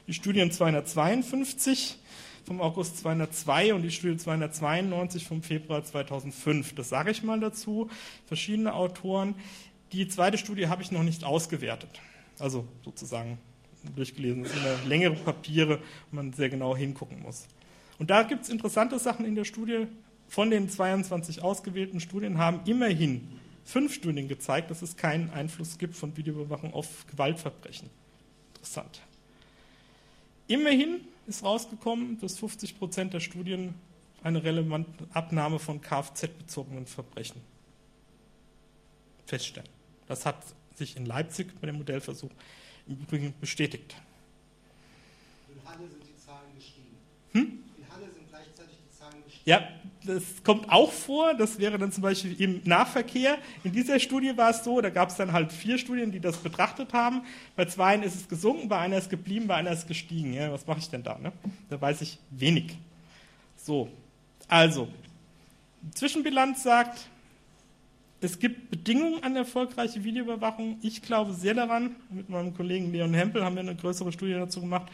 Die 0.06 0.14
Studien 0.14 0.50
252 0.50 1.98
vom 2.44 2.60
August 2.60 2.98
202 2.98 3.74
und 3.74 3.82
die 3.82 3.90
Studie 3.90 4.16
292 4.16 5.26
vom 5.26 5.42
Februar 5.42 5.84
2005. 5.84 6.74
Das 6.74 6.88
sage 6.88 7.10
ich 7.10 7.22
mal 7.22 7.40
dazu. 7.40 7.88
Verschiedene 8.26 8.74
Autoren. 8.74 9.34
Die 9.92 10.08
zweite 10.08 10.38
Studie 10.38 10.68
habe 10.68 10.82
ich 10.82 10.92
noch 10.92 11.02
nicht 11.02 11.24
ausgewertet. 11.24 12.00
Also 12.38 12.66
sozusagen 12.84 13.38
durchgelesen. 13.96 14.44
Das 14.44 14.52
sind 14.52 14.88
längere 14.88 15.14
Papiere, 15.14 15.80
wo 16.10 16.16
man 16.16 16.32
sehr 16.32 16.48
genau 16.48 16.76
hingucken 16.76 17.22
muss. 17.22 17.46
Und 17.98 18.10
da 18.10 18.22
gibt 18.22 18.44
es 18.44 18.48
interessante 18.48 18.98
Sachen 18.98 19.24
in 19.24 19.34
der 19.34 19.44
Studie. 19.44 19.86
Von 20.28 20.50
den 20.50 20.68
22 20.68 21.42
ausgewählten 21.42 21.98
Studien 21.98 22.38
haben 22.38 22.60
immerhin 22.64 23.28
fünf 23.64 23.94
Studien 23.94 24.28
gezeigt, 24.28 24.70
dass 24.70 24.82
es 24.82 24.96
keinen 24.96 25.30
Einfluss 25.30 25.76
gibt 25.76 25.96
von 25.96 26.16
Videoüberwachung 26.16 26.72
auf 26.72 27.06
Gewaltverbrechen. 27.08 27.90
Interessant. 28.54 29.02
Immerhin 30.46 31.00
ist 31.30 31.44
rausgekommen, 31.44 32.18
dass 32.20 32.38
50 32.38 32.78
Prozent 32.78 33.14
der 33.14 33.20
Studien 33.20 33.74
eine 34.22 34.42
relevante 34.42 35.08
Abnahme 35.14 35.58
von 35.58 35.80
Kfz-bezogenen 35.80 36.86
Verbrechen 36.86 37.40
feststellen. 39.26 39.68
Das 40.06 40.26
hat 40.26 40.44
sich 40.74 40.96
in 40.96 41.06
Leipzig 41.06 41.58
bei 41.60 41.66
dem 41.68 41.76
Modellversuch 41.76 42.30
im 42.86 42.96
Übrigen 42.96 43.34
bestätigt. 43.40 43.94
In 45.48 45.68
Halle 45.68 45.88
sind 45.88 46.02
die 46.02 46.16
Zahlen 46.16 46.54
gestiegen. 46.56 46.96
Hm? 47.32 47.62
In 47.78 47.94
Halle 47.94 48.10
sind 48.12 48.28
gleichzeitig 48.28 48.76
die 48.84 48.98
Zahlen 48.98 49.24
gestiegen. 49.24 49.48
Ja, 49.48 49.68
das 50.04 50.22
kommt 50.44 50.70
auch 50.70 50.90
vor. 50.90 51.34
Das 51.34 51.58
wäre 51.58 51.78
dann 51.78 51.92
zum 51.92 52.02
Beispiel 52.02 52.40
im 52.40 52.62
Nahverkehr. 52.64 53.38
In 53.64 53.72
dieser 53.72 53.98
Studie 54.00 54.36
war 54.36 54.50
es 54.50 54.64
so, 54.64 54.80
da 54.80 54.90
gab 54.90 55.10
es 55.10 55.16
dann 55.16 55.32
halt 55.32 55.52
vier 55.52 55.78
Studien, 55.78 56.10
die 56.10 56.20
das 56.20 56.38
betrachtet 56.38 56.92
haben. 56.92 57.22
Bei 57.56 57.66
zwei 57.66 57.96
ist 57.96 58.14
es 58.14 58.28
gesunken, 58.28 58.68
bei 58.68 58.78
einer 58.78 58.98
ist 58.98 59.10
geblieben, 59.10 59.46
bei 59.46 59.56
einer 59.56 59.72
ist 59.72 59.86
gestiegen. 59.86 60.32
Ja, 60.32 60.52
was 60.52 60.66
mache 60.66 60.78
ich 60.78 60.88
denn 60.88 61.02
da? 61.02 61.18
Ne? 61.18 61.32
Da 61.68 61.80
weiß 61.80 62.00
ich 62.02 62.18
wenig. 62.30 62.76
So, 63.56 63.88
also, 64.48 64.88
Zwischenbilanz 65.94 66.62
sagt, 66.62 67.08
es 68.22 68.38
gibt 68.38 68.70
Bedingungen 68.70 69.22
an 69.22 69.34
erfolgreiche 69.36 70.04
Videoüberwachung. 70.04 70.78
Ich 70.82 71.02
glaube 71.02 71.32
sehr 71.32 71.54
daran, 71.54 71.96
mit 72.10 72.28
meinem 72.28 72.54
Kollegen 72.54 72.92
Leon 72.92 73.14
Hempel 73.14 73.44
haben 73.44 73.54
wir 73.54 73.60
eine 73.60 73.76
größere 73.76 74.12
Studie 74.12 74.34
dazu 74.34 74.60
gemacht, 74.60 74.90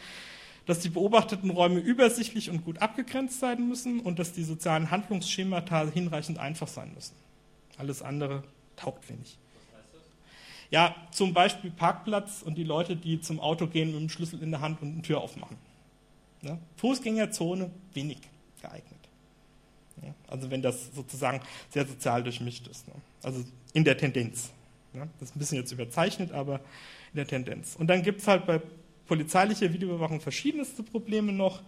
dass 0.66 0.80
die 0.80 0.88
beobachteten 0.88 1.50
Räume 1.50 1.78
übersichtlich 1.78 2.50
und 2.50 2.64
gut 2.64 2.82
abgegrenzt 2.82 3.40
sein 3.40 3.66
müssen 3.68 4.00
und 4.00 4.18
dass 4.18 4.32
die 4.32 4.42
sozialen 4.42 4.90
Handlungsschemata 4.90 5.86
hinreichend 5.92 6.38
einfach 6.38 6.68
sein 6.68 6.92
müssen. 6.94 7.14
Alles 7.78 8.02
andere 8.02 8.42
taugt 8.74 9.08
wenig. 9.08 9.38
Ja, 10.70 10.96
zum 11.12 11.32
Beispiel 11.32 11.70
Parkplatz 11.70 12.42
und 12.42 12.56
die 12.56 12.64
Leute, 12.64 12.96
die 12.96 13.20
zum 13.20 13.38
Auto 13.38 13.68
gehen 13.68 13.92
mit 13.92 14.00
dem 14.00 14.08
Schlüssel 14.08 14.42
in 14.42 14.50
der 14.50 14.60
Hand 14.60 14.82
und 14.82 14.92
eine 14.92 15.02
Tür 15.02 15.20
aufmachen. 15.20 15.56
Ja? 16.42 16.58
Fußgängerzone 16.76 17.70
wenig 17.94 18.18
geeignet. 18.60 18.98
Ja? 20.02 20.14
Also 20.26 20.50
wenn 20.50 20.62
das 20.62 20.92
sozusagen 20.92 21.40
sehr 21.70 21.86
sozial 21.86 22.24
durchmischt 22.24 22.66
ist. 22.66 22.88
Ne? 22.88 22.94
Also 23.22 23.44
in 23.74 23.84
der 23.84 23.96
Tendenz. 23.96 24.50
Ja? 24.92 25.06
Das 25.20 25.30
ist 25.30 25.36
ein 25.36 25.38
bisschen 25.38 25.58
jetzt 25.58 25.70
überzeichnet, 25.70 26.32
aber 26.32 26.56
in 27.12 27.16
der 27.16 27.26
Tendenz. 27.28 27.76
Und 27.76 27.86
dann 27.86 28.02
gibt 28.02 28.20
es 28.20 28.26
halt 28.26 28.44
bei 28.46 28.60
polizeilicher 29.06 29.72
Videoüberwachung 29.72 30.20
verschiedenste 30.20 30.82
Probleme 30.82 31.32
noch. 31.32 31.62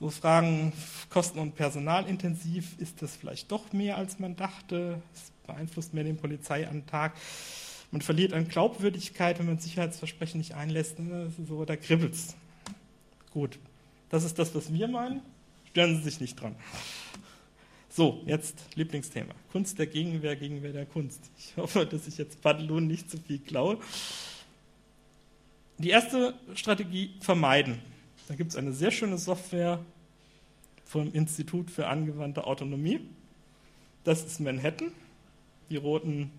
So 0.00 0.10
Fragen 0.10 0.72
kosten- 1.08 1.38
und 1.38 1.54
personalintensiv, 1.54 2.78
ist 2.78 3.00
das 3.00 3.16
vielleicht 3.16 3.50
doch 3.52 3.72
mehr, 3.72 3.96
als 3.96 4.18
man 4.18 4.36
dachte? 4.36 5.00
Es 5.14 5.32
beeinflusst 5.46 5.94
mehr 5.94 6.04
den 6.04 6.16
Polizeiantrag. 6.16 7.14
Man 7.90 8.00
verliert 8.00 8.32
an 8.32 8.48
Glaubwürdigkeit, 8.48 9.38
wenn 9.38 9.46
man 9.46 9.58
Sicherheitsversprechen 9.58 10.38
nicht 10.38 10.54
einlässt. 10.54 10.98
Ne? 10.98 11.32
So, 11.46 11.64
da 11.64 11.76
kribbelt's. 11.76 12.34
Gut, 13.32 13.58
das 14.10 14.24
ist 14.24 14.38
das, 14.38 14.54
was 14.54 14.72
wir 14.72 14.88
meinen. 14.88 15.22
Stören 15.70 15.96
Sie 15.96 16.02
sich 16.02 16.20
nicht 16.20 16.40
dran. 16.40 16.56
So, 17.88 18.22
jetzt 18.26 18.58
Lieblingsthema. 18.74 19.34
Kunst 19.52 19.78
der 19.78 19.86
Gegenwehr, 19.86 20.34
Gegenwehr 20.34 20.72
der 20.72 20.86
Kunst. 20.86 21.20
Ich 21.38 21.56
hoffe, 21.56 21.86
dass 21.86 22.08
ich 22.08 22.18
jetzt 22.18 22.42
Padelun 22.42 22.88
nicht 22.88 23.08
zu 23.08 23.18
viel 23.18 23.38
klaue. 23.38 23.78
Die 25.78 25.90
erste 25.90 26.34
Strategie 26.54 27.10
vermeiden. 27.20 27.80
Da 28.28 28.34
gibt 28.34 28.50
es 28.50 28.56
eine 28.56 28.72
sehr 28.72 28.90
schöne 28.90 29.18
Software 29.18 29.80
vom 30.84 31.12
Institut 31.12 31.70
für 31.70 31.88
angewandte 31.88 32.46
Autonomie. 32.46 33.00
Das 34.04 34.24
ist 34.24 34.40
Manhattan, 34.40 34.92
die 35.70 35.76
roten 35.76 36.30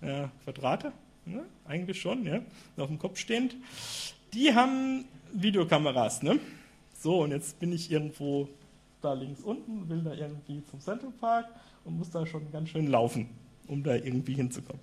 ja, 0.00 0.30
Quadrate, 0.44 0.92
ne? 1.24 1.44
eigentlich 1.66 2.00
schon, 2.00 2.24
ja, 2.24 2.40
auf 2.76 2.88
dem 2.88 2.98
Kopf 2.98 3.18
stehend. 3.18 3.56
Die 4.32 4.54
haben 4.54 5.06
Videokameras, 5.32 6.22
ne? 6.22 6.38
So, 7.00 7.22
und 7.22 7.32
jetzt 7.32 7.58
bin 7.58 7.72
ich 7.72 7.90
irgendwo 7.90 8.48
da 9.00 9.12
links 9.12 9.40
unten, 9.40 9.88
will 9.88 10.02
da 10.02 10.12
irgendwie 10.12 10.62
zum 10.70 10.80
Central 10.80 11.12
Park 11.20 11.46
und 11.84 11.98
muss 11.98 12.10
da 12.10 12.26
schon 12.26 12.50
ganz 12.52 12.70
schön 12.70 12.88
laufen, 12.88 13.28
um 13.66 13.82
da 13.82 13.94
irgendwie 13.94 14.34
hinzukommen. 14.34 14.82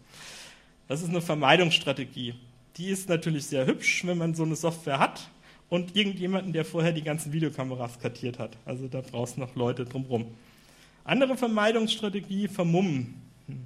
Das 0.88 1.02
ist 1.02 1.10
eine 1.10 1.22
Vermeidungsstrategie. 1.22 2.36
Die 2.78 2.88
ist 2.88 3.08
natürlich 3.10 3.46
sehr 3.46 3.66
hübsch, 3.66 4.06
wenn 4.06 4.18
man 4.18 4.36
so 4.36 4.44
eine 4.44 4.56
Software 4.56 5.00
hat 5.00 5.30
und 5.70 5.96
irgendjemanden, 5.96 6.54
der 6.54 6.66
vorher 6.66 6.92
die 6.92 7.04
ganzen 7.04 7.32
Videokameras 7.32 8.00
kartiert 8.00 8.40
hat. 8.40 8.58
Also 8.66 8.88
da 8.88 9.02
brauchst 9.02 9.38
du 9.38 9.42
noch 9.42 9.56
Leute 9.56 9.86
drumherum. 9.86 10.28
Andere 11.04 11.38
Vermeidungsstrategie, 11.38 12.48
vermummen. 12.48 13.14
Hm. 13.48 13.62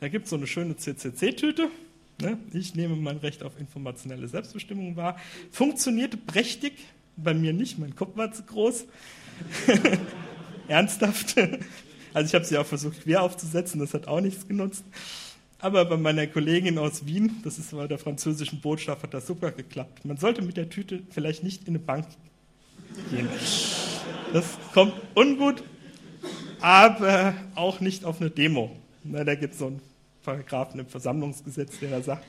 Da 0.00 0.08
gibt 0.08 0.24
es 0.24 0.30
so 0.30 0.36
eine 0.36 0.46
schöne 0.46 0.76
CCC-Tüte. 0.76 1.68
Ne? 2.20 2.38
Ich 2.52 2.74
nehme 2.74 2.96
mein 2.96 3.18
Recht 3.18 3.42
auf 3.42 3.58
informationelle 3.58 4.28
Selbstbestimmung 4.28 4.96
wahr. 4.96 5.16
Funktionierte 5.50 6.16
prächtig, 6.16 6.72
bei 7.16 7.34
mir 7.34 7.52
nicht, 7.52 7.78
mein 7.78 7.94
Kopf 7.94 8.16
war 8.16 8.32
zu 8.32 8.42
groß. 8.42 8.86
Ernsthaft. 10.68 11.36
Also 12.12 12.26
ich 12.26 12.34
habe 12.34 12.44
sie 12.44 12.58
auch 12.58 12.66
versucht 12.66 13.02
quer 13.02 13.22
aufzusetzen, 13.22 13.80
das 13.80 13.94
hat 13.94 14.08
auch 14.08 14.20
nichts 14.20 14.46
genutzt. 14.48 14.84
Aber 15.62 15.84
bei 15.84 15.96
meiner 15.96 16.26
Kollegin 16.26 16.78
aus 16.78 17.04
Wien, 17.04 17.40
das 17.44 17.58
ist 17.58 17.72
bei 17.72 17.86
der 17.86 17.98
französischen 17.98 18.60
Botschaft, 18.60 19.02
hat 19.02 19.12
das 19.12 19.26
super 19.26 19.50
geklappt. 19.52 20.04
Man 20.04 20.16
sollte 20.16 20.40
mit 20.42 20.56
der 20.56 20.70
Tüte 20.70 21.02
vielleicht 21.10 21.42
nicht 21.42 21.62
in 21.62 21.74
eine 21.74 21.78
Bank 21.78 22.06
gehen. 23.10 23.28
Das 24.32 24.58
kommt 24.72 24.94
ungut, 25.14 25.62
aber 26.60 27.34
auch 27.54 27.80
nicht 27.80 28.04
auf 28.04 28.20
eine 28.20 28.30
Demo. 28.30 28.70
Na, 29.04 29.24
da 29.24 29.34
gibt 29.34 29.52
es 29.52 29.58
so 29.58 29.66
einen 29.66 29.82
Paragraphen 30.22 30.80
im 30.80 30.86
Versammlungsgesetz, 30.86 31.78
der 31.80 31.90
da 31.90 32.02
sagt, 32.02 32.24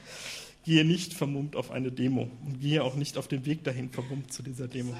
gehe 0.65 0.85
nicht 0.85 1.13
vermummt 1.13 1.55
auf 1.55 1.71
eine 1.71 1.91
Demo 1.91 2.29
und 2.45 2.59
gehe 2.59 2.83
auch 2.83 2.95
nicht 2.95 3.17
auf 3.17 3.27
den 3.27 3.45
Weg 3.45 3.63
dahin 3.63 3.89
vermummt 3.89 4.33
zu 4.33 4.43
dieser 4.43 4.67
Demo. 4.67 4.93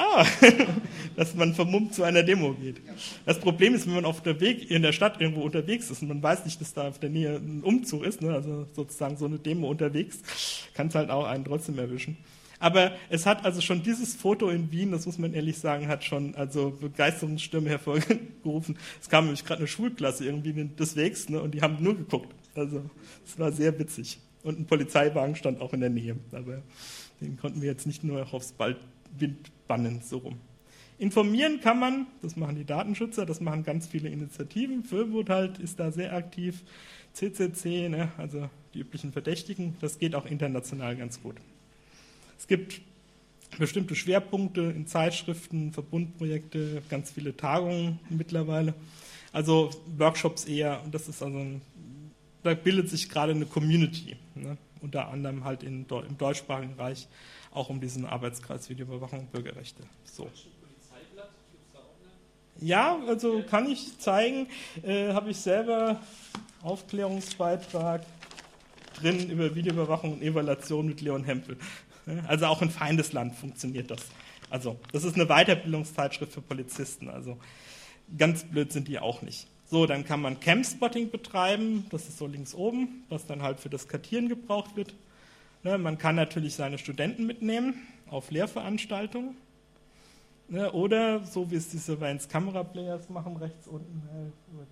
Ah, 0.00 0.24
dass 1.16 1.34
man 1.34 1.54
vermummt 1.54 1.92
zu 1.92 2.04
einer 2.04 2.22
Demo 2.22 2.54
geht. 2.54 2.80
Das 3.26 3.40
Problem 3.40 3.74
ist, 3.74 3.88
wenn 3.88 3.96
man 3.96 4.04
auf 4.04 4.22
der 4.22 4.40
Weg 4.40 4.70
in 4.70 4.82
der 4.82 4.92
Stadt 4.92 5.20
irgendwo 5.20 5.42
unterwegs 5.42 5.90
ist 5.90 6.02
und 6.02 6.08
man 6.08 6.22
weiß 6.22 6.44
nicht, 6.44 6.60
dass 6.60 6.72
da 6.72 6.86
auf 6.86 7.00
der 7.00 7.10
Nähe 7.10 7.34
ein 7.34 7.64
Umzug 7.64 8.04
ist, 8.04 8.22
ne, 8.22 8.32
also 8.32 8.68
sozusagen 8.74 9.16
so 9.16 9.24
eine 9.24 9.40
Demo 9.40 9.68
unterwegs, 9.68 10.20
kann 10.72 10.86
es 10.86 10.94
halt 10.94 11.10
auch 11.10 11.24
einen 11.24 11.44
trotzdem 11.44 11.80
erwischen. 11.80 12.16
Aber 12.60 12.92
es 13.10 13.26
hat 13.26 13.44
also 13.44 13.60
schon 13.60 13.82
dieses 13.82 14.14
Foto 14.14 14.50
in 14.50 14.70
Wien, 14.70 14.92
das 14.92 15.04
muss 15.04 15.18
man 15.18 15.34
ehrlich 15.34 15.58
sagen, 15.58 15.88
hat 15.88 16.04
schon 16.04 16.36
also 16.36 16.70
Begeisterungsstürme 16.80 17.68
hervorgerufen. 17.70 18.78
Es 19.00 19.08
kam 19.08 19.24
nämlich 19.24 19.44
gerade 19.44 19.58
eine 19.58 19.68
Schulklasse 19.68 20.24
irgendwie 20.24 20.52
des 20.52 20.94
Wegs 20.94 21.28
ne, 21.28 21.42
und 21.42 21.54
die 21.54 21.62
haben 21.62 21.82
nur 21.82 21.96
geguckt. 21.96 22.32
Also 22.54 22.82
es 23.26 23.36
war 23.36 23.50
sehr 23.50 23.76
witzig. 23.80 24.20
Und 24.44 24.60
ein 24.60 24.66
Polizeiwagen 24.66 25.34
stand 25.34 25.60
auch 25.60 25.72
in 25.72 25.80
der 25.80 25.90
Nähe. 25.90 26.16
Aber 26.30 26.62
den 27.20 27.36
konnten 27.36 27.60
wir 27.62 27.68
jetzt 27.68 27.88
nicht 27.88 28.04
nur 28.04 28.32
aufs 28.32 28.54
Wind 28.58 28.76
bannen, 29.66 30.00
so 30.02 30.18
rum. 30.18 30.38
Informieren 30.98 31.60
kann 31.60 31.78
man, 31.78 32.06
das 32.22 32.34
machen 32.34 32.56
die 32.56 32.64
Datenschützer, 32.64 33.24
das 33.24 33.40
machen 33.40 33.62
ganz 33.62 33.86
viele 33.86 34.08
Initiativen. 34.08 34.82
Föbot 34.82 35.30
halt 35.30 35.58
ist 35.58 35.78
da 35.78 35.92
sehr 35.92 36.12
aktiv, 36.12 36.64
CCC, 37.12 37.88
ne, 37.88 38.10
also 38.16 38.50
die 38.74 38.80
üblichen 38.80 39.12
Verdächtigen, 39.12 39.76
das 39.80 39.98
geht 39.98 40.14
auch 40.14 40.26
international 40.26 40.96
ganz 40.96 41.22
gut. 41.22 41.36
Es 42.36 42.48
gibt 42.48 42.80
bestimmte 43.58 43.94
Schwerpunkte 43.94 44.62
in 44.62 44.86
Zeitschriften, 44.86 45.72
Verbundprojekte, 45.72 46.82
ganz 46.88 47.12
viele 47.12 47.36
Tagungen 47.36 48.00
mittlerweile. 48.10 48.74
Also 49.32 49.70
Workshops 49.96 50.44
eher, 50.46 50.82
und 50.84 50.94
das 50.94 51.08
ist 51.08 51.22
also 51.22 51.38
ein, 51.38 51.60
da 52.42 52.54
bildet 52.54 52.90
sich 52.90 53.08
gerade 53.08 53.32
eine 53.32 53.46
Community, 53.46 54.16
ne, 54.34 54.56
unter 54.80 55.08
anderem 55.08 55.44
halt 55.44 55.62
in, 55.62 55.86
im 55.88 56.18
deutschsprachigen 56.18 56.76
Bereich 56.76 57.08
auch 57.52 57.70
um 57.70 57.80
diesen 57.80 58.04
Arbeitskreis 58.04 58.68
Videoüberwachung 58.68 59.20
und 59.20 59.32
Bürgerrechte. 59.32 59.82
So. 60.04 60.30
Ja, 62.60 62.98
also 63.06 63.42
kann 63.48 63.70
ich 63.70 63.98
zeigen, 63.98 64.48
äh, 64.82 65.12
habe 65.12 65.30
ich 65.30 65.36
selber 65.36 66.00
Aufklärungsbeitrag 66.62 68.04
drin 68.94 69.30
über 69.30 69.54
Videoüberwachung 69.54 70.14
und 70.14 70.22
Evaluation 70.22 70.86
mit 70.86 71.00
Leon 71.00 71.24
Hempel. 71.24 71.56
Also 72.26 72.46
auch 72.46 72.62
in 72.62 72.70
Feindesland 72.70 73.34
funktioniert 73.34 73.90
das. 73.90 74.00
Also 74.50 74.76
das 74.92 75.04
ist 75.04 75.14
eine 75.14 75.26
Weiterbildungszeitschrift 75.26 76.32
für 76.32 76.40
Polizisten. 76.40 77.08
Also 77.08 77.38
ganz 78.16 78.44
blöd 78.44 78.72
sind 78.72 78.88
die 78.88 78.98
auch 78.98 79.22
nicht. 79.22 79.46
So, 79.66 79.86
dann 79.86 80.04
kann 80.04 80.22
man 80.22 80.40
Campspotting 80.40 81.10
betreiben, 81.10 81.86
das 81.90 82.08
ist 82.08 82.18
so 82.18 82.26
links 82.26 82.54
oben, 82.54 83.04
was 83.10 83.26
dann 83.26 83.42
halt 83.42 83.60
für 83.60 83.68
das 83.68 83.86
Kartieren 83.86 84.28
gebraucht 84.28 84.76
wird. 84.76 84.94
Ne, 85.62 85.76
man 85.78 85.98
kann 85.98 86.14
natürlich 86.14 86.54
seine 86.54 86.78
Studenten 86.78 87.26
mitnehmen 87.26 87.74
auf 88.10 88.30
Lehrveranstaltungen. 88.30 89.36
Ne, 90.48 90.72
oder 90.72 91.24
so 91.26 91.50
wie 91.50 91.56
es 91.56 91.68
die 91.68 91.78
Surveillance 91.78 92.28
Camera 92.28 92.64
Players 92.64 93.08
machen, 93.10 93.36
rechts 93.36 93.66
unten. 93.66 94.02
Äh, 94.08 94.64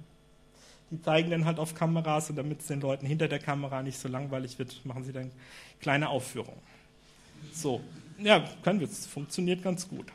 die 0.90 1.02
zeigen 1.02 1.30
dann 1.30 1.44
halt 1.44 1.58
auf 1.58 1.74
Kameras 1.74 2.30
und 2.30 2.36
damit 2.36 2.60
es 2.60 2.68
den 2.68 2.80
Leuten 2.80 3.06
hinter 3.06 3.26
der 3.26 3.40
Kamera 3.40 3.82
nicht 3.82 3.98
so 3.98 4.08
langweilig 4.08 4.58
wird, 4.58 4.84
machen 4.86 5.02
sie 5.02 5.12
dann 5.12 5.32
kleine 5.80 6.08
Aufführungen. 6.08 6.60
So, 7.52 7.80
ja, 8.18 8.44
können 8.62 8.80
wir, 8.80 8.86
es 8.86 9.06
funktioniert 9.06 9.62
ganz 9.62 9.88
gut. 9.88 10.06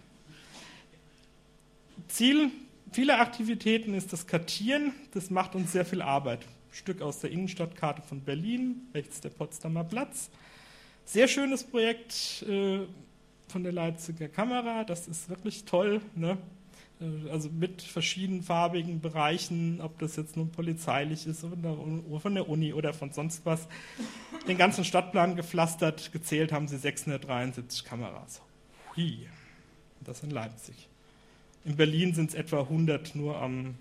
Ziel 2.07 2.51
vieler 2.91 3.19
Aktivitäten 3.19 3.93
ist 3.93 4.11
das 4.13 4.27
Kartieren, 4.27 4.93
das 5.13 5.29
macht 5.29 5.55
uns 5.55 5.71
sehr 5.71 5.85
viel 5.85 6.01
Arbeit. 6.01 6.39
Stück 6.71 7.01
aus 7.01 7.19
der 7.19 7.31
Innenstadtkarte 7.31 8.01
von 8.01 8.21
Berlin, 8.21 8.87
rechts 8.93 9.19
der 9.21 9.29
Potsdamer 9.29 9.83
Platz. 9.83 10.29
Sehr 11.05 11.27
schönes 11.27 11.63
Projekt, 11.63 12.45
äh, 12.47 12.85
von 13.51 13.63
der 13.63 13.73
Leipziger 13.73 14.27
Kamera. 14.27 14.83
Das 14.83 15.07
ist 15.07 15.29
wirklich 15.29 15.65
toll. 15.65 16.01
Ne? 16.15 16.37
Also 17.31 17.49
mit 17.49 17.81
verschiedenfarbigen 17.81 19.01
Bereichen, 19.01 19.81
ob 19.81 19.99
das 19.99 20.15
jetzt 20.15 20.37
nun 20.37 20.51
polizeilich 20.51 21.27
ist 21.27 21.43
oder 21.43 21.75
von 22.19 22.35
der 22.35 22.47
Uni 22.47 22.73
oder 22.73 22.93
von 22.93 23.11
sonst 23.11 23.45
was. 23.45 23.67
Den 24.47 24.57
ganzen 24.57 24.85
Stadtplan 24.85 25.35
gepflastert, 25.35 26.11
gezählt 26.11 26.51
haben 26.51 26.67
sie 26.67 26.77
673 26.77 27.83
Kameras. 27.83 28.41
Hui, 28.95 29.27
das 30.01 30.23
in 30.23 30.29
Leipzig. 30.29 30.87
In 31.65 31.75
Berlin 31.75 32.13
sind 32.13 32.29
es 32.29 32.35
etwa 32.35 32.61
100 32.61 33.15
nur 33.15 33.39
am 33.39 33.75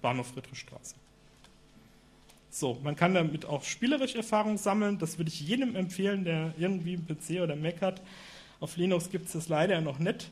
Bahnhof 0.00 0.28
Friedrichstraße. 0.28 0.94
So, 2.50 2.78
man 2.82 2.96
kann 2.96 3.14
damit 3.14 3.44
auch 3.44 3.64
spielerisch 3.64 4.14
Erfahrung 4.14 4.56
sammeln. 4.56 4.98
Das 4.98 5.18
würde 5.18 5.30
ich 5.30 5.40
jedem 5.40 5.76
empfehlen, 5.76 6.24
der 6.24 6.54
irgendwie 6.58 6.94
einen 6.94 7.06
PC 7.06 7.42
oder 7.42 7.56
Mac 7.56 7.82
hat. 7.82 8.00
Auf 8.60 8.76
Linux 8.76 9.10
gibt 9.10 9.26
es 9.26 9.32
das 9.32 9.48
leider 9.48 9.80
noch 9.80 9.98
nicht. 9.98 10.30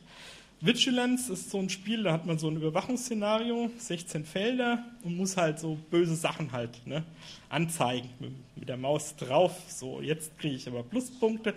Vigilance 0.59 1.31
ist 1.31 1.51
so 1.51 1.59
ein 1.59 1.69
Spiel, 1.69 2.01
da 2.01 2.11
hat 2.11 2.25
man 2.25 2.39
so 2.39 2.49
ein 2.49 2.55
Überwachungsszenario, 2.55 3.69
16 3.77 4.25
Felder 4.25 4.83
und 5.03 5.15
muss 5.15 5.37
halt 5.37 5.59
so 5.59 5.77
böse 5.91 6.15
Sachen 6.15 6.51
halt 6.51 6.85
ne, 6.87 7.03
anzeigen. 7.47 8.09
Mit, 8.19 8.67
der 8.67 8.75
Maus 8.75 9.15
drauf, 9.15 9.53
so 9.69 10.01
jetzt 10.01 10.37
kriege 10.39 10.55
ich 10.55 10.67
aber 10.67 10.83
Pluspunkte. 10.83 11.53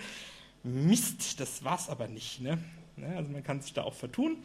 Mist, 0.62 1.40
das 1.40 1.64
war's 1.64 1.88
aber 1.88 2.08
nicht. 2.08 2.42
Ne? 2.42 2.58
ne 2.96 3.16
also 3.16 3.32
man 3.32 3.42
kann 3.42 3.62
sich 3.62 3.72
da 3.72 3.82
auch 3.82 3.94
vertun 3.94 4.36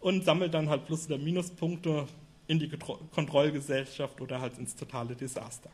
und 0.00 0.24
sammelt 0.24 0.52
dann 0.52 0.68
halt 0.68 0.86
Plus- 0.86 1.06
oder 1.06 1.18
Minuspunkte 1.18 2.06
in 2.48 2.58
die 2.58 2.68
Kontrollgesellschaft 2.68 4.20
oder 4.20 4.40
halt 4.40 4.58
ins 4.58 4.76
totale 4.76 5.16
Desaster. 5.16 5.70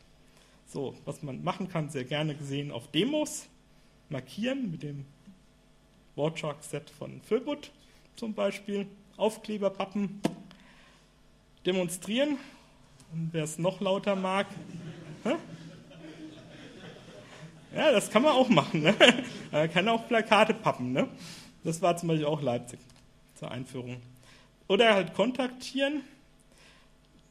So, 0.65 0.95
was 1.05 1.21
man 1.21 1.43
machen 1.43 1.67
kann, 1.69 1.89
sehr 1.89 2.03
gerne 2.03 2.35
gesehen 2.35 2.71
auf 2.71 2.89
Demos, 2.91 3.47
markieren 4.09 4.71
mit 4.71 4.83
dem 4.83 5.05
Warchalk-Set 6.15 6.89
von 6.89 7.21
Philbut 7.21 7.71
zum 8.15 8.33
Beispiel, 8.33 8.87
Aufkleberpappen, 9.17 10.21
demonstrieren 11.65 12.37
und 13.11 13.29
wer 13.31 13.43
es 13.43 13.59
noch 13.59 13.79
lauter 13.79 14.15
mag, 14.15 14.47
ja, 17.75 17.91
das 17.91 18.09
kann 18.09 18.23
man 18.23 18.33
auch 18.33 18.49
machen. 18.49 18.81
Ne? 18.81 18.95
Man 19.51 19.71
kann 19.71 19.87
auch 19.87 20.07
Plakate 20.07 20.53
pappen. 20.53 20.91
Ne? 20.91 21.07
Das 21.63 21.81
war 21.81 21.95
zum 21.95 22.09
Beispiel 22.09 22.25
auch 22.25 22.41
Leipzig 22.41 22.79
zur 23.35 23.51
Einführung. 23.51 24.01
Oder 24.67 24.95
halt 24.95 25.13
kontaktieren 25.13 26.01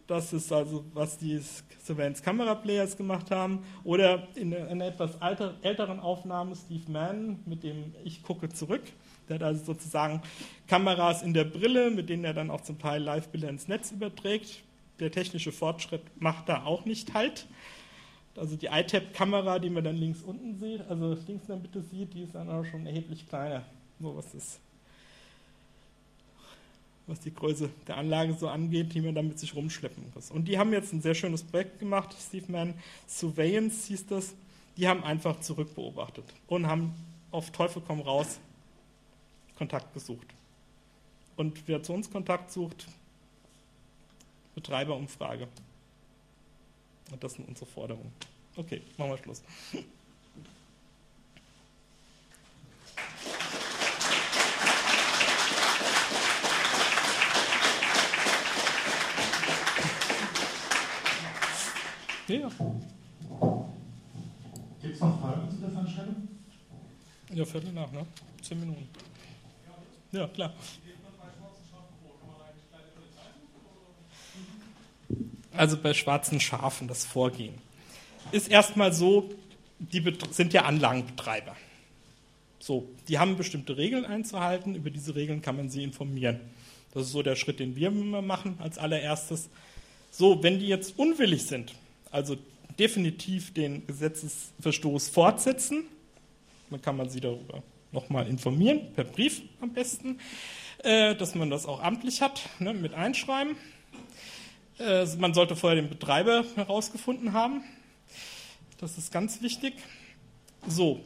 das 0.07 0.33
ist 0.33 0.53
also, 0.53 0.85
was 0.95 1.19
die 1.19 1.41
Surveillance 1.85 2.23
Camera 2.23 2.55
Players 2.55 2.97
gemacht 2.97 3.31
haben. 3.31 3.65
Oder 3.85 4.29
in 4.35 4.55
einer 4.55 4.87
etwas 4.87 5.21
alter, 5.21 5.55
älteren 5.63 6.01
Aufnahme 6.01 6.55
Steve 6.57 6.91
Mann, 6.91 7.41
mit 7.47 7.63
dem 7.63 7.95
ich 8.05 8.23
gucke 8.23 8.49
zurück. 8.49 8.83
Der 9.29 9.37
hat 9.37 9.43
also 9.43 9.65
sozusagen 9.65 10.21
Kameras 10.67 11.23
in 11.23 11.33
der 11.33 11.45
Brille, 11.45 11.91
mit 11.91 12.09
denen 12.09 12.25
er 12.25 12.35
dann 12.35 12.51
auch 12.51 12.61
zum 12.63 12.79
Teil 12.79 13.03
Live-Bilder 13.03 13.49
ins 13.49 13.69
Netz 13.69 13.93
überträgt. 13.93 14.63
Der 15.01 15.11
technische 15.11 15.53
Fortschritt 15.53 16.03
macht 16.21 16.49
da 16.49 16.65
auch 16.65 16.85
nicht 16.85 17.15
halt. 17.15 17.47
Also 18.37 18.57
die 18.57 18.67
iTap-Kamera, 18.67 19.59
die 19.59 19.71
man 19.71 19.85
dann 19.85 19.97
links 19.97 20.23
unten 20.23 20.57
sieht, 20.59 20.81
also 20.89 21.17
links 21.27 21.45
in 21.45 21.49
der 21.49 21.57
Mitte 21.57 21.83
sieht, 21.83 22.15
die 22.15 22.23
ist 22.23 22.35
dann 22.35 22.49
auch 22.49 22.65
schon 22.65 22.87
erheblich 22.87 23.29
kleiner. 23.29 23.63
So 24.01 24.17
was 24.17 24.35
ist 24.35 24.61
was 27.07 27.21
die 27.21 27.35
Größe 27.35 27.71
der 27.87 27.97
Anlage 27.97 28.35
so 28.35 28.49
angeht, 28.49 28.95
die 28.95 29.01
man 29.01 29.15
damit 29.15 29.39
sich 29.39 29.55
rumschleppen 29.55 30.05
muss. 30.15 30.31
Und 30.31 30.47
die 30.47 30.59
haben 30.59 30.73
jetzt 30.73 30.93
ein 30.93 31.03
sehr 31.03 31.15
schönes 31.15 31.43
Projekt 31.43 31.79
gemacht, 31.79 32.15
Steve 32.19 32.51
Mann 32.51 32.75
Surveillance 33.09 33.89
hieß 33.89 34.07
das. 34.07 34.35
Die 34.77 34.89
haben 34.89 35.05
einfach 35.05 35.41
zurückbeobachtet 35.41 36.25
und 36.47 36.67
haben 36.67 36.95
auf 37.31 37.51
Teufel 37.51 37.83
komm 37.87 38.01
raus 38.01 38.39
Kontakt 39.59 39.93
gesucht. 39.93 40.27
Und 41.37 41.67
wer 41.67 41.83
zu 41.83 41.93
uns 41.93 42.11
Kontakt 42.11 42.53
sucht, 42.53 42.87
Betreiberumfrage. 44.55 45.49
Und 47.11 47.23
das 47.23 47.35
sind 47.35 47.49
unsere 47.49 47.67
Forderungen. 47.67 48.13
Okay, 48.57 48.83
machen 48.97 49.11
wir 49.11 49.19
Schluss. 49.19 49.43
Ja. 62.33 62.49
Gibt 64.81 64.95
es 64.95 65.01
noch 65.01 65.21
Fragen 65.21 65.51
zu 65.51 65.57
der 65.59 65.71
Veranstaltung? 65.71 66.29
Ja, 67.35 67.45
Viertel 67.45 67.73
nach, 67.73 67.93
ne? 67.93 68.07
Zehn 68.41 68.59
Minuten. 68.59 68.89
Ja, 70.13 70.27
klar. 70.29 70.55
Also 75.55 75.77
bei 75.77 75.93
schwarzen 75.93 76.41
Schafen 76.41 76.89
das 76.89 77.05
Vorgehen. 77.05 77.55
Ist 78.31 78.49
erstmal 78.49 78.95
so, 78.95 79.31
die 79.79 80.03
sind 80.31 80.55
ja 80.55 80.65
Anlagenbetreiber. 80.65 81.55
So, 82.59 82.89
die 83.09 83.19
haben 83.19 83.37
bestimmte 83.37 83.77
Regeln 83.77 84.07
einzuhalten, 84.07 84.75
über 84.75 84.89
diese 84.89 85.15
Regeln 85.15 85.43
kann 85.43 85.57
man 85.57 85.69
sie 85.69 85.85
informieren. 85.85 86.41
Das 86.95 87.05
ist 87.05 87.13
so 87.13 87.23
der 87.23 87.37
Schritt, 87.37 87.61
den 87.61 87.77
wir 87.77 87.91
machen 87.91 88.57
als 88.59 88.79
allererstes. 88.79 89.51
So, 90.11 90.43
wenn 90.43 90.59
die 90.61 90.69
jetzt 90.69 90.99
unwillig 90.99 91.45
sind, 91.47 91.75
also 92.13 92.37
definitiv 92.79 93.53
den 93.53 93.87
Gesetzesverstoß 93.87 95.09
fortsetzen. 95.09 95.85
Dann 96.71 96.81
kann 96.81 96.97
man 96.97 97.09
sie 97.11 97.21
darüber 97.21 97.63
nochmal 97.91 98.27
informieren, 98.29 98.93
per 98.95 99.05
Brief 99.05 99.43
am 99.61 99.73
besten, 99.73 100.19
äh, 100.83 101.15
dass 101.15 101.35
man 101.35 101.51
das 101.51 101.67
auch 101.67 101.83
amtlich 101.83 102.23
hat, 102.23 102.49
ne, 102.59 102.73
mit 102.73 102.95
einschreiben. 102.95 103.57
Äh, 104.79 105.07
man 105.19 105.35
sollte 105.35 105.57
vorher 105.57 105.81
den 105.81 105.91
Betreiber 105.91 106.45
herausgefunden 106.55 107.33
haben. 107.33 107.63
Das 108.79 108.97
ist 108.97 109.13
ganz 109.13 109.43
wichtig. 109.43 109.75
So, 110.67 111.05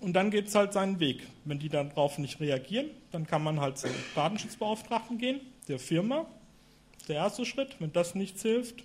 und 0.00 0.12
dann 0.14 0.30
geht 0.30 0.48
es 0.48 0.54
halt 0.54 0.72
seinen 0.72 1.00
Weg. 1.00 1.26
Wenn 1.44 1.58
die 1.58 1.68
darauf 1.68 2.18
nicht 2.18 2.40
reagieren, 2.40 2.90
dann 3.12 3.26
kann 3.26 3.42
man 3.42 3.60
halt 3.60 3.78
zum 3.78 3.90
Datenschutzbeauftragten 4.14 5.18
gehen, 5.18 5.40
der 5.68 5.78
Firma. 5.78 6.26
Der 7.08 7.16
erste 7.16 7.46
Schritt. 7.46 7.76
Wenn 7.78 7.92
das 7.92 8.14
nichts 8.14 8.42
hilft, 8.42 8.82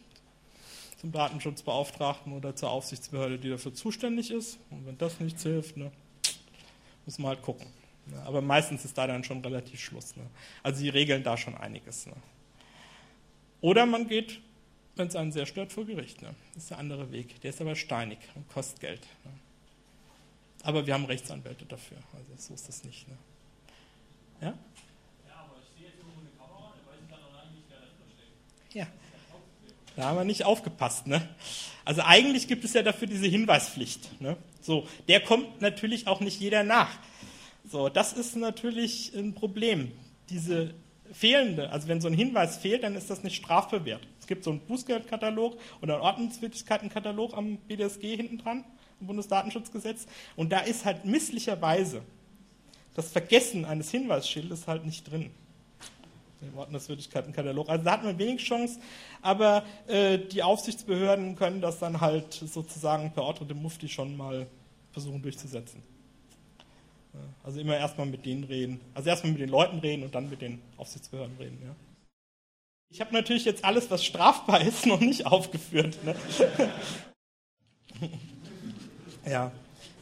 zum 0.99 1.11
Datenschutzbeauftragten 1.13 2.33
oder 2.33 2.55
zur 2.55 2.71
Aufsichtsbehörde, 2.71 3.39
die 3.39 3.49
dafür 3.49 3.73
zuständig 3.73 4.31
ist. 4.31 4.59
Und 4.69 4.85
wenn 4.85 4.97
das 4.97 5.19
nichts 5.19 5.43
hilft, 5.43 5.77
ne, 5.77 5.91
muss 7.05 7.17
man 7.19 7.29
halt 7.29 7.41
gucken. 7.41 7.67
Ne. 8.07 8.21
Aber 8.23 8.41
meistens 8.41 8.83
ist 8.83 8.97
da 8.97 9.07
dann 9.07 9.23
schon 9.23 9.41
relativ 9.41 9.79
Schluss. 9.79 10.15
Ne. 10.17 10.23
Also 10.61 10.79
sie 10.79 10.89
regeln 10.89 11.23
da 11.23 11.37
schon 11.37 11.55
einiges. 11.55 12.05
Ne. 12.05 12.15
Oder 13.61 13.85
man 13.85 14.07
geht, 14.07 14.41
wenn 14.97 15.07
es 15.07 15.15
einen 15.15 15.31
sehr 15.31 15.45
stört, 15.45 15.71
vor 15.71 15.85
Gericht. 15.85 16.21
Ne. 16.21 16.35
Das 16.53 16.63
ist 16.63 16.71
der 16.71 16.79
andere 16.79 17.11
Weg. 17.13 17.39
Der 17.41 17.51
ist 17.51 17.61
aber 17.61 17.75
steinig 17.75 18.19
und 18.35 18.49
kostet 18.49 18.81
Geld. 18.81 19.07
Ne. 19.23 19.31
Aber 20.63 20.85
wir 20.85 20.93
haben 20.93 21.05
Rechtsanwälte 21.05 21.65
dafür. 21.65 21.97
Also 22.13 22.33
so 22.35 22.53
ist 22.53 22.67
das 22.67 22.83
nicht. 22.83 23.07
Ne. 23.07 23.17
Ja? 24.41 24.47
Ja, 24.47 24.55
aber 25.35 25.55
ich 25.63 25.79
sehe 25.79 25.91
jetzt 25.91 26.03
nur 26.03 26.11
eine 26.11 26.29
Kamera, 26.37 26.73
der 26.75 26.91
weiß 26.91 26.99
dann 27.09 27.21
noch 27.21 27.51
nicht, 27.53 27.63
wer 27.69 27.79
dahinter 27.79 28.05
steckt. 28.13 28.75
Ja. 28.75 28.87
Da 29.95 30.05
haben 30.05 30.17
wir 30.17 30.25
nicht 30.25 30.45
aufgepasst. 30.45 31.07
Ne? 31.07 31.27
Also 31.85 32.01
eigentlich 32.03 32.47
gibt 32.47 32.63
es 32.63 32.73
ja 32.73 32.83
dafür 32.83 33.07
diese 33.07 33.27
Hinweispflicht. 33.27 34.21
Ne? 34.21 34.37
So, 34.61 34.87
der 35.07 35.21
kommt 35.21 35.61
natürlich 35.61 36.07
auch 36.07 36.19
nicht 36.19 36.39
jeder 36.39 36.63
nach. 36.63 36.89
So, 37.69 37.89
das 37.89 38.13
ist 38.13 38.35
natürlich 38.35 39.13
ein 39.15 39.33
Problem. 39.33 39.91
Diese 40.29 40.73
fehlende, 41.11 41.71
also 41.71 41.87
wenn 41.87 42.01
so 42.01 42.07
ein 42.07 42.13
Hinweis 42.13 42.57
fehlt, 42.57 42.83
dann 42.83 42.95
ist 42.95 43.09
das 43.09 43.23
nicht 43.23 43.35
strafbewehrt. 43.35 44.07
Es 44.19 44.27
gibt 44.27 44.43
so 44.43 44.51
einen 44.51 44.59
Bußgeldkatalog 44.61 45.59
oder 45.81 45.95
einen 45.95 46.03
Ordnungswidrigkeitenkatalog 46.03 47.35
am 47.35 47.57
BDSG 47.57 48.15
hinten 48.15 48.37
dran, 48.37 48.63
im 49.01 49.07
Bundesdatenschutzgesetz. 49.07 50.05
Und 50.35 50.51
da 50.51 50.59
ist 50.59 50.85
halt 50.85 51.05
misslicherweise 51.05 52.03
das 52.95 53.11
Vergessen 53.11 53.65
eines 53.65 53.91
Hinweisschildes 53.91 54.67
halt 54.67 54.85
nicht 54.85 55.09
drin 55.09 55.31
im 56.41 56.57
Ordnungswidrigkeitenkatalog. 56.57 57.69
Also 57.69 57.83
da 57.83 57.91
hat 57.91 58.03
man 58.03 58.17
wenig 58.17 58.43
Chance, 58.43 58.79
aber 59.21 59.63
äh, 59.87 60.17
die 60.17 60.43
Aufsichtsbehörden 60.43 61.35
können 61.35 61.61
das 61.61 61.79
dann 61.79 62.01
halt 62.01 62.33
sozusagen 62.33 63.11
per 63.11 63.23
Ordre 63.23 63.45
dem 63.45 63.61
Mufti 63.61 63.89
schon 63.89 64.15
mal 64.15 64.47
versuchen 64.91 65.21
durchzusetzen. 65.21 65.83
Also 67.43 67.59
immer 67.59 67.75
erstmal 67.75 68.05
mit 68.05 68.25
denen 68.25 68.43
reden, 68.43 68.79
also 68.93 69.09
erstmal 69.09 69.31
mit 69.31 69.41
den 69.41 69.49
Leuten 69.49 69.79
reden 69.79 70.03
und 70.03 70.13
dann 70.13 70.29
mit 70.29 70.41
den 70.41 70.61
Aufsichtsbehörden 70.77 71.35
reden. 71.37 71.59
Ja. 71.63 71.75
Ich 72.91 73.01
habe 73.01 73.13
natürlich 73.13 73.45
jetzt 73.45 73.65
alles, 73.65 73.89
was 73.89 74.05
strafbar 74.05 74.61
ist, 74.61 74.85
noch 74.85 74.99
nicht 74.99 75.25
aufgeführt. 75.25 75.97
Ne? 76.03 76.15
ja. 79.25 79.51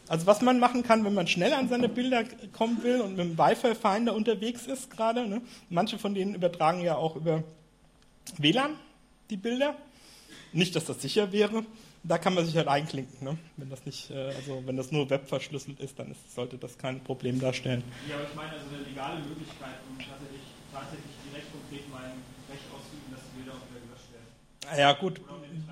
Also 0.09 0.25
was 0.25 0.41
man 0.41 0.59
machen 0.59 0.83
kann, 0.83 1.03
wenn 1.03 1.13
man 1.13 1.27
schnell 1.27 1.53
an 1.53 1.67
seine 1.67 1.89
Bilder 1.89 2.23
kommen 2.53 2.81
will 2.83 3.01
und 3.01 3.17
mit 3.17 3.19
dem 3.19 3.37
Wi-Fi-Finder 3.37 4.13
unterwegs 4.13 4.65
ist 4.65 4.89
gerade, 4.89 5.27
ne? 5.27 5.41
manche 5.69 5.99
von 5.99 6.13
denen 6.13 6.33
übertragen 6.33 6.81
ja 6.81 6.95
auch 6.95 7.15
über 7.15 7.43
WLAN 8.37 8.75
die 9.29 9.37
Bilder. 9.37 9.75
Nicht, 10.53 10.75
dass 10.75 10.85
das 10.85 11.01
sicher 11.01 11.31
wäre. 11.31 11.65
Da 12.03 12.17
kann 12.17 12.33
man 12.35 12.45
sich 12.45 12.55
halt 12.55 12.69
einklinken, 12.69 13.25
ne? 13.25 13.37
wenn 13.57 13.69
das 13.69 13.85
nicht, 13.85 14.11
äh, 14.11 14.31
also 14.31 14.63
wenn 14.65 14.77
das 14.77 14.91
nur 14.91 15.09
webverschlüsselt 15.09 15.79
ist, 15.81 15.99
dann 15.99 16.11
ist, 16.11 16.33
sollte 16.33 16.57
das 16.57 16.77
kein 16.77 17.03
Problem 17.03 17.39
darstellen. 17.39 17.83
Ja, 18.07 18.15
aber 18.15 18.23
ich 18.29 18.35
meine 18.35 18.51
also 18.51 18.63
eine 18.73 18.83
legale 18.85 19.19
Möglichkeit, 19.19 19.75
um 19.89 19.99
tatsächlich, 19.99 20.47
tatsächlich 20.71 21.11
direkt 21.27 21.51
konkret 21.51 21.83
mein 21.91 22.23
Recht 22.47 22.63
auszuüben, 22.71 23.11
dass 23.11 23.19
die 23.27 23.43
Bilder 23.43 23.59
auch 23.59 23.65
wieder 23.67 23.83
gelöscht 23.83 24.07
werden. 24.15 24.29
Ja 24.75 24.93
gut, 24.93 25.21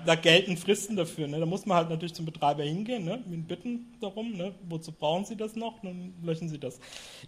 da 0.06 0.14
gelten 0.14 0.56
Fristen 0.56 0.96
dafür. 0.96 1.26
Ne? 1.26 1.38
Da 1.38 1.46
muss 1.46 1.66
man 1.66 1.78
halt 1.78 1.90
natürlich 1.90 2.14
zum 2.14 2.24
Betreiber 2.24 2.62
hingehen, 2.62 3.04
ne? 3.04 3.22
ihn 3.30 3.44
bitten 3.44 3.86
darum, 4.00 4.32
ne? 4.32 4.54
wozu 4.68 4.92
brauchen 4.92 5.24
Sie 5.24 5.36
das 5.36 5.56
noch, 5.56 5.80
dann 5.82 6.14
löschen 6.22 6.48
Sie 6.48 6.58
das. 6.58 6.78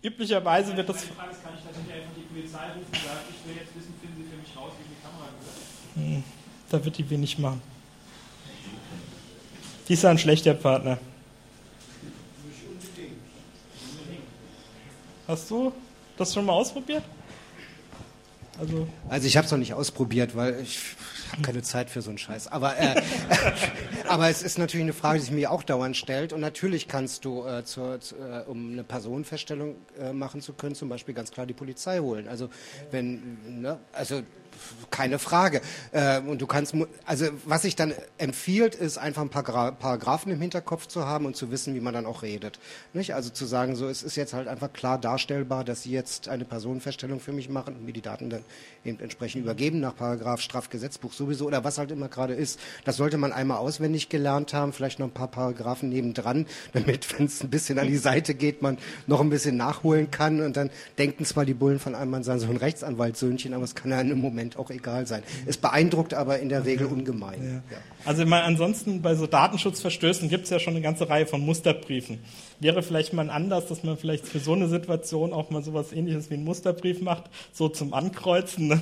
Üblicherweise 0.03 0.77
wird 0.77 0.89
das... 0.89 1.03
Die 1.03 1.09
Frage 1.09 1.33
ist, 1.33 1.43
kann 1.43 1.53
ich 1.57 1.65
tatsächlich 1.65 1.95
einfach 1.95 2.11
die 2.17 2.23
Polizei 2.23 2.67
rufen 2.69 2.87
und 2.87 2.95
sagen, 2.95 3.21
ich 3.31 3.49
will 3.49 3.57
jetzt 3.57 3.77
wissen, 3.77 3.95
finden 4.01 4.17
Sie 4.23 4.31
für 4.31 4.37
mich 4.37 4.57
raus, 4.57 4.73
wie 4.79 4.95
die 4.95 5.03
Kamera 5.03 5.29
gehört? 5.41 6.17
Hm, 6.17 6.25
da 6.71 6.85
wird 6.85 6.99
die 6.99 7.11
wenig 7.11 7.39
machen. 7.39 7.61
Die 9.89 9.95
ist 9.95 10.05
ein 10.05 10.19
schlechter 10.19 10.55
Partner. 10.55 10.99
Hast 15.27 15.51
du 15.51 15.73
das 16.17 16.33
schon 16.33 16.47
mal 16.47 16.55
ausprobiert? 16.55 17.03
Also, 18.59 18.89
also 19.09 19.27
ich 19.27 19.37
habe 19.37 19.45
es 19.45 19.51
noch 19.51 19.59
nicht 19.59 19.75
ausprobiert, 19.75 20.35
weil 20.35 20.61
ich 20.61 20.79
habe 21.33 21.43
keine 21.43 21.63
Zeit 21.63 21.91
für 21.91 22.03
so 22.03 22.11
einen 22.11 22.19
Scheiß. 22.19 22.49
Aber, 22.49 22.79
äh, 22.79 23.01
aber 24.09 24.29
es 24.29 24.43
ist 24.43 24.59
natürlich 24.59 24.85
eine 24.85 24.93
Frage, 24.93 25.19
die 25.19 25.25
sich 25.27 25.35
mir 25.35 25.51
auch 25.51 25.63
dauernd 25.63 25.97
stellt. 25.97 26.33
Und 26.33 26.41
natürlich 26.41 26.89
kannst 26.89 27.25
du, 27.25 27.45
äh, 27.47 27.65
zur, 27.65 28.01
zu, 28.01 28.17
äh, 28.17 28.43
um 28.47 28.73
eine 28.73 28.85
Personenfeststellung 28.85 29.77
äh, 29.99 30.13
machen 30.13 30.41
zu 30.41 30.53
können, 30.53 30.75
zum 30.75 30.89
Beispiel 30.89 31.15
ganz 31.15 31.31
klar 31.31 31.47
die 31.47 31.55
Polizei 31.55 31.99
holen. 31.99 32.29
Also 32.29 32.49
wenn, 32.91 33.39
ne, 33.61 33.79
also 33.93 34.23
keine 34.91 35.19
Frage. 35.19 35.61
Äh, 35.93 36.21
und 36.21 36.41
du 36.41 36.47
kannst, 36.47 36.75
also 37.05 37.27
was 37.45 37.63
sich 37.63 37.77
dann 37.77 37.95
empfiehlt, 38.19 38.75
ist 38.75 38.99
einfach 38.99 39.23
ein 39.23 39.31
paar 39.31 39.43
Paragraphen 39.43 40.33
im 40.33 40.41
Hinterkopf 40.41 40.87
zu 40.87 41.07
haben 41.07 41.27
und 41.27 41.37
zu 41.37 41.51
wissen, 41.51 41.75
wie 41.75 41.81
man 41.81 41.95
dann 41.95 42.07
auch 42.07 42.23
redet. 42.23 42.59
Nicht? 42.93 43.15
Also 43.15 43.31
zu 43.31 43.47
sagen, 43.47 43.77
so 43.77 43.89
es 43.89 44.03
ist 44.03 44.17
jetzt 44.17 44.35
halt 44.35 44.49
einfach 44.49 44.73
klar 44.73 44.99
darstellbar, 44.99 45.65
dass 45.65 45.83
Sie 45.83 45.91
jetzt 45.91 46.29
eine 46.29 46.45
Personenfeststellung 46.45 47.21
für 47.21 47.33
mich 47.33 47.49
machen 47.49 47.75
und 47.77 47.85
mir 47.85 47.93
die 47.93 48.01
Daten 48.01 48.31
dann 48.31 48.45
eben 48.85 49.01
entsprechend 49.01 49.43
übergeben 49.43 49.81
nach 49.81 49.95
Paragraph 49.95 50.41
Strafgesetzbuch 50.41 51.13
sowieso 51.13 51.47
oder 51.47 51.65
was 51.65 51.79
halt 51.79 51.91
immer 51.91 52.09
gerade 52.09 52.35
ist. 52.35 52.59
Das 52.85 52.97
sollte 52.97 53.19
man 53.19 53.33
einmal 53.33 53.59
auswendig 53.59 54.09
gelernt 54.09 54.55
haben, 54.55 54.73
vielleicht 54.73 54.99
noch 54.99 55.07
ein 55.07 55.13
paar 55.13 55.29
Paragraphen 55.29 55.89
nebendran, 55.89 56.47
damit, 56.73 57.19
wenn 57.19 57.27
es 57.27 57.43
ein 57.43 57.51
bisschen 57.51 57.79
an 57.79 57.87
die 57.87 57.97
Seite 57.97 58.35
geht, 58.35 58.63
man 58.63 58.79
noch 59.07 59.21
ein 59.21 59.31
bisschen 59.31 59.57
nachholen 59.57 60.11
kann 60.11 60.41
und 60.41 60.57
dann 60.57 60.71
denken 60.99 61.25
zwar 61.25 61.45
die 61.45 61.55
Bullen 61.55 61.79
von 61.79 61.95
einem, 61.95 62.11
man 62.11 62.25
sei 62.25 62.39
so 62.39 62.49
ein 62.49 62.57
Rechtsanwaltssöhnchen, 62.57 63.55
aber 63.55 63.65
es 63.65 63.75
kann 63.75 63.91
ja 63.91 64.01
in 64.01 64.11
einem 64.11 64.21
Moment 64.21 64.48
auch 64.57 64.71
egal 64.71 65.07
sein. 65.07 65.23
Es 65.47 65.57
beeindruckt 65.57 66.15
aber 66.15 66.39
in 66.39 66.49
der 66.49 66.65
Regel 66.65 66.87
ungemein. 66.87 67.43
Ja. 67.43 67.77
Ja. 67.77 67.83
Also 68.05 68.23
ich 68.23 68.29
meine, 68.29 68.45
ansonsten 68.45 69.03
bei 69.03 69.15
so 69.15 69.27
Datenschutzverstößen 69.27 70.29
gibt 70.29 70.45
es 70.45 70.51
ja 70.51 70.59
schon 70.59 70.75
eine 70.75 70.83
ganze 70.83 71.09
Reihe 71.09 71.27
von 71.27 71.41
Musterbriefen. 71.41 72.19
Wäre 72.61 72.83
vielleicht 72.83 73.13
mal 73.13 73.23
ein 73.23 73.31
Anlass, 73.31 73.67
dass 73.67 73.85
man 73.85 73.97
vielleicht 73.97 74.27
für 74.27 74.41
so 74.41 74.53
eine 74.53 74.69
Situation 74.69 75.33
auch 75.33 75.51
mal 75.51 75.63
sowas 75.63 75.93
ähnliches 75.93 76.29
wie 76.31 76.35
einen 76.35 76.45
Musterbrief 76.45 77.01
macht, 77.01 77.25
so 77.53 77.69
zum 77.69 77.95
Ankreuzen. 77.95 78.69
Ne? 78.69 78.81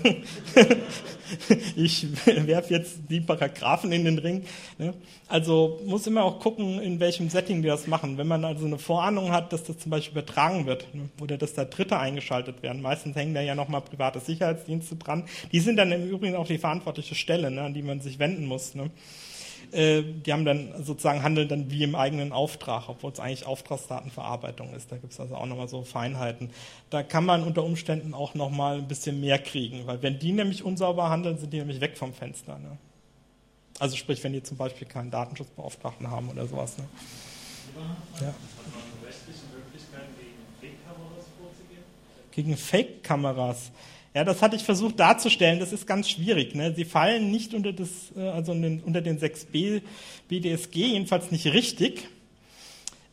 ich 1.76 2.06
werfe 2.26 2.72
jetzt 2.72 2.98
die 3.10 3.20
Paragraphen 3.20 3.92
in 3.92 4.04
den 4.04 4.18
Ring. 4.18 4.44
Ne? 4.78 4.94
Also 5.28 5.80
muss 5.84 6.06
immer 6.06 6.24
auch 6.24 6.40
gucken, 6.40 6.80
in 6.80 7.00
welchem 7.00 7.28
Setting 7.28 7.62
die 7.62 7.68
das 7.68 7.86
machen. 7.86 8.16
Wenn 8.16 8.28
man 8.28 8.44
also 8.44 8.64
eine 8.64 8.78
Vorahnung 8.78 9.30
hat, 9.30 9.52
dass 9.52 9.64
das 9.64 9.78
zum 9.78 9.90
Beispiel 9.90 10.18
übertragen 10.18 10.66
wird 10.66 10.86
ne? 10.94 11.10
oder 11.20 11.36
dass 11.36 11.52
da 11.52 11.64
Dritte 11.64 11.98
eingeschaltet 11.98 12.62
werden, 12.62 12.80
meistens 12.80 13.14
hängen 13.14 13.34
da 13.34 13.42
ja 13.42 13.54
nochmal 13.54 13.82
private 13.82 14.20
Sicherheitsdienste 14.20 14.96
dran. 14.96 15.24
Die 15.52 15.60
sind 15.60 15.76
dann 15.76 15.92
im 15.92 16.08
Übrigen 16.08 16.36
auch 16.36 16.46
die 16.46 16.58
verantwortliche 16.58 17.14
Stelle, 17.14 17.48
an 17.60 17.74
die 17.74 17.82
man 17.82 18.00
sich 18.00 18.18
wenden 18.18 18.46
muss. 18.46 18.74
Äh, 19.72 20.02
die 20.02 20.32
haben 20.32 20.44
dann 20.44 20.84
sozusagen 20.84 21.22
handeln 21.22 21.48
dann 21.48 21.70
wie 21.70 21.82
im 21.82 21.94
eigenen 21.94 22.32
Auftrag, 22.32 22.88
obwohl 22.88 23.12
es 23.12 23.20
eigentlich 23.20 23.46
Auftragsdatenverarbeitung 23.46 24.74
ist. 24.74 24.92
Da 24.92 24.96
gibt 24.96 25.12
es 25.12 25.20
also 25.20 25.36
auch 25.36 25.46
nochmal 25.46 25.68
so 25.68 25.82
Feinheiten. 25.82 26.50
Da 26.90 27.02
kann 27.02 27.24
man 27.24 27.42
unter 27.42 27.64
Umständen 27.64 28.14
auch 28.14 28.34
nochmal 28.34 28.78
ein 28.78 28.88
bisschen 28.88 29.20
mehr 29.20 29.38
kriegen, 29.38 29.86
weil 29.86 30.02
wenn 30.02 30.18
die 30.18 30.32
nämlich 30.32 30.62
unsauber 30.62 31.10
handeln, 31.10 31.38
sind 31.38 31.52
die 31.52 31.58
nämlich 31.58 31.80
weg 31.80 31.96
vom 31.96 32.12
Fenster. 32.12 32.58
Ne? 32.58 32.78
Also 33.78 33.96
sprich, 33.96 34.22
wenn 34.24 34.32
die 34.32 34.42
zum 34.42 34.56
Beispiel 34.56 34.86
keinen 34.86 35.10
Datenschutzbeauftragten 35.10 36.10
haben 36.10 36.30
oder 36.30 36.46
sowas. 36.46 36.78
Ne? 36.78 36.84
Ja. 38.20 38.34
Gegen 42.30 42.56
Fake-Kameras. 42.56 43.70
Ja, 44.16 44.24
das 44.24 44.40
hatte 44.40 44.56
ich 44.56 44.62
versucht 44.62 44.98
darzustellen. 44.98 45.60
Das 45.60 45.74
ist 45.74 45.86
ganz 45.86 46.08
schwierig. 46.08 46.54
Ne? 46.54 46.72
Sie 46.74 46.86
fallen 46.86 47.30
nicht 47.30 47.52
unter, 47.52 47.74
das, 47.74 47.90
äh, 48.16 48.20
also 48.20 48.52
unter 48.52 49.02
den 49.02 49.20
6b 49.20 49.82
BDSG, 50.26 50.86
jedenfalls 50.86 51.30
nicht 51.30 51.44
richtig. 51.52 52.08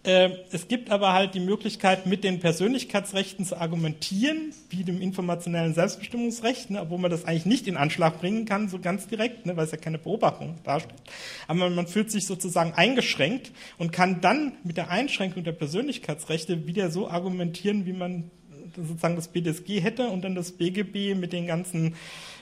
Äh, 0.04 0.30
es 0.54 0.70
gibt 0.70 0.90
aber 0.90 1.12
halt 1.12 1.36
die 1.36 1.42
Möglichkeit, 1.42 2.06
mit 2.06 2.24
den 2.24 2.40
Persönlichkeitsrechten 2.40 3.44
zu 3.44 3.58
argumentieren, 3.58 4.54
wie 4.70 4.86
dem 4.86 5.02
informationellen 5.02 5.74
Selbstbestimmungsrecht, 5.74 6.70
ne, 6.70 6.80
obwohl 6.80 7.00
man 7.00 7.12
das 7.12 7.26
eigentlich 7.26 7.46
nicht 7.48 7.68
in 7.68 7.76
Anschlag 7.76 8.22
bringen 8.22 8.46
kann, 8.46 8.70
so 8.70 8.80
ganz 8.80 9.06
direkt, 9.06 9.46
ne, 9.46 9.58
weil 9.58 9.66
es 9.66 9.72
ja 9.72 9.78
keine 9.78 9.98
Beobachtung 9.98 10.56
darstellt. 10.64 11.02
Aber 11.50 11.70
man 11.70 11.86
fühlt 11.86 12.12
sich 12.12 12.26
sozusagen 12.26 12.76
eingeschränkt 12.76 13.52
und 13.78 13.92
kann 13.92 14.22
dann 14.22 14.54
mit 14.64 14.78
der 14.78 14.90
Einschränkung 14.90 15.44
der 15.44 15.52
Persönlichkeitsrechte 15.52 16.66
wieder 16.66 16.92
so 16.92 17.10
argumentieren, 17.10 17.86
wie 17.86 17.92
man 17.92 18.32
sozusagen 18.76 19.16
das 19.16 19.28
BDSG 19.28 19.82
hätte 19.82 20.08
und 20.10 20.24
dann 20.24 20.36
das 20.36 20.52
BGB 20.52 21.16
mit 21.16 21.34
den 21.34 21.48
ganzen, 21.48 21.96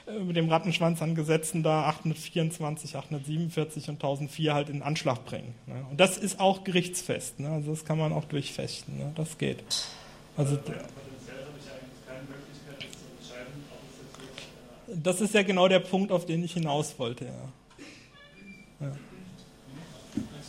äh, 0.06 0.18
mit 0.18 0.36
dem 0.36 0.48
Rattenschwanz 0.48 1.02
an 1.02 1.14
Gesetzen 1.14 1.62
da 1.62 1.84
824, 1.84 2.96
847 2.96 3.88
und 3.88 3.94
1004 3.96 4.54
halt 4.54 4.68
in 4.68 4.82
Anschlag 4.82 5.24
bringen. 5.24 5.54
Ne? 5.66 5.84
Und 5.90 6.00
das 6.00 6.18
ist 6.18 6.40
auch 6.40 6.64
gerichtsfest. 6.64 7.40
Ne? 7.40 7.48
Also 7.48 7.70
das 7.70 7.84
kann 7.84 7.98
man 7.98 8.12
auch 8.12 8.24
durchfechten. 8.24 8.98
Ne? 8.98 9.12
Das 9.14 9.38
geht. 9.38 9.64
Also, 10.36 10.58
das 14.94 15.20
ist 15.20 15.34
ja 15.34 15.42
genau 15.42 15.68
der 15.68 15.80
Punkt, 15.80 16.12
auf 16.12 16.26
den 16.26 16.42
ich 16.44 16.52
hinaus 16.54 16.98
wollte. 16.98 17.26
Ja. 17.26 17.32
Ja. 18.80 18.96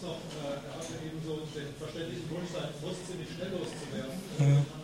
Noch, 0.03 0.19
äh, 0.19 0.59
er 0.67 0.75
hatte 0.75 0.99
eben 0.99 1.23
so 1.23 1.47
den 1.55 1.71
verständlichen 1.79 2.29
Wunsch, 2.29 2.51
seinen 2.51 2.75
Frust 2.75 3.07
ziemlich 3.07 3.29
schnell 3.31 3.55
loszuwerden. 3.55 4.19
Ja. 4.39 4.82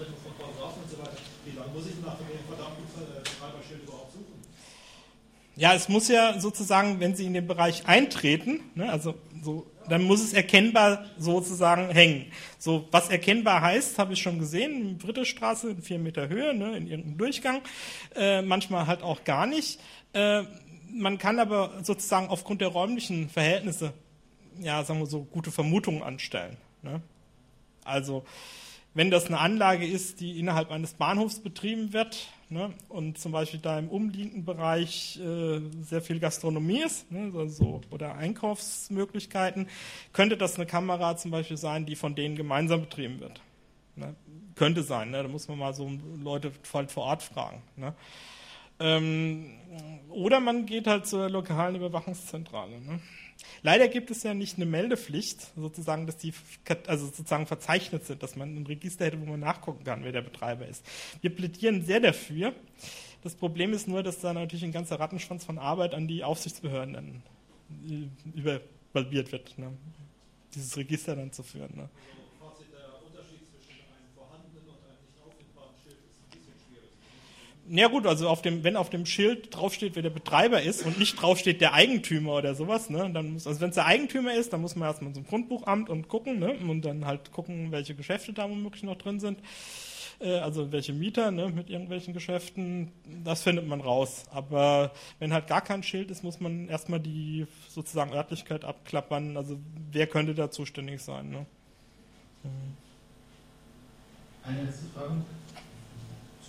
Ja, 5.59 5.73
es 5.73 5.89
muss 5.89 6.07
ja 6.07 6.39
sozusagen, 6.39 7.01
wenn 7.01 7.15
Sie 7.15 7.25
in 7.25 7.33
den 7.33 7.45
Bereich 7.45 7.85
eintreten, 7.85 8.61
ne, 8.75 8.89
also 8.89 9.15
so, 9.43 9.67
dann 9.89 10.03
muss 10.03 10.23
es 10.23 10.31
erkennbar 10.31 11.03
sozusagen 11.17 11.89
hängen. 11.89 12.27
So, 12.57 12.87
was 12.91 13.09
erkennbar 13.09 13.59
heißt, 13.59 13.99
habe 13.99 14.13
ich 14.13 14.21
schon 14.21 14.39
gesehen, 14.39 14.99
dritte 14.99 15.25
Straße 15.25 15.71
in 15.71 15.81
vier 15.81 15.99
Meter 15.99 16.29
Höhe, 16.29 16.53
ne, 16.53 16.77
in 16.77 16.87
irgendeinem 16.87 17.17
Durchgang, 17.17 17.61
äh, 18.15 18.41
manchmal 18.41 18.87
halt 18.87 19.03
auch 19.03 19.25
gar 19.25 19.47
nicht. 19.47 19.81
Äh, 20.13 20.43
man 20.93 21.17
kann 21.17 21.39
aber 21.39 21.73
sozusagen 21.83 22.29
aufgrund 22.29 22.61
der 22.61 22.69
räumlichen 22.69 23.27
Verhältnisse, 23.29 23.91
ja, 24.61 24.85
sagen 24.85 25.01
wir 25.01 25.07
so, 25.07 25.23
gute 25.23 25.51
Vermutungen 25.51 26.03
anstellen. 26.03 26.55
Ne? 26.83 27.01
Also, 27.83 28.23
wenn 28.93 29.11
das 29.11 29.25
eine 29.25 29.39
Anlage 29.39 29.85
ist, 29.85 30.21
die 30.21 30.39
innerhalb 30.39 30.71
eines 30.71 30.93
Bahnhofs 30.93 31.41
betrieben 31.41 31.91
wird 31.91 32.29
ne, 32.49 32.73
und 32.89 33.17
zum 33.17 33.31
Beispiel 33.31 33.59
da 33.59 33.79
im 33.79 33.89
umliegenden 33.89 34.45
Bereich 34.45 35.19
äh, 35.19 35.61
sehr 35.81 36.01
viel 36.01 36.19
Gastronomie 36.19 36.81
ist 36.81 37.11
ne, 37.11 37.31
also, 37.35 37.81
oder 37.91 38.15
Einkaufsmöglichkeiten, 38.15 39.67
könnte 40.13 40.37
das 40.37 40.55
eine 40.55 40.65
Kamera 40.65 41.15
zum 41.17 41.31
Beispiel 41.31 41.57
sein, 41.57 41.85
die 41.85 41.95
von 41.95 42.15
denen 42.15 42.35
gemeinsam 42.35 42.81
betrieben 42.81 43.19
wird. 43.19 43.41
Ne? 43.95 44.15
Könnte 44.55 44.83
sein, 44.83 45.11
ne? 45.11 45.23
da 45.23 45.29
muss 45.29 45.47
man 45.47 45.57
mal 45.57 45.73
so 45.73 45.89
Leute 46.21 46.51
vor 46.63 47.03
Ort 47.03 47.23
fragen. 47.23 47.61
Ne? 47.75 47.93
Ähm, 48.79 49.51
oder 50.09 50.39
man 50.39 50.65
geht 50.65 50.87
halt 50.87 51.05
zur 51.05 51.29
lokalen 51.29 51.75
Überwachungszentrale. 51.75 52.79
Leider 53.61 53.87
gibt 53.87 54.11
es 54.11 54.23
ja 54.23 54.33
nicht 54.33 54.57
eine 54.57 54.65
Meldepflicht, 54.65 55.51
sozusagen, 55.55 56.05
dass 56.05 56.17
die 56.17 56.33
also 56.87 57.05
sozusagen 57.07 57.47
verzeichnet 57.47 58.05
sind, 58.05 58.23
dass 58.23 58.35
man 58.35 58.55
ein 58.55 58.65
Register 58.65 59.05
hätte, 59.05 59.19
wo 59.19 59.25
man 59.25 59.39
nachgucken 59.39 59.83
kann, 59.83 60.03
wer 60.03 60.11
der 60.11 60.21
Betreiber 60.21 60.67
ist. 60.67 60.85
Wir 61.21 61.33
plädieren 61.33 61.85
sehr 61.85 61.99
dafür. 61.99 62.53
Das 63.23 63.35
Problem 63.35 63.73
ist 63.73 63.87
nur, 63.87 64.01
dass 64.01 64.19
da 64.19 64.33
natürlich 64.33 64.63
ein 64.63 64.71
ganzer 64.71 64.99
Rattenschwanz 64.99 65.43
von 65.43 65.57
Arbeit 65.57 65.93
an 65.93 66.07
die 66.07 66.23
Aufsichtsbehörden 66.23 66.93
dann 66.93 67.23
äh, 67.89 68.37
überbalbiert 68.37 69.31
wird, 69.31 69.57
ne? 69.57 69.73
dieses 70.55 70.77
Register 70.77 71.15
dann 71.15 71.31
zu 71.31 71.43
führen. 71.43 71.75
Ne? 71.75 71.89
Ja 77.71 77.87
gut, 77.87 78.07
also 78.07 78.27
auf 78.27 78.41
dem, 78.41 78.63
wenn 78.63 78.75
auf 78.75 78.89
dem 78.89 79.05
Schild 79.05 79.55
draufsteht, 79.55 79.95
wer 79.95 80.01
der 80.01 80.09
Betreiber 80.09 80.61
ist 80.61 80.83
und 80.83 80.97
nicht 80.97 81.21
draufsteht 81.21 81.61
der 81.61 81.73
Eigentümer 81.73 82.33
oder 82.33 82.55
sowas, 82.55 82.89
ne, 82.89 83.11
dann 83.13 83.33
muss, 83.33 83.45
also 83.45 83.61
wenn 83.61 83.69
es 83.69 83.75
der 83.75 83.85
Eigentümer 83.85 84.33
ist, 84.33 84.53
dann 84.53 84.61
muss 84.61 84.75
man 84.75 84.87
erstmal 84.87 85.13
zum 85.13 85.25
Grundbuchamt 85.27 85.87
und 85.89 86.07
gucken, 86.07 86.39
ne, 86.39 86.53
und 86.53 86.81
dann 86.81 87.05
halt 87.05 87.31
gucken, 87.31 87.71
welche 87.71 87.93
Geschäfte 87.93 88.33
da 88.33 88.49
womöglich 88.49 88.81
noch 88.81 88.97
drin 88.97 89.19
sind. 89.19 89.39
äh, 90.19 90.39
also 90.39 90.71
welche 90.71 90.93
Mieter 90.93 91.31
ne, 91.31 91.49
mit 91.49 91.69
irgendwelchen 91.69 92.13
Geschäften, 92.13 92.91
das 93.23 93.43
findet 93.43 93.67
man 93.67 93.81
raus. 93.81 94.25
Aber 94.31 94.91
wenn 95.19 95.33
halt 95.33 95.47
gar 95.47 95.61
kein 95.61 95.83
Schild 95.83 96.11
ist, 96.11 96.23
muss 96.23 96.39
man 96.39 96.67
erstmal 96.69 96.99
die 96.99 97.47
sozusagen 97.69 98.13
Örtlichkeit 98.13 98.65
abklappern. 98.65 99.37
Also 99.37 99.59
wer 99.91 100.07
könnte 100.07 100.35
da 100.35 100.51
zuständig 100.51 101.01
sein? 101.01 101.29
Ne? 101.29 101.45
Eine 104.43 104.63
letzte 104.63 104.85
Frage. 104.87 105.21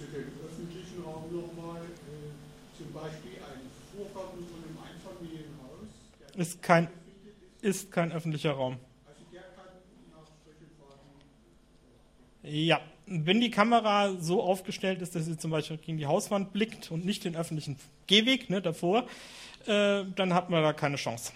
Zu 0.01 0.07
dem 0.07 0.33
öffentlichen 0.43 1.05
Raum 1.05 1.25
nochmal, 1.31 1.83
äh, 1.83 2.79
zum 2.79 2.91
Beispiel 2.91 3.33
ein 3.37 3.69
Vorgarten 3.95 4.47
von 4.47 4.65
einem 4.65 4.79
Einfamilienhaus. 4.79 5.89
Ist 6.37 6.63
kein, 6.63 6.89
ist 7.61 7.93
kein 7.93 8.11
öffentlicher 8.11 8.53
Raum. 8.53 8.79
Also 9.07 9.21
der 9.31 9.43
kann 9.43 9.67
nach 10.11 10.27
solchen 10.43 10.71
Fahrten. 10.79 11.11
Ja, 12.43 12.81
wenn 13.05 13.43
die 13.43 13.51
Kamera 13.51 14.15
so 14.19 14.43
aufgestellt 14.43 15.03
ist, 15.03 15.15
dass 15.15 15.27
sie 15.27 15.37
zum 15.37 15.51
Beispiel 15.51 15.77
gegen 15.77 15.99
die 15.99 16.07
Hauswand 16.07 16.55
blickt 16.55 16.91
und 16.91 17.05
nicht 17.05 17.25
den 17.25 17.37
öffentlichen 17.37 17.77
Gehweg 18.07 18.49
ne, 18.49 18.63
davor, 18.63 19.07
äh, 19.67 20.05
dann 20.17 20.33
hat 20.33 20.49
man 20.49 20.63
da 20.63 20.73
keine 20.73 20.97
Chance. 20.97 21.35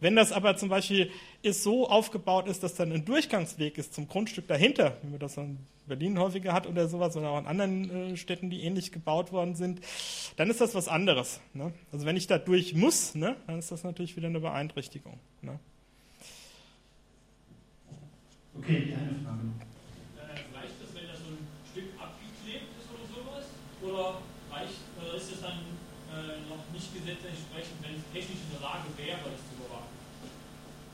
Wenn 0.00 0.14
das 0.14 0.30
aber 0.32 0.56
zum 0.56 0.68
Beispiel 0.68 1.10
ist 1.42 1.62
so 1.62 1.88
aufgebaut 1.88 2.46
ist, 2.48 2.62
dass 2.62 2.74
dann 2.74 2.92
ein 2.92 3.04
Durchgangsweg 3.04 3.78
ist 3.78 3.94
zum 3.94 4.08
Grundstück 4.08 4.46
dahinter, 4.46 4.96
wie 5.02 5.10
man 5.10 5.18
das 5.18 5.36
in 5.36 5.58
Berlin 5.88 6.18
häufiger 6.18 6.52
hat 6.52 6.66
oder 6.66 6.86
sowas, 6.86 7.16
oder 7.16 7.30
auch 7.30 7.38
in 7.38 7.46
anderen 7.46 8.12
äh, 8.12 8.16
Städten, 8.16 8.50
die 8.50 8.62
ähnlich 8.62 8.92
gebaut 8.92 9.32
worden 9.32 9.54
sind, 9.54 9.80
dann 10.36 10.50
ist 10.50 10.60
das 10.60 10.74
was 10.74 10.86
anderes. 10.86 11.40
Ne? 11.54 11.72
Also 11.92 12.06
wenn 12.06 12.16
ich 12.16 12.26
da 12.26 12.38
durch 12.38 12.74
muss, 12.74 13.14
ne, 13.14 13.36
dann 13.46 13.58
ist 13.58 13.72
das 13.72 13.82
natürlich 13.82 14.16
wieder 14.16 14.28
eine 14.28 14.40
Beeinträchtigung. 14.40 15.18
Ne? 15.42 15.58
Okay, 18.58 18.90
die 18.90 18.94
eine 18.94 19.14
Frage. 19.22 19.46
Reicht 20.50 20.78
es, 20.82 20.90
wenn 20.94 21.06
das 21.06 21.18
so 21.22 21.30
ein 21.30 21.46
Stück 21.70 21.94
abgeklebt 21.94 22.74
ist 22.74 22.90
oder 22.90 23.06
sowas? 23.06 23.46
Oder 23.82 24.18
reicht, 24.50 24.82
oder 24.98 25.14
ist 25.14 25.30
es 25.30 25.40
dann 25.40 25.62
äh, 26.10 26.42
noch 26.50 26.66
nicht 26.74 26.90
gesetzentsprechend, 26.90 27.78
wenn 27.86 27.94
es 27.96 28.04
technisch 28.10 28.42
in 28.50 28.58
der 28.58 28.66
Lage 28.66 28.90
wäre, 28.98 29.30
das 29.30 29.40
zu 29.46 29.54
überwachen? 29.62 29.94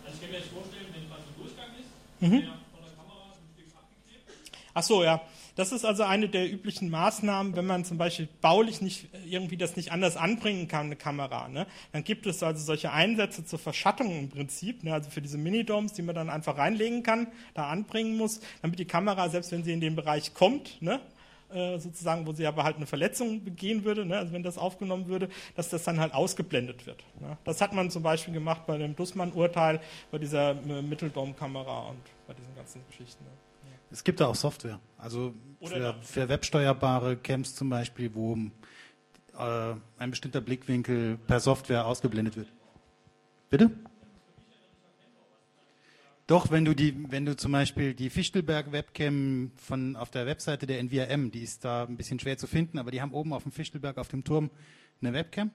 Also 0.04 0.12
ich 0.12 0.13
kann 0.24 0.32
mir 0.32 0.38
jetzt 0.38 0.50
vorstellen, 0.52 0.86
wenn 0.92 1.08
quasi 1.08 1.22
ein 1.28 1.36
Durchgang 1.38 1.70
ist, 1.78 1.90
Mhm. 2.20 2.30
der 2.30 2.58
von 2.72 2.82
der 2.82 2.92
Kamera 2.96 3.24
ein 3.28 3.54
Stück 3.54 3.66
abgeklebt 3.76 4.58
Ach 4.74 4.82
so, 4.82 5.04
ja. 5.04 5.20
Das 5.56 5.70
ist 5.70 5.84
also 5.84 6.02
eine 6.02 6.28
der 6.28 6.50
üblichen 6.50 6.90
Maßnahmen, 6.90 7.54
wenn 7.54 7.64
man 7.66 7.84
zum 7.84 7.96
Beispiel 7.96 8.26
baulich 8.40 8.80
nicht 8.80 9.06
irgendwie 9.24 9.56
das 9.56 9.76
nicht 9.76 9.92
anders 9.92 10.16
anbringen 10.16 10.66
kann, 10.66 10.86
eine 10.86 10.96
Kamera. 10.96 11.46
Ne? 11.46 11.68
Dann 11.92 12.02
gibt 12.02 12.26
es 12.26 12.42
also 12.42 12.64
solche 12.64 12.90
Einsätze 12.90 13.44
zur 13.44 13.60
Verschattung 13.60 14.10
im 14.18 14.30
Prinzip, 14.30 14.82
ne? 14.82 14.92
also 14.92 15.10
für 15.10 15.22
diese 15.22 15.38
Minidoms, 15.38 15.92
die 15.92 16.02
man 16.02 16.16
dann 16.16 16.28
einfach 16.28 16.58
reinlegen 16.58 17.04
kann, 17.04 17.28
da 17.54 17.68
anbringen 17.68 18.16
muss, 18.16 18.40
damit 18.62 18.80
die 18.80 18.84
Kamera, 18.84 19.28
selbst 19.28 19.52
wenn 19.52 19.62
sie 19.62 19.72
in 19.72 19.80
den 19.80 19.94
Bereich 19.94 20.34
kommt, 20.34 20.82
ne? 20.82 20.98
Äh, 21.54 21.78
sozusagen, 21.78 22.26
wo 22.26 22.32
sie 22.32 22.46
aber 22.46 22.64
halt 22.64 22.76
eine 22.76 22.86
Verletzung 22.86 23.44
begehen 23.44 23.84
würde, 23.84 24.04
ne? 24.04 24.18
also 24.18 24.32
wenn 24.32 24.42
das 24.42 24.58
aufgenommen 24.58 25.06
würde, 25.06 25.28
dass 25.54 25.68
das 25.68 25.84
dann 25.84 26.00
halt 26.00 26.12
ausgeblendet 26.12 26.86
wird. 26.86 27.02
Ne? 27.20 27.36
Das 27.44 27.60
hat 27.60 27.72
man 27.72 27.90
zum 27.90 28.02
Beispiel 28.02 28.34
gemacht 28.34 28.62
bei 28.66 28.76
dem 28.78 28.96
Dussmann-Urteil, 28.96 29.80
bei 30.10 30.18
dieser 30.18 30.50
äh, 30.50 30.82
Mitteldom-Kamera 30.82 31.90
und 31.90 32.00
bei 32.26 32.34
diesen 32.34 32.54
ganzen 32.54 32.80
Geschichten. 32.88 33.24
Ne? 33.24 33.30
Es 33.90 34.02
gibt 34.02 34.20
da 34.20 34.26
auch 34.26 34.34
Software. 34.34 34.80
Also 34.98 35.32
für, 35.62 35.94
für 36.02 36.28
websteuerbare 36.28 37.16
Cams 37.16 37.54
zum 37.54 37.70
Beispiel, 37.70 38.12
wo 38.14 38.36
äh, 39.38 39.74
ein 39.98 40.10
bestimmter 40.10 40.40
Blickwinkel 40.40 41.16
per 41.26 41.38
Software 41.40 41.86
ausgeblendet 41.86 42.36
wird. 42.36 42.48
Bitte? 43.50 43.70
Doch, 46.26 46.50
wenn 46.50 46.64
du 46.64 46.72
die, 46.72 46.94
wenn 47.10 47.26
du 47.26 47.36
zum 47.36 47.52
Beispiel 47.52 47.92
die 47.92 48.08
Fichtelberg 48.08 48.72
Webcam 48.72 49.52
von 49.56 49.94
auf 49.94 50.10
der 50.10 50.24
Webseite 50.24 50.66
der 50.66 50.78
NVRM, 50.78 51.30
die 51.30 51.42
ist 51.42 51.66
da 51.66 51.84
ein 51.84 51.98
bisschen 51.98 52.18
schwer 52.18 52.38
zu 52.38 52.46
finden, 52.46 52.78
aber 52.78 52.90
die 52.90 53.02
haben 53.02 53.12
oben 53.12 53.34
auf 53.34 53.42
dem 53.42 53.52
Fichtelberg 53.52 53.98
auf 53.98 54.08
dem 54.08 54.24
Turm 54.24 54.50
eine 55.02 55.12
Webcam. 55.12 55.50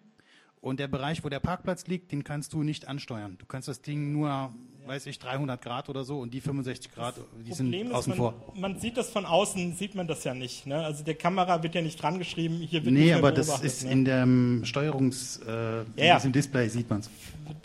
Und 0.62 0.80
der 0.80 0.88
Bereich, 0.90 1.24
wo 1.24 1.30
der 1.30 1.40
Parkplatz 1.40 1.88
liegt, 1.88 2.12
den 2.12 2.24
kannst 2.24 2.52
du 2.54 2.64
nicht 2.64 2.88
ansteuern. 2.88 3.38
Du 3.40 3.46
kannst 3.46 3.70
das 3.70 3.82
Ding 3.82 4.12
nur, 4.12 4.54
weiß 4.88 5.06
ich, 5.06 5.18
300 5.18 5.62
Grad 5.62 5.88
oder 5.88 6.04
so 6.04 6.20
und 6.20 6.34
die 6.34 6.42
65 6.42 6.92
Grad, 6.94 7.16
die 7.46 7.54
sind 7.54 7.68
Problem 7.68 7.88
ist, 7.88 7.94
außen 7.94 8.10
man, 8.10 8.18
vor. 8.18 8.34
man 8.56 8.78
sieht 8.80 8.98
das 8.98 9.10
von 9.10 9.26
außen, 9.26 9.76
sieht 9.78 9.96
man 9.96 10.08
das 10.08 10.26
ja 10.26 10.34
nicht. 10.34 10.68
Ne? 10.68 10.84
Also 10.84 11.06
der 11.06 11.16
Kamera 11.16 11.64
wird 11.64 11.76
ja 11.76 11.82
nicht 11.82 12.02
dran 12.02 12.18
geschrieben, 12.20 12.56
hier 12.58 12.84
wird 12.84 12.94
nicht 12.94 13.06
Nee, 13.06 13.14
aber 13.14 13.32
das 13.32 13.62
ist 13.62 13.86
ne? 13.86 13.92
in 13.92 14.04
dem 14.06 14.62
Steuerungs, 14.66 15.38
äh, 15.48 15.50
Ja, 15.50 15.82
in 15.96 16.04
ja. 16.04 16.16
diesem 16.18 16.34
Display 16.34 16.68
sieht 16.68 16.90
man 16.90 17.00
es. 17.00 17.10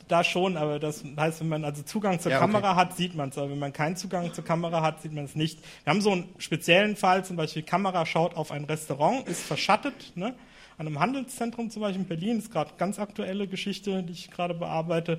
Da 0.06 0.22
schon, 0.22 0.56
aber 0.56 0.78
das 0.78 1.02
heißt, 1.16 1.40
wenn 1.40 1.48
man 1.48 1.64
also 1.64 1.82
Zugang 1.82 2.20
zur 2.20 2.30
Ja, 2.30 2.38
okay. 2.38 2.46
Kamera 2.46 2.76
hat, 2.76 2.96
sieht 2.96 3.14
man 3.16 3.30
es. 3.30 3.38
Aber 3.38 3.50
wenn 3.50 3.58
man 3.58 3.72
keinen 3.72 3.96
Zugang 3.96 4.32
zur 4.32 4.44
Kamera 4.44 4.82
hat, 4.82 5.02
sieht 5.02 5.12
man 5.12 5.24
es 5.24 5.34
nicht. 5.34 5.58
Wir 5.82 5.90
haben 5.90 6.00
so 6.00 6.12
einen 6.12 6.28
speziellen 6.38 6.94
Fall, 6.94 7.24
zum 7.24 7.36
Beispiel 7.36 7.62
Kamera 7.64 8.06
schaut 8.06 8.36
auf 8.36 8.52
ein 8.52 8.64
Restaurant, 8.66 9.26
ist 9.26 9.42
verschattet, 9.42 10.12
ne? 10.14 10.34
An 10.76 10.86
einem 10.86 10.98
Handelszentrum 10.98 11.70
zum 11.70 11.82
Beispiel 11.82 12.02
in 12.02 12.08
Berlin, 12.08 12.38
ist 12.38 12.52
gerade 12.52 12.72
ganz 12.78 12.98
aktuelle 12.98 13.46
Geschichte, 13.46 14.02
die 14.02 14.12
ich 14.12 14.30
gerade 14.30 14.54
bearbeite. 14.54 15.18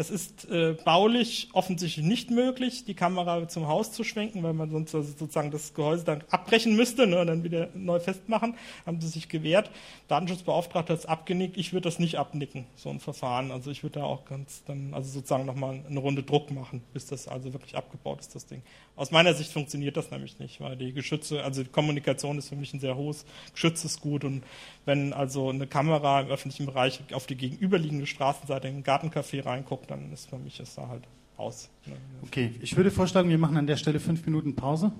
Das 0.00 0.08
ist 0.08 0.48
äh, 0.48 0.72
baulich 0.82 1.50
offensichtlich 1.52 2.06
nicht 2.06 2.30
möglich, 2.30 2.86
die 2.86 2.94
Kamera 2.94 3.46
zum 3.48 3.68
Haus 3.68 3.92
zu 3.92 4.02
schwenken, 4.02 4.42
weil 4.42 4.54
man 4.54 4.70
sonst 4.70 4.94
also 4.94 5.12
sozusagen 5.12 5.50
das 5.50 5.74
Gehäuse 5.74 6.04
dann 6.04 6.24
abbrechen 6.30 6.74
müsste 6.74 7.06
ne, 7.06 7.20
und 7.20 7.26
dann 7.26 7.44
wieder 7.44 7.68
neu 7.74 8.00
festmachen. 8.00 8.54
Haben 8.86 8.98
sie 9.02 9.08
sich 9.08 9.28
gewehrt. 9.28 9.70
Datenschutzbeauftragter 10.08 10.94
hat 10.94 11.00
es 11.00 11.04
abgenickt. 11.04 11.58
Ich 11.58 11.74
würde 11.74 11.82
das 11.82 11.98
nicht 11.98 12.18
abnicken, 12.18 12.64
so 12.76 12.88
ein 12.88 12.98
Verfahren. 12.98 13.50
Also 13.50 13.70
ich 13.70 13.82
würde 13.82 13.98
da 13.98 14.06
auch 14.06 14.24
ganz 14.24 14.64
dann, 14.64 14.94
also 14.94 15.10
sozusagen 15.10 15.44
nochmal 15.44 15.84
eine 15.86 16.00
Runde 16.00 16.22
Druck 16.22 16.50
machen, 16.50 16.80
bis 16.94 17.04
das 17.04 17.28
also 17.28 17.52
wirklich 17.52 17.76
abgebaut 17.76 18.20
ist, 18.20 18.34
das 18.34 18.46
Ding. 18.46 18.62
Aus 18.96 19.10
meiner 19.10 19.34
Sicht 19.34 19.52
funktioniert 19.52 19.98
das 19.98 20.10
nämlich 20.10 20.38
nicht, 20.38 20.62
weil 20.62 20.76
die 20.76 20.94
Geschütze, 20.94 21.42
also 21.42 21.62
die 21.62 21.68
Kommunikation 21.68 22.38
ist 22.38 22.48
für 22.48 22.56
mich 22.56 22.72
ein 22.72 22.80
sehr 22.80 22.96
hohes 22.96 23.26
Geschütz 23.52 23.84
ist 23.84 24.00
gut 24.00 24.24
und 24.24 24.44
wenn 24.86 25.12
also 25.12 25.50
eine 25.50 25.66
Kamera 25.66 26.20
im 26.20 26.28
öffentlichen 26.28 26.66
Bereich 26.66 27.00
auf 27.12 27.26
die 27.26 27.36
gegenüberliegende 27.36 28.06
Straßenseite 28.06 28.68
in 28.68 28.76
ein 28.76 28.84
Gartencafé 28.84 29.44
reinguckt, 29.44 29.89
dann 29.90 30.12
ist 30.12 30.28
für 30.28 30.38
mich 30.38 30.60
es 30.60 30.74
da 30.74 30.88
halt 30.88 31.02
aus. 31.36 31.68
Ne? 31.86 31.94
Okay, 32.22 32.54
ich 32.60 32.76
würde 32.76 32.90
vorschlagen, 32.90 33.28
wir 33.28 33.38
machen 33.38 33.56
an 33.56 33.66
der 33.66 33.76
Stelle 33.76 34.00
fünf 34.00 34.24
Minuten 34.26 34.54
Pause 34.54 34.92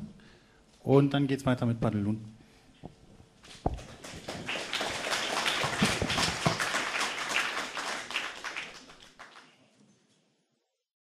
und 0.82 1.14
dann 1.14 1.26
geht's 1.26 1.46
weiter 1.46 1.66
mit 1.66 1.80
Paddelun. 1.80 2.24